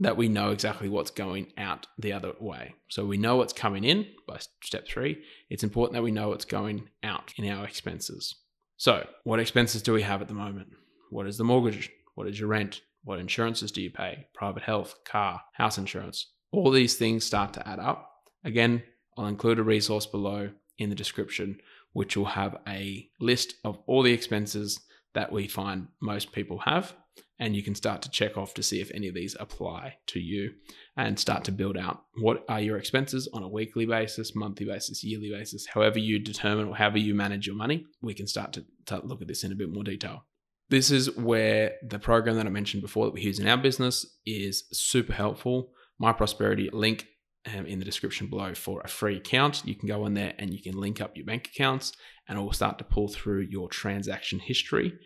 that 0.00 0.16
we 0.16 0.28
know 0.28 0.50
exactly 0.50 0.88
what's 0.88 1.10
going 1.10 1.52
out 1.56 1.86
the 1.98 2.12
other 2.12 2.32
way. 2.38 2.74
So 2.88 3.04
we 3.04 3.16
know 3.16 3.36
what's 3.36 3.52
coming 3.52 3.84
in 3.84 4.06
by 4.26 4.38
step 4.62 4.86
three. 4.86 5.22
It's 5.50 5.64
important 5.64 5.94
that 5.94 6.02
we 6.02 6.12
know 6.12 6.28
what's 6.28 6.44
going 6.44 6.88
out 7.02 7.32
in 7.36 7.48
our 7.50 7.64
expenses. 7.64 8.36
So, 8.76 9.06
what 9.24 9.40
expenses 9.40 9.82
do 9.82 9.92
we 9.92 10.02
have 10.02 10.22
at 10.22 10.28
the 10.28 10.34
moment? 10.34 10.68
What 11.10 11.26
is 11.26 11.36
the 11.36 11.44
mortgage? 11.44 11.90
What 12.14 12.28
is 12.28 12.38
your 12.38 12.48
rent? 12.48 12.80
What 13.02 13.18
insurances 13.18 13.72
do 13.72 13.82
you 13.82 13.90
pay? 13.90 14.26
Private 14.34 14.62
health, 14.62 14.94
car, 15.04 15.40
house 15.54 15.78
insurance. 15.78 16.30
All 16.52 16.70
these 16.70 16.94
things 16.94 17.24
start 17.24 17.52
to 17.54 17.68
add 17.68 17.80
up. 17.80 18.08
Again, 18.44 18.82
I'll 19.16 19.26
include 19.26 19.58
a 19.58 19.64
resource 19.64 20.06
below 20.06 20.50
in 20.78 20.90
the 20.90 20.94
description, 20.94 21.58
which 21.92 22.16
will 22.16 22.26
have 22.26 22.58
a 22.68 23.08
list 23.18 23.54
of 23.64 23.78
all 23.86 24.02
the 24.02 24.12
expenses 24.12 24.80
that 25.14 25.32
we 25.32 25.48
find 25.48 25.88
most 26.00 26.32
people 26.32 26.58
have 26.60 26.94
and 27.38 27.54
you 27.54 27.62
can 27.62 27.74
start 27.74 28.02
to 28.02 28.10
check 28.10 28.36
off 28.36 28.54
to 28.54 28.62
see 28.62 28.80
if 28.80 28.90
any 28.92 29.08
of 29.08 29.14
these 29.14 29.36
apply 29.38 29.96
to 30.06 30.20
you 30.20 30.52
and 30.96 31.18
start 31.18 31.44
to 31.44 31.52
build 31.52 31.76
out 31.76 32.02
what 32.16 32.44
are 32.48 32.60
your 32.60 32.76
expenses 32.76 33.28
on 33.32 33.42
a 33.42 33.48
weekly 33.48 33.86
basis, 33.86 34.34
monthly 34.34 34.66
basis, 34.66 35.04
yearly 35.04 35.30
basis, 35.30 35.66
however 35.66 35.98
you 35.98 36.18
determine 36.18 36.68
or 36.68 36.76
however 36.76 36.98
you 36.98 37.14
manage 37.14 37.46
your 37.46 37.56
money. 37.56 37.86
We 38.02 38.14
can 38.14 38.26
start 38.26 38.52
to, 38.54 38.64
to 38.86 39.00
look 39.04 39.22
at 39.22 39.28
this 39.28 39.44
in 39.44 39.52
a 39.52 39.56
bit 39.56 39.72
more 39.72 39.84
detail. 39.84 40.24
This 40.70 40.90
is 40.90 41.16
where 41.16 41.72
the 41.82 41.98
program 41.98 42.36
that 42.36 42.46
I 42.46 42.50
mentioned 42.50 42.82
before 42.82 43.06
that 43.06 43.14
we 43.14 43.22
use 43.22 43.38
in 43.38 43.48
our 43.48 43.56
business 43.56 44.04
is 44.26 44.64
super 44.72 45.12
helpful. 45.12 45.70
My 45.98 46.12
Prosperity 46.12 46.68
link 46.72 47.06
um, 47.54 47.66
in 47.66 47.78
the 47.78 47.84
description 47.84 48.28
below 48.28 48.54
for 48.54 48.82
a 48.84 48.88
free 48.88 49.16
account. 49.16 49.62
You 49.64 49.74
can 49.74 49.88
go 49.88 50.04
in 50.06 50.14
there 50.14 50.34
and 50.38 50.52
you 50.52 50.62
can 50.62 50.78
link 50.78 51.00
up 51.00 51.16
your 51.16 51.24
bank 51.24 51.48
accounts 51.54 51.92
and 52.28 52.38
it 52.38 52.42
will 52.42 52.52
start 52.52 52.78
to 52.78 52.84
pull 52.84 53.08
through 53.08 53.46
your 53.50 53.68
transaction 53.68 54.38
history 54.38 54.98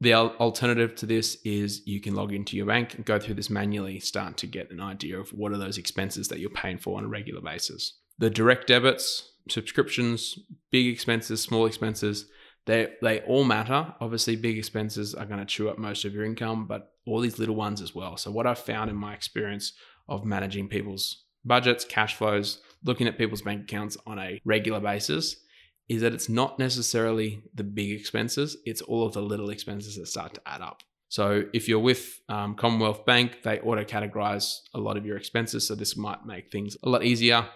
the 0.00 0.14
alternative 0.14 0.94
to 0.96 1.06
this 1.06 1.38
is 1.44 1.86
you 1.86 2.00
can 2.00 2.14
log 2.14 2.32
into 2.32 2.56
your 2.56 2.66
bank 2.66 2.94
and 2.94 3.04
go 3.04 3.18
through 3.18 3.34
this 3.34 3.50
manually, 3.50 4.00
start 4.00 4.36
to 4.38 4.46
get 4.46 4.70
an 4.70 4.80
idea 4.80 5.18
of 5.18 5.30
what 5.30 5.52
are 5.52 5.58
those 5.58 5.78
expenses 5.78 6.28
that 6.28 6.40
you're 6.40 6.50
paying 6.50 6.78
for 6.78 6.98
on 6.98 7.04
a 7.04 7.08
regular 7.08 7.40
basis. 7.40 7.98
The 8.18 8.30
direct 8.30 8.66
debits, 8.66 9.32
subscriptions, 9.48 10.38
big 10.70 10.86
expenses, 10.86 11.40
small 11.40 11.66
expenses, 11.66 12.26
they 12.66 12.92
they 13.02 13.20
all 13.20 13.44
matter. 13.44 13.94
Obviously, 14.00 14.36
big 14.36 14.58
expenses 14.58 15.14
are 15.14 15.26
going 15.26 15.40
to 15.40 15.44
chew 15.44 15.68
up 15.68 15.78
most 15.78 16.04
of 16.04 16.14
your 16.14 16.24
income, 16.24 16.66
but 16.66 16.92
all 17.06 17.20
these 17.20 17.38
little 17.38 17.54
ones 17.54 17.80
as 17.80 17.94
well. 17.94 18.16
So 18.16 18.30
what 18.30 18.46
I've 18.46 18.58
found 18.58 18.90
in 18.90 18.96
my 18.96 19.14
experience 19.14 19.74
of 20.08 20.24
managing 20.24 20.68
people's 20.68 21.24
budgets, 21.44 21.84
cash 21.84 22.14
flows, 22.14 22.60
looking 22.82 23.06
at 23.06 23.18
people's 23.18 23.42
bank 23.42 23.62
accounts 23.62 23.96
on 24.06 24.18
a 24.18 24.40
regular 24.44 24.80
basis 24.80 25.36
is 25.88 26.02
that 26.02 26.14
it's 26.14 26.28
not 26.28 26.58
necessarily 26.58 27.42
the 27.54 27.64
big 27.64 27.90
expenses, 27.92 28.56
it's 28.64 28.82
all 28.82 29.06
of 29.06 29.12
the 29.12 29.22
little 29.22 29.50
expenses 29.50 29.96
that 29.96 30.06
start 30.06 30.34
to 30.34 30.40
add 30.46 30.62
up. 30.62 30.82
So 31.08 31.44
if 31.52 31.68
you're 31.68 31.78
with 31.78 32.20
um, 32.28 32.56
Commonwealth 32.56 33.06
Bank, 33.06 33.42
they 33.44 33.60
auto 33.60 33.84
categorize 33.84 34.60
a 34.74 34.80
lot 34.80 34.96
of 34.96 35.06
your 35.06 35.16
expenses. 35.16 35.68
So 35.68 35.74
this 35.74 35.96
might 35.96 36.26
make 36.26 36.50
things 36.50 36.76
a 36.82 36.88
lot 36.88 37.04
easier. 37.04 37.46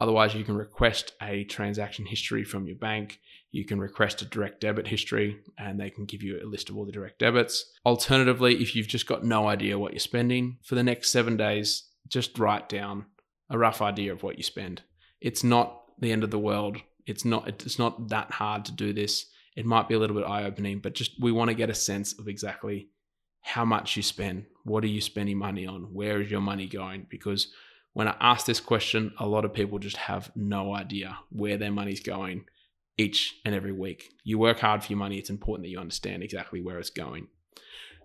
Otherwise, 0.00 0.34
you 0.34 0.44
can 0.44 0.56
request 0.56 1.14
a 1.20 1.42
transaction 1.44 2.06
history 2.06 2.44
from 2.44 2.66
your 2.66 2.76
bank. 2.76 3.18
You 3.50 3.64
can 3.64 3.80
request 3.80 4.22
a 4.22 4.26
direct 4.26 4.60
debit 4.60 4.86
history 4.86 5.38
and 5.58 5.80
they 5.80 5.90
can 5.90 6.04
give 6.04 6.22
you 6.22 6.38
a 6.40 6.46
list 6.46 6.70
of 6.70 6.76
all 6.76 6.84
the 6.84 6.92
direct 6.92 7.18
debits. 7.18 7.72
Alternatively, 7.84 8.62
if 8.62 8.76
you've 8.76 8.86
just 8.86 9.08
got 9.08 9.24
no 9.24 9.48
idea 9.48 9.78
what 9.78 9.92
you're 9.92 9.98
spending, 9.98 10.58
for 10.62 10.76
the 10.76 10.84
next 10.84 11.10
seven 11.10 11.36
days, 11.36 11.88
just 12.06 12.38
write 12.38 12.68
down 12.68 13.06
a 13.50 13.58
rough 13.58 13.82
idea 13.82 14.12
of 14.12 14.22
what 14.22 14.36
you 14.36 14.44
spend. 14.44 14.82
It's 15.20 15.42
not 15.42 15.82
the 15.98 16.12
end 16.12 16.22
of 16.22 16.30
the 16.30 16.38
world 16.38 16.76
it's 17.08 17.24
not 17.24 17.48
it's 17.48 17.78
not 17.78 18.08
that 18.08 18.30
hard 18.30 18.64
to 18.66 18.72
do 18.72 18.92
this. 18.92 19.26
It 19.56 19.66
might 19.66 19.88
be 19.88 19.94
a 19.94 19.98
little 19.98 20.14
bit 20.14 20.26
eye 20.26 20.44
opening, 20.44 20.78
but 20.78 20.94
just 20.94 21.20
we 21.20 21.32
want 21.32 21.48
to 21.48 21.54
get 21.54 21.70
a 21.70 21.74
sense 21.74 22.18
of 22.18 22.28
exactly 22.28 22.88
how 23.40 23.64
much 23.64 23.96
you 23.96 24.02
spend. 24.02 24.44
What 24.64 24.84
are 24.84 24.88
you 24.88 25.00
spending 25.00 25.38
money 25.38 25.66
on? 25.66 25.94
Where 25.94 26.20
is 26.20 26.30
your 26.30 26.40
money 26.40 26.66
going? 26.66 27.06
Because 27.08 27.48
when 27.94 28.06
I 28.06 28.16
ask 28.20 28.46
this 28.46 28.60
question, 28.60 29.12
a 29.18 29.26
lot 29.26 29.44
of 29.44 29.54
people 29.54 29.78
just 29.78 29.96
have 29.96 30.30
no 30.36 30.74
idea 30.74 31.18
where 31.30 31.56
their 31.56 31.72
money's 31.72 32.00
going 32.00 32.44
each 32.98 33.36
and 33.44 33.54
every 33.54 33.72
week. 33.72 34.12
You 34.22 34.38
work 34.38 34.60
hard 34.60 34.84
for 34.84 34.92
your 34.92 34.98
money. 34.98 35.16
It's 35.16 35.30
important 35.30 35.64
that 35.64 35.70
you 35.70 35.78
understand 35.78 36.22
exactly 36.22 36.60
where 36.60 36.78
it's 36.78 36.90
going. 36.90 37.28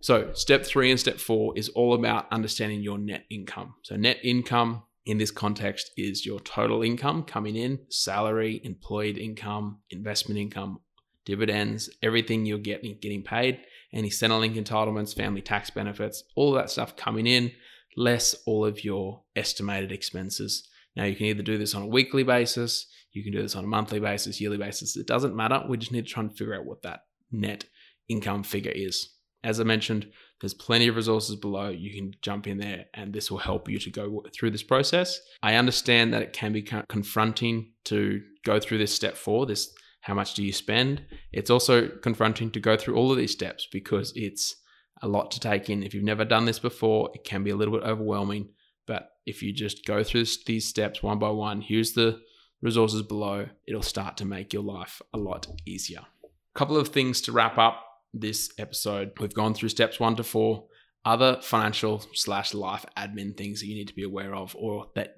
So, 0.01 0.31
step 0.33 0.65
three 0.65 0.91
and 0.91 0.99
step 0.99 1.17
four 1.17 1.57
is 1.57 1.69
all 1.69 1.93
about 1.93 2.27
understanding 2.31 2.81
your 2.81 2.97
net 2.97 3.25
income. 3.29 3.75
So, 3.83 3.95
net 3.95 4.17
income 4.23 4.83
in 5.05 5.17
this 5.17 5.31
context 5.31 5.91
is 5.97 6.25
your 6.25 6.39
total 6.39 6.81
income 6.81 7.23
coming 7.23 7.55
in, 7.55 7.79
salary, 7.89 8.61
employed 8.63 9.17
income, 9.17 9.79
investment 9.89 10.39
income, 10.39 10.79
dividends, 11.25 11.89
everything 12.01 12.45
you're 12.45 12.57
getting 12.57 12.97
getting 13.01 13.23
paid, 13.23 13.59
any 13.93 14.09
Centrelink 14.09 14.55
entitlements, 14.55 15.15
family 15.15 15.41
tax 15.41 15.69
benefits, 15.69 16.23
all 16.35 16.53
that 16.53 16.69
stuff 16.69 16.95
coming 16.95 17.27
in, 17.27 17.51
less 17.97 18.35
all 18.45 18.65
of 18.65 18.83
your 18.83 19.23
estimated 19.35 19.91
expenses. 19.91 20.67
Now 20.95 21.05
you 21.05 21.15
can 21.15 21.25
either 21.25 21.43
do 21.43 21.57
this 21.57 21.75
on 21.75 21.83
a 21.83 21.87
weekly 21.87 22.23
basis, 22.23 22.87
you 23.11 23.23
can 23.23 23.31
do 23.31 23.41
this 23.41 23.55
on 23.55 23.63
a 23.63 23.67
monthly 23.67 23.99
basis, 23.99 24.41
yearly 24.41 24.57
basis. 24.57 24.97
It 24.97 25.07
doesn't 25.07 25.35
matter. 25.35 25.63
We 25.67 25.77
just 25.77 25.91
need 25.91 26.07
to 26.07 26.11
try 26.11 26.23
and 26.23 26.35
figure 26.35 26.55
out 26.55 26.65
what 26.65 26.81
that 26.81 27.01
net 27.31 27.65
income 28.09 28.43
figure 28.43 28.71
is. 28.73 29.09
As 29.43 29.59
I 29.59 29.63
mentioned, 29.63 30.07
there's 30.43 30.53
plenty 30.53 30.89
of 30.89 30.97
resources 30.97 31.37
below. 31.37 31.69
You 31.69 31.93
can 31.93 32.13
jump 32.21 32.47
in 32.47 32.57
there 32.57 32.87
and 32.93 33.13
this 33.13 33.31
will 33.31 33.37
help 33.37 33.69
you 33.69 33.79
to 33.79 33.89
go 33.89 34.25
through 34.35 34.51
this 34.51 34.61
process. 34.61 35.21
I 35.41 35.55
understand 35.55 36.13
that 36.13 36.21
it 36.21 36.33
can 36.33 36.51
be 36.51 36.61
confronting 36.61 37.71
to 37.85 38.21
go 38.43 38.59
through 38.59 38.79
this 38.79 38.93
step 38.93 39.15
four, 39.15 39.45
this 39.45 39.73
how 40.01 40.13
much 40.13 40.33
do 40.33 40.43
you 40.43 40.51
spend? 40.51 41.01
It's 41.31 41.49
also 41.49 41.87
confronting 41.87 42.51
to 42.51 42.59
go 42.59 42.75
through 42.75 42.95
all 42.95 43.09
of 43.09 43.17
these 43.17 43.31
steps 43.31 43.69
because 43.71 44.11
it's 44.17 44.57
a 45.01 45.07
lot 45.07 45.31
to 45.31 45.39
take 45.39 45.69
in. 45.69 45.81
If 45.81 45.93
you've 45.93 46.03
never 46.03 46.25
done 46.25 46.43
this 46.43 46.59
before, 46.59 47.09
it 47.13 47.23
can 47.23 47.45
be 47.45 47.51
a 47.51 47.55
little 47.55 47.73
bit 47.73 47.87
overwhelming. 47.87 48.49
But 48.85 49.11
if 49.25 49.41
you 49.41 49.53
just 49.53 49.85
go 49.85 50.03
through 50.03 50.25
these 50.45 50.67
steps 50.67 51.01
one 51.01 51.19
by 51.19 51.29
one, 51.29 51.61
here's 51.61 51.93
the 51.93 52.19
resources 52.61 53.01
below, 53.01 53.47
it'll 53.65 53.81
start 53.81 54.17
to 54.17 54.25
make 54.25 54.51
your 54.51 54.63
life 54.63 55.01
a 55.13 55.17
lot 55.17 55.47
easier. 55.65 56.01
A 56.25 56.59
couple 56.59 56.75
of 56.75 56.89
things 56.89 57.21
to 57.21 57.31
wrap 57.31 57.57
up 57.57 57.81
this 58.13 58.51
episode. 58.57 59.11
We've 59.19 59.33
gone 59.33 59.53
through 59.53 59.69
steps 59.69 59.99
one 59.99 60.15
to 60.17 60.23
four, 60.23 60.65
other 61.05 61.39
financial 61.41 62.03
slash 62.13 62.53
life 62.53 62.85
admin 62.97 63.35
things 63.35 63.59
that 63.59 63.67
you 63.67 63.75
need 63.75 63.87
to 63.87 63.95
be 63.95 64.03
aware 64.03 64.35
of, 64.35 64.55
or 64.55 64.87
that 64.95 65.15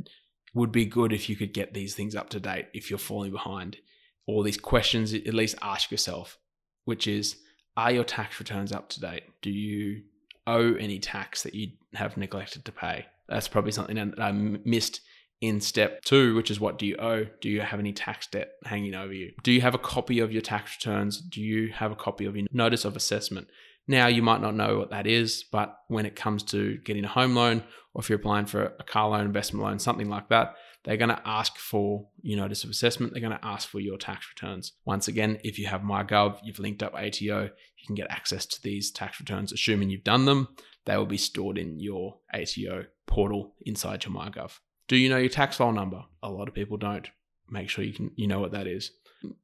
would 0.54 0.72
be 0.72 0.86
good 0.86 1.12
if 1.12 1.30
you 1.30 1.36
could 1.36 1.54
get 1.54 1.74
these 1.74 1.94
things 1.94 2.16
up 2.16 2.30
to 2.30 2.40
date 2.40 2.68
if 2.74 2.90
you're 2.90 2.98
falling 2.98 3.32
behind. 3.32 3.78
Or 4.28 4.44
these 4.44 4.58
questions, 4.58 5.14
at 5.14 5.34
least 5.34 5.56
ask 5.62 5.92
yourself, 5.92 6.40
which 6.86 7.06
is 7.08 7.38
Are 7.78 7.92
your 7.92 8.04
tax 8.04 8.40
returns 8.40 8.72
up 8.72 8.90
to 8.90 9.02
date? 9.02 9.24
Do 9.42 9.52
you 9.52 10.04
owe 10.48 10.74
any 10.76 10.98
tax 11.00 11.44
that 11.44 11.54
you 11.54 11.72
have 11.94 12.18
neglected 12.18 12.66
to 12.66 12.72
pay? 12.72 13.06
That's 13.28 13.48
probably 13.48 13.72
something 13.72 13.96
that 13.96 14.20
I 14.20 14.32
missed 14.32 15.02
in 15.42 15.62
step 15.62 16.04
two, 16.04 16.36
which 16.36 16.50
is 16.50 16.60
what 16.60 16.80
do 16.80 16.86
you 16.86 16.96
owe? 16.98 17.26
Do 17.42 17.50
you 17.50 17.62
have 17.62 17.80
any 17.80 17.94
tax 17.94 18.28
debt 18.28 18.52
hanging 18.64 18.96
over 18.96 19.14
you? 19.14 19.34
Do 19.44 19.52
you 19.52 19.62
have 19.62 19.76
a 19.76 19.80
copy 19.80 20.20
of 20.20 20.32
your 20.32 20.42
tax 20.42 20.78
returns? 20.80 21.20
Do 21.20 21.42
you 21.42 21.72
have 21.74 21.92
a 21.92 21.96
copy 21.96 22.26
of 22.26 22.36
your 22.36 22.48
notice 22.52 22.86
of 22.86 22.96
assessment? 22.96 23.48
Now, 23.88 24.08
you 24.08 24.24
might 24.24 24.42
not 24.42 24.56
know 24.56 24.80
what 24.80 24.90
that 24.90 25.06
is, 25.06 25.44
but 25.52 25.78
when 25.88 26.06
it 26.06 26.16
comes 26.16 26.42
to 26.44 26.78
getting 26.80 27.06
a 27.06 27.10
home 27.10 27.36
loan 27.36 27.64
or 27.94 28.02
if 28.02 28.10
you're 28.10 28.18
applying 28.18 28.48
for 28.48 28.74
a 28.80 28.84
car 28.84 29.10
loan, 29.10 29.26
investment 29.26 29.64
loan, 29.64 29.78
something 29.78 30.10
like 30.10 30.30
that, 30.30 30.56
they're 30.84 30.98
going 30.98 31.10
to 31.10 31.22
ask 31.26 31.58
for 31.58 32.08
your 32.22 32.38
notice 32.38 32.64
of 32.64 32.70
assessment. 32.70 33.14
They're 33.14 33.22
going 33.22 33.38
to 33.38 33.46
ask 33.46 33.68
for 33.68 33.80
your 33.80 33.98
tax 33.98 34.28
returns. 34.36 34.74
Once 34.86 35.08
again, 35.08 35.40
if 35.44 35.60
you 35.60 35.68
have 35.68 35.82
MyGov, 35.82 36.40
you've 36.44 36.60
linked 36.60 36.84
up 36.84 36.94
ATO, 36.94 37.44
you 37.44 37.86
can 37.86 37.96
get 37.96 38.10
access 38.10 38.46
to 38.48 38.62
these 38.62 38.92
tax 38.92 39.20
returns, 39.20 39.52
assuming 39.52 39.90
you've 39.90 40.04
done 40.04 40.26
them. 40.26 40.48
They 40.86 40.98
will 40.98 41.06
be 41.06 41.18
stored 41.18 41.58
in 41.58 41.80
your 41.80 42.18
ATO 42.34 42.86
portal 43.08 43.56
inside 43.66 44.06
your 44.06 44.14
MyGov. 44.14 44.60
Do 44.88 44.96
you 44.96 45.10
know 45.10 45.18
your 45.18 45.30
tax 45.30 45.58
file 45.58 45.72
number? 45.72 46.04
A 46.22 46.30
lot 46.30 46.48
of 46.48 46.54
people 46.54 46.78
don't. 46.78 47.10
Make 47.50 47.70
sure 47.70 47.84
you 47.84 47.94
can 47.94 48.12
you 48.16 48.28
know 48.28 48.40
what 48.40 48.52
that 48.52 48.68
is. 48.68 48.92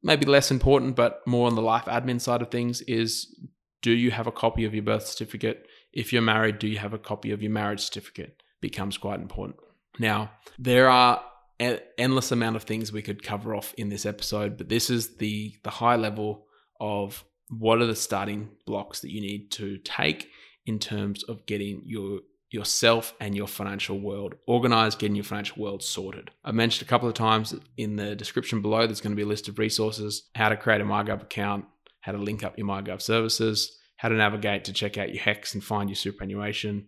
maybe 0.04 0.26
less 0.26 0.52
important, 0.52 0.96
but 0.96 1.26
more 1.26 1.48
on 1.48 1.56
the 1.56 1.62
life 1.62 1.86
admin 1.86 2.22
side 2.22 2.42
of 2.42 2.52
things, 2.52 2.82
is 2.82 3.36
do 3.82 3.92
you 3.92 4.12
have 4.12 4.28
a 4.28 4.32
copy 4.32 4.66
of 4.66 4.74
your 4.74 4.84
birth 4.84 5.08
certificate? 5.08 5.66
If 5.94 6.14
you're 6.14 6.22
married, 6.22 6.60
do 6.60 6.68
you 6.68 6.78
have 6.78 6.94
a 6.94 7.00
copy 7.00 7.32
of 7.32 7.42
your 7.42 7.52
marriage 7.52 7.82
certificate? 7.82 8.42
Becomes 8.62 8.98
quite 8.98 9.20
important. 9.20 9.58
Now, 10.00 10.32
there 10.58 10.88
are 10.90 11.24
an 11.60 11.80
endless 11.98 12.32
amount 12.32 12.56
of 12.56 12.64
things 12.64 12.92
we 12.92 13.02
could 13.02 13.24
cover 13.24 13.56
off 13.56 13.74
in 13.78 13.90
this 13.90 14.06
episode, 14.06 14.58
but 14.58 14.70
this 14.70 14.90
is 14.90 15.18
the 15.18 15.56
the 15.64 15.70
high 15.70 15.96
level 15.96 16.46
of 16.80 17.24
what 17.50 17.82
are 17.82 17.86
the 17.86 17.96
starting 17.96 18.50
blocks 18.66 19.02
that 19.02 19.12
you 19.12 19.22
need 19.22 19.52
to 19.52 19.78
take 19.80 20.30
in 20.66 20.80
terms 20.80 21.24
of 21.24 21.46
getting 21.46 21.82
your 21.86 22.20
yourself 22.52 23.14
and 23.20 23.34
your 23.36 23.48
financial 23.48 24.00
world 24.00 24.36
organized, 24.46 25.00
getting 25.00 25.16
your 25.16 25.24
financial 25.24 25.62
world 25.64 25.82
sorted. 25.82 26.32
I 26.44 26.52
mentioned 26.52 26.86
a 26.86 26.90
couple 26.90 27.08
of 27.08 27.14
times 27.14 27.56
in 27.78 27.96
the 27.96 28.16
description 28.16 28.62
below, 28.62 28.86
there's 28.86 29.02
going 29.02 29.14
to 29.14 29.16
be 29.16 29.24
a 29.24 29.28
list 29.28 29.48
of 29.48 29.58
resources, 29.58 30.30
how 30.36 30.50
to 30.50 30.58
create 30.58 30.82
a 30.82 30.86
MyGov 30.86 31.24
account, 31.24 31.66
how 32.02 32.12
to 32.12 32.18
link 32.18 32.44
up 32.44 32.58
your 32.58 32.68
MyGov 32.68 33.02
services, 33.02 33.80
how 33.96 34.10
to 34.10 34.16
navigate 34.16 34.66
to 34.66 34.74
check 34.74 34.98
out 34.98 35.14
your 35.14 35.24
HECS 35.24 35.54
and 35.54 35.64
find 35.64 35.90
your 35.90 35.96
superannuation, 35.96 36.88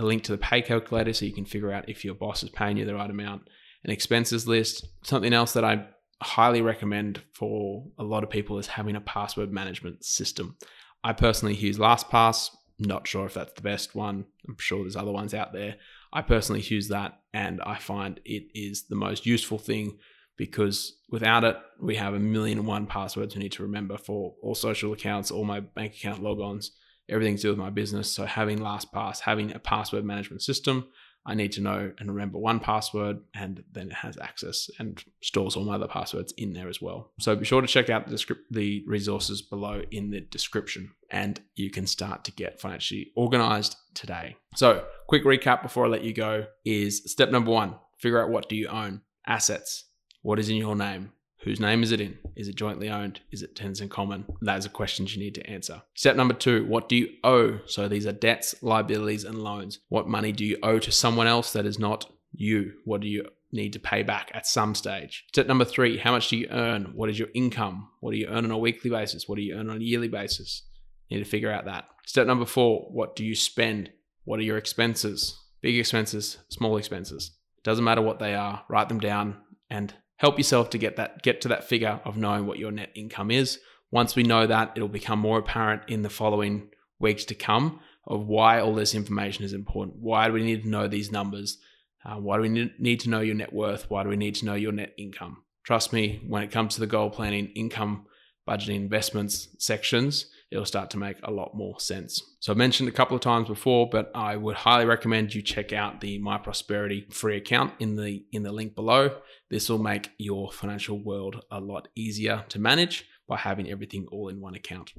a 0.00 0.04
link 0.04 0.24
to 0.24 0.32
the 0.32 0.38
pay 0.38 0.60
calculator 0.60 1.12
so 1.12 1.24
you 1.24 1.32
can 1.32 1.44
figure 1.44 1.70
out 1.70 1.88
if 1.88 2.04
your 2.04 2.14
boss 2.14 2.42
is 2.42 2.50
paying 2.50 2.76
you 2.76 2.84
the 2.84 2.94
right 2.94 3.10
amount, 3.10 3.42
an 3.84 3.90
expenses 3.90 4.48
list. 4.48 4.86
Something 5.04 5.32
else 5.32 5.52
that 5.52 5.64
I 5.64 5.86
highly 6.22 6.62
recommend 6.62 7.22
for 7.32 7.84
a 7.98 8.02
lot 8.02 8.24
of 8.24 8.30
people 8.30 8.58
is 8.58 8.66
having 8.66 8.96
a 8.96 9.00
password 9.00 9.52
management 9.52 10.04
system. 10.04 10.56
I 11.04 11.12
personally 11.12 11.54
use 11.54 11.78
LastPass. 11.78 12.50
Not 12.78 13.06
sure 13.06 13.26
if 13.26 13.34
that's 13.34 13.54
the 13.54 13.62
best 13.62 13.94
one. 13.94 14.26
I'm 14.46 14.56
sure 14.58 14.82
there's 14.82 14.96
other 14.96 15.12
ones 15.12 15.32
out 15.32 15.52
there. 15.52 15.76
I 16.12 16.22
personally 16.22 16.60
use 16.60 16.88
that 16.88 17.20
and 17.32 17.60
I 17.62 17.78
find 17.78 18.20
it 18.24 18.48
is 18.54 18.84
the 18.88 18.96
most 18.96 19.24
useful 19.24 19.58
thing 19.58 19.98
because 20.36 20.98
without 21.10 21.44
it, 21.44 21.56
we 21.80 21.96
have 21.96 22.14
a 22.14 22.18
million 22.18 22.58
and 22.58 22.66
one 22.66 22.86
passwords 22.86 23.34
we 23.34 23.42
need 23.42 23.52
to 23.52 23.62
remember 23.62 23.96
for 23.96 24.34
all 24.42 24.54
social 24.54 24.92
accounts, 24.92 25.30
all 25.30 25.44
my 25.44 25.60
bank 25.60 25.94
account 25.94 26.22
logons, 26.22 26.70
everything 27.08 27.36
to 27.36 27.42
do 27.42 27.48
with 27.48 27.58
my 27.58 27.70
business. 27.70 28.12
So 28.12 28.26
having 28.26 28.58
LastPass, 28.58 29.20
having 29.20 29.52
a 29.52 29.58
password 29.58 30.04
management 30.04 30.42
system, 30.42 30.88
I 31.26 31.34
need 31.34 31.52
to 31.52 31.60
know 31.60 31.92
and 31.98 32.08
remember 32.08 32.38
one 32.38 32.60
password, 32.60 33.18
and 33.34 33.64
then 33.72 33.88
it 33.88 33.94
has 33.94 34.16
access 34.16 34.70
and 34.78 35.02
stores 35.20 35.56
all 35.56 35.64
my 35.64 35.74
other 35.74 35.88
passwords 35.88 36.32
in 36.36 36.52
there 36.52 36.68
as 36.68 36.80
well. 36.80 37.10
So 37.18 37.34
be 37.34 37.44
sure 37.44 37.60
to 37.60 37.66
check 37.66 37.90
out 37.90 38.06
the, 38.06 38.36
the 38.50 38.84
resources 38.86 39.42
below 39.42 39.82
in 39.90 40.10
the 40.10 40.20
description, 40.20 40.92
and 41.10 41.40
you 41.56 41.70
can 41.70 41.86
start 41.86 42.24
to 42.24 42.32
get 42.32 42.60
financially 42.60 43.10
organized 43.16 43.76
today. 43.94 44.36
So, 44.54 44.84
quick 45.08 45.24
recap 45.24 45.62
before 45.62 45.86
I 45.86 45.88
let 45.88 46.04
you 46.04 46.14
go 46.14 46.46
is 46.64 47.02
step 47.10 47.30
number 47.30 47.50
one: 47.50 47.74
figure 47.98 48.22
out 48.22 48.30
what 48.30 48.48
do 48.48 48.54
you 48.54 48.68
own, 48.68 49.02
assets. 49.26 49.84
What 50.22 50.38
is 50.38 50.48
in 50.48 50.56
your 50.56 50.76
name? 50.76 51.12
Whose 51.46 51.60
name 51.60 51.84
is 51.84 51.92
it 51.92 52.00
in? 52.00 52.18
Is 52.34 52.48
it 52.48 52.56
jointly 52.56 52.90
owned? 52.90 53.20
Is 53.30 53.40
it 53.40 53.54
tenants 53.54 53.80
in 53.80 53.88
common? 53.88 54.24
That 54.42 54.58
is 54.58 54.66
a 54.66 54.68
question 54.68 55.06
you 55.06 55.20
need 55.20 55.36
to 55.36 55.48
answer. 55.48 55.80
Step 55.94 56.16
number 56.16 56.34
two, 56.34 56.66
what 56.66 56.88
do 56.88 56.96
you 56.96 57.08
owe? 57.22 57.60
So 57.66 57.86
these 57.86 58.04
are 58.04 58.12
debts, 58.12 58.56
liabilities, 58.62 59.22
and 59.22 59.38
loans. 59.38 59.78
What 59.88 60.08
money 60.08 60.32
do 60.32 60.44
you 60.44 60.58
owe 60.64 60.80
to 60.80 60.90
someone 60.90 61.28
else 61.28 61.52
that 61.52 61.64
is 61.64 61.78
not 61.78 62.10
you? 62.32 62.72
What 62.84 63.00
do 63.00 63.06
you 63.06 63.28
need 63.52 63.74
to 63.74 63.78
pay 63.78 64.02
back 64.02 64.32
at 64.34 64.48
some 64.48 64.74
stage? 64.74 65.24
Step 65.28 65.46
number 65.46 65.64
three, 65.64 65.98
how 65.98 66.10
much 66.10 66.30
do 66.30 66.36
you 66.36 66.48
earn? 66.50 66.90
What 66.96 67.10
is 67.10 67.18
your 67.18 67.28
income? 67.32 67.90
What 68.00 68.10
do 68.10 68.18
you 68.18 68.26
earn 68.26 68.44
on 68.44 68.50
a 68.50 68.58
weekly 68.58 68.90
basis? 68.90 69.28
What 69.28 69.36
do 69.36 69.42
you 69.42 69.54
earn 69.54 69.70
on 69.70 69.76
a 69.76 69.84
yearly 69.84 70.08
basis? 70.08 70.64
You 71.08 71.18
need 71.18 71.24
to 71.24 71.30
figure 71.30 71.52
out 71.52 71.66
that. 71.66 71.84
Step 72.06 72.26
number 72.26 72.44
four, 72.44 72.88
what 72.90 73.14
do 73.14 73.24
you 73.24 73.36
spend? 73.36 73.92
What 74.24 74.40
are 74.40 74.42
your 74.42 74.58
expenses? 74.58 75.40
Big 75.62 75.78
expenses, 75.78 76.38
small 76.48 76.76
expenses. 76.76 77.30
Doesn't 77.62 77.84
matter 77.84 78.02
what 78.02 78.18
they 78.18 78.34
are, 78.34 78.64
write 78.68 78.88
them 78.88 78.98
down 78.98 79.36
and 79.70 79.94
help 80.16 80.38
yourself 80.38 80.70
to 80.70 80.78
get 80.78 80.96
that 80.96 81.22
get 81.22 81.40
to 81.42 81.48
that 81.48 81.64
figure 81.64 82.00
of 82.04 82.16
knowing 82.16 82.46
what 82.46 82.58
your 82.58 82.70
net 82.70 82.90
income 82.94 83.30
is. 83.30 83.58
Once 83.90 84.16
we 84.16 84.22
know 84.22 84.46
that, 84.46 84.72
it'll 84.74 84.88
become 84.88 85.18
more 85.18 85.38
apparent 85.38 85.82
in 85.88 86.02
the 86.02 86.10
following 86.10 86.68
weeks 86.98 87.24
to 87.24 87.34
come 87.34 87.80
of 88.06 88.26
why 88.26 88.60
all 88.60 88.74
this 88.74 88.94
information 88.94 89.44
is 89.44 89.52
important. 89.52 89.96
Why 90.00 90.26
do 90.26 90.32
we 90.32 90.44
need 90.44 90.62
to 90.62 90.68
know 90.68 90.88
these 90.88 91.12
numbers? 91.12 91.58
Uh, 92.04 92.16
why 92.16 92.36
do 92.36 92.42
we 92.42 92.70
need 92.78 93.00
to 93.00 93.10
know 93.10 93.20
your 93.20 93.34
net 93.34 93.52
worth? 93.52 93.90
Why 93.90 94.02
do 94.02 94.08
we 94.08 94.16
need 94.16 94.36
to 94.36 94.44
know 94.44 94.54
your 94.54 94.72
net 94.72 94.92
income? 94.96 95.42
Trust 95.64 95.92
me, 95.92 96.22
when 96.28 96.42
it 96.42 96.52
comes 96.52 96.74
to 96.74 96.80
the 96.80 96.86
goal 96.86 97.10
planning, 97.10 97.48
income, 97.56 98.06
budgeting, 98.48 98.76
investments 98.76 99.48
sections, 99.58 100.26
it'll 100.50 100.64
start 100.64 100.90
to 100.90 100.98
make 100.98 101.16
a 101.22 101.30
lot 101.30 101.52
more 101.54 101.78
sense. 101.80 102.22
So 102.40 102.52
I 102.52 102.56
mentioned 102.56 102.88
a 102.88 102.92
couple 102.92 103.16
of 103.16 103.22
times 103.22 103.48
before, 103.48 103.88
but 103.90 104.10
I 104.14 104.36
would 104.36 104.56
highly 104.56 104.84
recommend 104.84 105.34
you 105.34 105.42
check 105.42 105.72
out 105.72 106.00
the 106.00 106.18
My 106.18 106.38
Prosperity 106.38 107.06
free 107.10 107.36
account 107.36 107.74
in 107.80 107.96
the 107.96 108.24
in 108.32 108.42
the 108.42 108.52
link 108.52 108.74
below. 108.74 109.16
This 109.50 109.68
will 109.68 109.78
make 109.78 110.10
your 110.18 110.52
financial 110.52 111.02
world 111.02 111.44
a 111.50 111.60
lot 111.60 111.88
easier 111.96 112.44
to 112.48 112.58
manage 112.58 113.04
by 113.28 113.36
having 113.38 113.70
everything 113.70 114.06
all 114.10 114.28
in 114.28 114.40
one 114.40 114.54
account. 114.54 114.92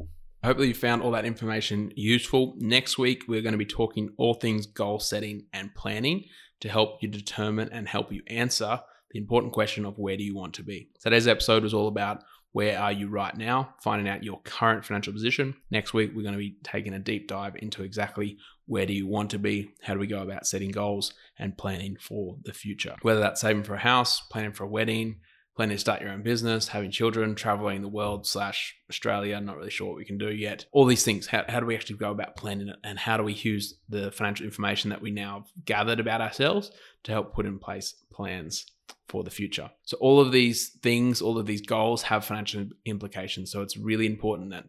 Hopefully, 0.43 0.69
you 0.69 0.73
found 0.73 1.01
all 1.01 1.11
that 1.11 1.25
information 1.25 1.91
useful. 1.95 2.55
Next 2.57 2.97
week, 2.97 3.23
we're 3.27 3.41
going 3.41 3.53
to 3.53 3.57
be 3.57 3.65
talking 3.65 4.13
all 4.17 4.33
things 4.35 4.65
goal 4.65 4.99
setting 4.99 5.45
and 5.51 5.73
planning 5.73 6.25
to 6.59 6.69
help 6.69 7.01
you 7.01 7.09
determine 7.09 7.69
and 7.71 7.87
help 7.87 8.11
you 8.11 8.21
answer 8.27 8.81
the 9.11 9.19
important 9.19 9.53
question 9.53 9.85
of 9.85 9.97
where 9.97 10.17
do 10.17 10.23
you 10.23 10.35
want 10.35 10.53
to 10.55 10.63
be. 10.63 10.89
Today's 11.01 11.27
episode 11.27 11.63
was 11.63 11.73
all 11.73 11.87
about 11.87 12.23
where 12.57 12.79
are 12.79 12.91
you 12.91 13.07
right 13.07 13.37
now, 13.37 13.75
finding 13.83 14.09
out 14.09 14.23
your 14.23 14.41
current 14.41 14.83
financial 14.83 15.13
position. 15.13 15.53
Next 15.69 15.93
week, 15.93 16.09
we're 16.15 16.23
going 16.23 16.33
to 16.33 16.39
be 16.39 16.57
taking 16.63 16.95
a 16.95 16.97
deep 16.97 17.27
dive 17.27 17.55
into 17.55 17.83
exactly 17.83 18.39
where 18.65 18.87
do 18.87 18.93
you 18.93 19.05
want 19.05 19.29
to 19.29 19.37
be, 19.37 19.69
how 19.83 19.93
do 19.93 19.99
we 19.99 20.07
go 20.07 20.23
about 20.23 20.47
setting 20.47 20.71
goals 20.71 21.13
and 21.37 21.55
planning 21.55 21.97
for 22.01 22.35
the 22.45 22.53
future. 22.53 22.95
Whether 23.03 23.19
that's 23.19 23.41
saving 23.41 23.61
for 23.61 23.75
a 23.75 23.79
house, 23.79 24.21
planning 24.31 24.53
for 24.53 24.63
a 24.63 24.67
wedding, 24.67 25.17
planning 25.55 25.75
to 25.75 25.79
start 25.79 26.01
your 26.01 26.09
own 26.09 26.23
business, 26.23 26.69
having 26.69 26.89
children, 26.89 27.35
traveling 27.35 27.83
the 27.83 27.87
world 27.89 28.25
slash 28.25 28.75
Australia, 28.89 29.39
not 29.39 29.57
really 29.57 29.69
sure 29.69 29.89
what 29.89 29.97
we 29.97 30.05
can 30.05 30.17
do 30.17 30.31
yet. 30.31 30.65
All 30.71 30.87
these 30.87 31.03
things, 31.03 31.27
how, 31.27 31.45
how 31.47 31.59
do 31.59 31.67
we 31.67 31.75
actually 31.75 31.97
go 31.97 32.09
about 32.09 32.37
planning 32.37 32.69
it 32.69 32.77
and 32.83 32.97
how 32.97 33.17
do 33.17 33.23
we 33.23 33.33
use 33.33 33.75
the 33.87 34.11
financial 34.11 34.47
information 34.47 34.89
that 34.89 35.03
we 35.03 35.11
now 35.11 35.45
gathered 35.65 35.99
about 35.99 36.21
ourselves 36.21 36.71
to 37.03 37.11
help 37.11 37.35
put 37.35 37.45
in 37.45 37.59
place 37.59 37.93
plans 38.11 38.65
for 39.07 39.23
the 39.23 39.29
future. 39.29 39.71
So 39.83 39.97
all 39.97 40.19
of 40.19 40.31
these 40.31 40.69
things, 40.81 41.21
all 41.21 41.37
of 41.37 41.45
these 41.45 41.61
goals 41.61 42.03
have 42.03 42.25
financial 42.25 42.65
implications. 42.85 43.51
So 43.51 43.61
it's 43.61 43.77
really 43.77 44.05
important 44.05 44.51
that 44.51 44.65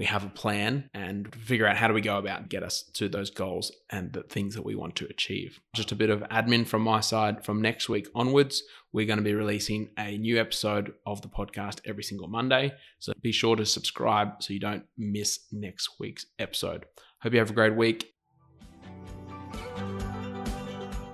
we 0.00 0.06
have 0.06 0.24
a 0.24 0.30
plan 0.30 0.88
and 0.94 1.34
figure 1.34 1.66
out 1.66 1.76
how 1.76 1.86
do 1.86 1.92
we 1.92 2.00
go 2.00 2.16
about 2.16 2.48
get 2.48 2.62
us 2.62 2.84
to 2.94 3.06
those 3.06 3.28
goals 3.28 3.70
and 3.90 4.10
the 4.14 4.22
things 4.22 4.54
that 4.54 4.64
we 4.64 4.74
want 4.74 4.96
to 4.96 5.06
achieve. 5.06 5.60
Just 5.74 5.92
a 5.92 5.94
bit 5.94 6.08
of 6.08 6.22
admin 6.30 6.66
from 6.66 6.80
my 6.80 7.00
side 7.00 7.44
from 7.44 7.60
next 7.60 7.88
week 7.90 8.08
onwards, 8.14 8.62
we're 8.94 9.04
going 9.04 9.18
to 9.18 9.22
be 9.22 9.34
releasing 9.34 9.90
a 9.98 10.16
new 10.16 10.40
episode 10.40 10.94
of 11.04 11.20
the 11.20 11.28
podcast 11.28 11.80
every 11.84 12.02
single 12.02 12.28
Monday. 12.28 12.72
So 12.98 13.12
be 13.20 13.30
sure 13.30 13.56
to 13.56 13.66
subscribe 13.66 14.42
so 14.42 14.54
you 14.54 14.60
don't 14.60 14.84
miss 14.96 15.40
next 15.52 15.90
week's 16.00 16.24
episode. 16.38 16.86
Hope 17.20 17.34
you 17.34 17.38
have 17.38 17.50
a 17.50 17.54
great 17.54 17.76
week 17.76 18.14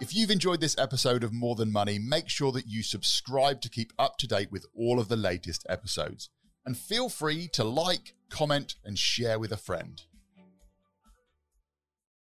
if 0.07 0.15
you've 0.15 0.31
enjoyed 0.31 0.61
this 0.61 0.79
episode 0.79 1.25
of 1.25 1.33
More 1.33 1.57
Than 1.57 1.73
Money, 1.73 1.99
make 1.99 2.29
sure 2.29 2.53
that 2.53 2.69
you 2.69 2.85
subscribe 2.85 3.61
to 3.63 3.69
keep 3.69 3.93
up 3.99 4.19
to 4.19 4.29
date 4.29 4.53
with 4.53 4.65
all 4.73 5.01
of 5.01 5.09
the 5.09 5.17
latest 5.17 5.67
episodes. 5.69 6.31
And 6.65 6.79
feel 6.79 7.09
free 7.09 7.49
to 7.55 7.65
like, 7.65 8.15
comment, 8.31 8.77
and 8.85 8.97
share 8.97 9.41
with 9.41 9.51
a 9.51 9.57
friend. 9.57 10.01